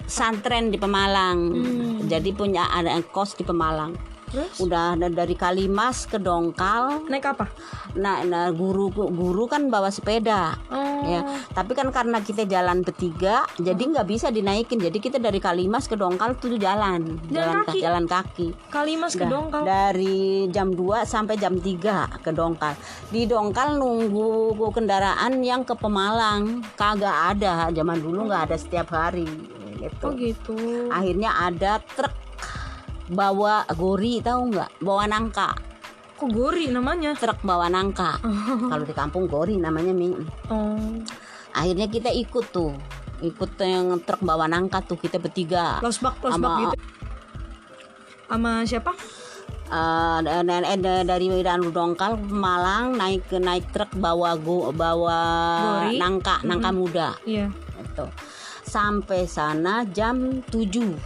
santren 0.04 0.68
di 0.68 0.76
Pemalang 0.76 1.38
Hmm. 1.50 2.04
jadi 2.04 2.30
punya 2.30 2.68
ada 2.68 2.94
kos 3.04 3.34
di 3.34 3.42
Pemalang 3.42 4.13
Terus? 4.34 4.58
udah 4.58 4.98
da- 4.98 5.14
dari 5.14 5.32
Kalimas 5.32 6.04
ke 6.04 6.18
Dongkal 6.18 7.06
Naik 7.06 7.22
apa? 7.28 7.46
nah, 7.94 8.20
nah 8.20 8.50
guru 8.50 8.90
guru 8.90 9.46
kan 9.46 9.70
bawa 9.70 9.88
sepeda 9.88 10.58
Oh. 10.66 11.06
ya 11.06 11.22
tapi 11.52 11.72
kan 11.72 11.86
karena 11.88 12.18
kita 12.18 12.42
jalan 12.44 12.80
bertiga 12.80 13.46
jadi 13.56 13.78
nggak 13.78 14.04
bisa 14.04 14.28
dinaikin 14.28 14.80
jadi 14.80 14.96
kita 14.96 15.18
dari 15.18 15.38
Kalimas 15.38 15.86
ke 15.86 15.94
Dongkal 15.94 16.34
tuh 16.34 16.56
jalan 16.56 17.14
jalan 17.28 17.62
kaki? 17.62 17.78
jalan 17.78 18.04
kaki 18.04 18.48
Kalimas 18.68 19.14
ke 19.14 19.22
Dongkal. 19.22 19.62
dari 19.62 20.18
jam 20.48 20.68
2 20.68 21.04
sampai 21.04 21.36
jam 21.36 21.54
3 21.54 22.18
ke 22.18 22.30
Dongkal 22.30 22.74
di 23.08 23.24
Dongkal 23.24 23.78
nunggu 23.78 24.26
kendaraan 24.68 25.38
yang 25.38 25.62
ke 25.62 25.74
Pemalang 25.74 26.64
kagak 26.74 27.14
ada 27.32 27.70
zaman 27.70 28.00
dulu 28.00 28.26
nggak 28.26 28.50
ada 28.50 28.56
setiap 28.56 28.90
hari 28.90 29.28
gitu 29.76 30.02
Oh 30.02 30.12
gitu. 30.12 30.56
akhirnya 30.88 31.30
ada 31.38 31.76
truk 31.86 32.10
bawa 33.06 33.64
gori 33.70 34.18
tahu 34.18 34.50
nggak 34.50 34.70
bawa 34.80 35.04
nangka 35.04 35.52
Kok 36.14 36.30
gori 36.30 36.70
namanya? 36.70 37.12
truk 37.12 37.42
bawa 37.42 37.66
nangka 37.66 38.16
kalau 38.70 38.82
di 38.82 38.92
kampung 38.92 39.26
gori 39.26 39.56
namanya 39.56 39.90
mi 39.90 40.14
Oh. 40.46 41.02
akhirnya 41.52 41.86
kita 41.86 42.08
ikut 42.08 42.48
tuh 42.48 42.72
ikut 43.20 43.50
yang 43.58 43.98
truk 44.00 44.20
bawa 44.20 44.46
nangka 44.46 44.80
tuh 44.80 44.96
kita 44.96 45.18
bertiga 45.18 45.78
Losbak, 45.80 46.18
losbak 46.18 46.38
Sama- 46.38 46.60
gitu. 46.62 46.76
Sama 48.24 48.52
siapa? 48.64 48.92
Dan- 49.66 50.46
dan 50.46 50.80
dari 51.02 51.26
Medan 51.26 51.66
Dongkal 51.66 52.14
Malang 52.20 52.94
naik 52.94 53.26
ke 53.26 53.38
naik 53.38 53.70
truk 53.70 53.90
bawa 53.94 54.36
go, 54.36 54.70
bawa 54.70 55.18
Gori. 55.82 55.96
nangka 55.96 56.40
nangka 56.42 56.70
muda 56.70 57.08
Iya. 57.22 57.48
gitu. 57.80 58.06
sampai 58.64 59.24
sana 59.24 59.84
jam 59.86 60.40
7 60.42 60.96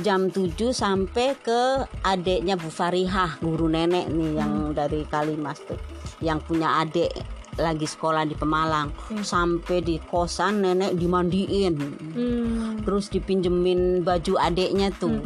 jam 0.00 0.30
7 0.30 0.54
sampai 0.70 1.34
ke 1.38 1.86
adiknya 2.06 2.54
Bu 2.54 2.70
Farihah 2.70 3.38
guru 3.42 3.66
nenek 3.66 4.06
nih 4.08 4.38
yang 4.38 4.72
dari 4.72 5.02
Kalimas 5.08 5.58
tuh 5.62 5.78
yang 6.22 6.42
punya 6.42 6.82
adik 6.82 7.10
lagi 7.58 7.90
sekolah 7.90 8.22
di 8.22 8.38
Pemalang. 8.38 8.94
Hmm. 9.10 9.26
sampai 9.26 9.82
di 9.82 9.98
kosan 9.98 10.62
nenek 10.62 10.94
dimandiin. 10.94 11.74
Hmm. 12.14 12.80
terus 12.86 13.10
dipinjemin 13.10 14.06
baju 14.06 14.38
adeknya 14.38 14.94
tuh 14.94 15.18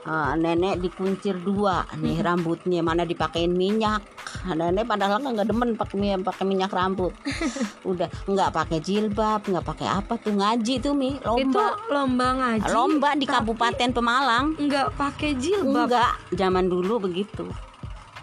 Ah, 0.00 0.32
nenek 0.34 0.78
dikuncir 0.80 1.36
dua 1.36 1.82
nih 1.92 2.18
rambutnya 2.18 2.80
mana 2.80 3.02
dipakein 3.02 3.50
minyak 3.50 4.00
nenek 4.46 4.82
padahal 4.82 5.18
kan 5.18 5.30
nggak 5.30 5.46
demen 5.46 5.74
pakai 5.74 5.96
minyak 5.96 6.22
pakai 6.22 6.44
minyak 6.44 6.70
rambut 6.70 7.12
udah 7.84 8.06
nggak 8.24 8.50
pakai 8.50 8.78
jilbab 8.78 9.42
nggak 9.42 9.64
pakai 9.64 9.84
apa 9.86 10.14
tuh 10.16 10.32
ngaji 10.32 10.74
tuh 10.78 10.92
mi 10.92 11.12
Itu 11.12 11.26
lomba 11.26 11.76
lomba 11.88 12.26
ngaji. 12.32 12.66
lomba 12.68 13.10
di 13.12 13.26
Kabupaten 13.26 13.90
Pemalang 13.90 14.54
Enggak 14.56 14.94
pakai 14.94 15.34
jilbab. 15.34 15.86
enggak 15.86 16.12
zaman 16.32 16.66
dulu 16.66 17.02
begitu 17.02 17.44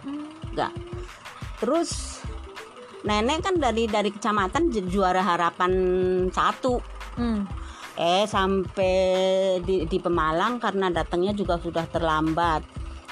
Hmm. 0.00 0.26
enggak 0.50 0.72
terus 1.56 2.18
nenek 3.02 3.42
kan 3.42 3.54
dari 3.54 3.84
dari 3.84 4.08
kecamatan 4.08 4.68
ju- 4.68 4.88
juara 4.88 5.20
harapan 5.20 5.70
satu 6.28 6.80
Hmm. 7.14 7.46
Eh 7.96 8.28
sampai 8.28 8.92
di, 9.64 9.88
di 9.88 9.96
Pemalang 9.96 10.60
karena 10.60 10.92
datangnya 10.92 11.32
juga 11.32 11.56
sudah 11.56 11.88
terlambat. 11.88 12.60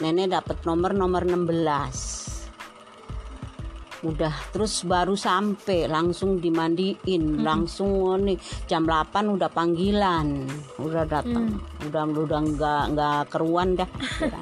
Nenek 0.05 0.37
dapat 0.37 0.61
nomor 0.68 0.93
nomor 0.93 1.24
16. 1.24 4.05
Udah 4.05 4.37
terus 4.53 4.85
baru 4.85 5.16
sampai 5.16 5.89
langsung 5.89 6.37
dimandiin, 6.37 7.41
langsung 7.41 8.05
oh, 8.05 8.20
nih 8.20 8.37
jam 8.68 8.85
8 8.85 9.32
udah 9.32 9.49
panggilan, 9.49 10.45
udah 10.76 11.09
datang. 11.09 11.57
Udah 11.89 12.05
udah 12.05 12.41
nggak 12.45 12.85
nggak 12.93 13.20
keruan 13.32 13.80
dah. 13.80 13.89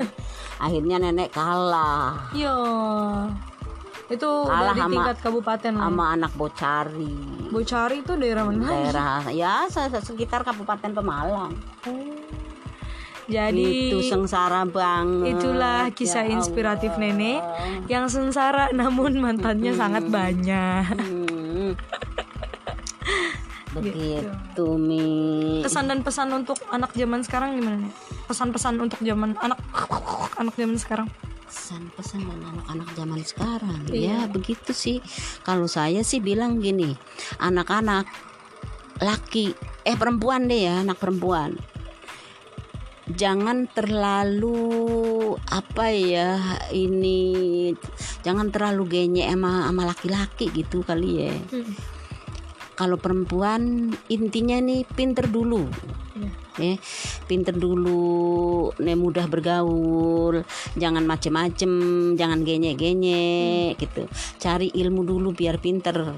Akhirnya 0.66 0.98
nenek 0.98 1.30
kalah 1.30 2.34
Yo. 2.34 2.58
Itu 4.12 4.28
Kalah 4.44 4.76
dari 4.76 4.92
tingkat 4.92 5.16
kabupaten 5.24 5.72
sama 5.72 6.04
anak 6.12 6.32
Bocari. 6.36 7.16
Bocari 7.48 7.96
itu 8.04 8.12
daerah 8.14 8.44
mana? 8.44 8.68
Daerah 8.68 9.22
ya 9.32 9.64
se- 9.72 9.88
se- 9.88 10.04
sekitar 10.04 10.44
Kabupaten 10.44 10.92
Pemalang. 10.92 11.52
Jadi 13.24 13.88
itu 13.88 13.98
sengsara 14.04 14.66
banget 14.66 15.38
itulah 15.38 15.88
kisah 15.94 16.26
Ya 16.26 16.34
inspiratif 16.36 16.92
Allah. 16.98 17.14
nenek 17.14 17.40
yang 17.86 18.10
sengsara 18.10 18.74
namun 18.74 19.16
mantannya 19.16 19.72
sangat 19.72 20.04
banyak. 20.08 20.84
Hmm. 20.92 21.72
Gitu. 23.72 23.88
begitu 23.88 24.66
mi 24.76 25.64
Kesan 25.64 25.88
dan 25.88 26.04
pesan 26.04 26.28
untuk 26.28 26.60
anak 26.68 26.92
zaman 26.92 27.24
sekarang 27.24 27.56
gimana 27.56 27.80
nih? 27.80 27.92
Pesan-pesan 28.28 28.76
untuk 28.76 29.00
zaman 29.00 29.32
anak 29.40 29.56
anak 30.36 30.52
zaman 30.60 30.76
sekarang. 30.76 31.08
Pesan-pesan 31.52 32.24
dan 32.24 32.40
anak-anak 32.48 32.88
zaman 32.96 33.20
sekarang 33.20 33.80
Iya. 33.92 34.24
ya 34.24 34.32
begitu 34.32 34.72
sih 34.72 35.04
kalau 35.44 35.68
saya 35.68 36.00
sih 36.00 36.24
bilang 36.24 36.64
gini 36.64 36.96
anak-anak 37.36 38.08
laki 39.04 39.52
eh 39.84 39.92
perempuan 39.92 40.48
deh 40.48 40.64
ya 40.64 40.80
anak 40.80 40.96
perempuan 40.96 41.60
jangan 43.12 43.68
terlalu 43.68 44.56
apa 45.44 45.92
ya 45.92 46.40
ini 46.72 47.20
jangan 48.24 48.48
terlalu 48.48 48.88
genye 48.88 49.28
sama 49.28 49.68
sama 49.68 49.82
laki-laki 49.84 50.48
gitu 50.48 50.80
kali 50.80 51.28
ya 51.28 51.36
Hmm. 51.52 51.68
kalau 52.72 52.96
perempuan 52.96 53.92
intinya 54.08 54.56
nih 54.56 54.88
pinter 54.88 55.28
dulu. 55.28 55.68
Ya 56.60 56.76
pinter 57.24 57.56
dulu 57.56 58.68
nih 58.76 58.96
mudah 58.96 59.24
bergaul 59.24 60.44
jangan 60.76 61.04
macem-macem 61.08 61.70
jangan 62.16 62.44
genye-genye 62.44 63.72
gitu. 63.80 64.08
Cari 64.36 64.68
ilmu 64.72 65.02
dulu 65.06 65.32
biar 65.32 65.58
pinter. 65.62 66.16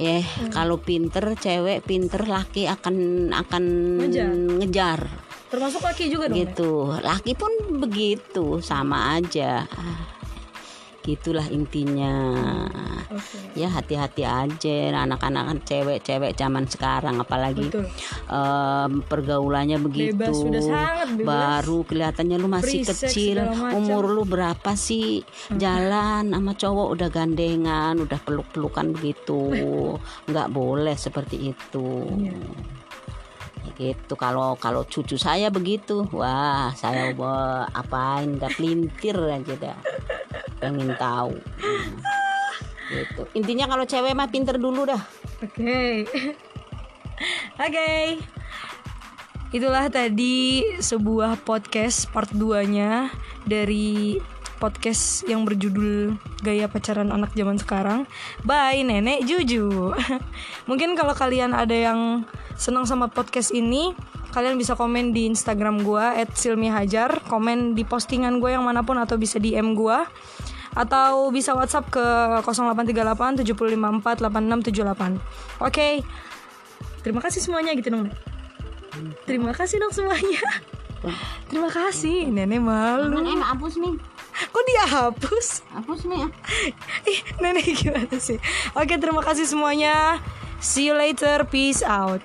Ya 0.00 0.24
kalau 0.48 0.80
pinter 0.80 1.36
cewek 1.36 1.84
pinter 1.84 2.24
laki 2.24 2.64
akan 2.64 3.28
akan 3.36 3.64
Ngejar. 4.06 4.28
ngejar. 4.32 5.00
Termasuk 5.50 5.82
laki 5.82 6.08
juga 6.08 6.30
dong. 6.30 6.38
Nek? 6.38 6.54
gitu. 6.54 6.72
Laki 6.94 7.32
pun 7.34 7.52
begitu 7.82 8.62
sama 8.62 9.18
aja 9.18 9.66
gitulah 11.10 11.46
intinya. 11.50 12.14
Oke. 13.10 13.58
ya 13.58 13.66
hati-hati 13.66 14.22
aja 14.22 14.94
anak-anak 14.94 15.44
kan 15.50 15.58
cewek-cewek 15.66 16.38
zaman 16.38 16.70
sekarang 16.70 17.18
apalagi 17.18 17.66
Betul. 17.66 17.90
em, 18.30 19.02
pergaulannya 19.02 19.82
begitu. 19.82 20.14
Bebas, 20.14 20.38
sudah 20.38 20.62
sangat 20.62 21.08
bebas. 21.18 21.26
baru 21.26 21.78
kelihatannya 21.82 22.36
lu 22.38 22.46
masih 22.46 22.86
Free 22.86 22.86
kecil. 22.86 23.36
umur 23.50 24.04
lu 24.06 24.22
berapa 24.22 24.78
sih? 24.78 25.26
Jalan 25.50 26.30
sama 26.30 26.54
cowok 26.54 26.88
udah 26.94 27.08
gandengan 27.10 27.98
udah 27.98 28.18
peluk-pelukan 28.22 28.94
begitu. 28.94 29.42
Nggak 30.30 30.48
boleh 30.54 30.94
seperti 30.94 31.50
itu. 31.50 32.06
Iya. 32.14 32.38
Gitu 33.80 34.12
kalau 34.12 34.60
kalau 34.60 34.84
cucu 34.84 35.16
saya 35.16 35.48
begitu 35.48 36.04
wah 36.12 36.68
saya 36.76 37.16
mau 37.16 37.64
apain 37.72 38.36
dah 38.36 38.52
pelintir 38.52 39.16
aja 39.16 39.56
dah 39.56 39.78
pengen 40.60 40.92
tahu 41.00 41.32
Hmm. 41.56 41.96
gitu 42.92 43.22
intinya 43.32 43.70
kalau 43.70 43.88
cewek 43.88 44.12
mah 44.12 44.28
pinter 44.28 44.60
dulu 44.60 44.84
dah 44.84 45.00
Oke. 45.40 46.04
Oke. 47.64 48.20
Itulah 49.50 49.88
tadi 49.88 50.62
sebuah 50.78 51.42
podcast 51.42 52.06
part 52.12 52.30
2-nya 52.30 53.08
dari 53.48 54.20
podcast 54.60 55.24
yang 55.24 55.48
berjudul 55.48 56.14
Gaya 56.44 56.68
Pacaran 56.68 57.08
Anak 57.08 57.32
Zaman 57.32 57.56
Sekarang 57.56 58.04
by 58.44 58.84
Nenek 58.84 59.24
Juju. 59.24 59.96
Mungkin 60.68 60.92
kalau 60.94 61.16
kalian 61.16 61.56
ada 61.56 61.72
yang 61.72 62.28
senang 62.60 62.84
sama 62.84 63.08
podcast 63.08 63.50
ini, 63.50 63.96
kalian 64.30 64.60
bisa 64.60 64.76
komen 64.76 65.16
di 65.16 65.24
Instagram 65.24 65.80
gua 65.80 66.12
@silmihajar, 66.36 67.24
komen 67.24 67.72
di 67.72 67.88
postingan 67.88 68.36
gue 68.36 68.52
yang 68.52 68.62
mana 68.62 68.84
pun 68.84 69.00
atau 69.00 69.16
bisa 69.16 69.40
DM 69.40 69.72
gua 69.72 70.04
atau 70.70 71.32
bisa 71.32 71.56
WhatsApp 71.56 71.90
ke 71.90 72.04
0838 72.44 73.42
754 73.42 74.20
8678. 74.22 75.18
Oke. 75.58 76.04
Terima 77.00 77.18
kasih 77.18 77.40
semuanya 77.40 77.72
gitu 77.74 77.90
dong. 77.90 78.12
Terima 79.24 79.56
kasih 79.56 79.80
dong 79.80 79.90
semuanya. 79.90 80.44
Terima 81.48 81.72
kasih. 81.72 82.28
Nenek 82.28 82.60
malu. 82.60 83.24
eh 83.24 83.40
hapus 83.40 83.80
nih 83.80 83.96
Kok 84.40 84.64
dia 84.68 84.84
hapus? 84.84 85.46
hapus 85.74 86.00
nih 86.06 86.18
ya 86.22 86.28
Ih, 87.08 87.20
nenek 87.40 87.66
gimana 87.72 88.16
sih? 88.20 88.36
Oke, 88.76 89.00
terima 89.00 89.24
kasih 89.24 89.48
semuanya. 89.48 90.20
See 90.60 90.88
you 90.88 90.94
later. 90.94 91.40
Peace 91.48 91.80
out. 91.80 92.20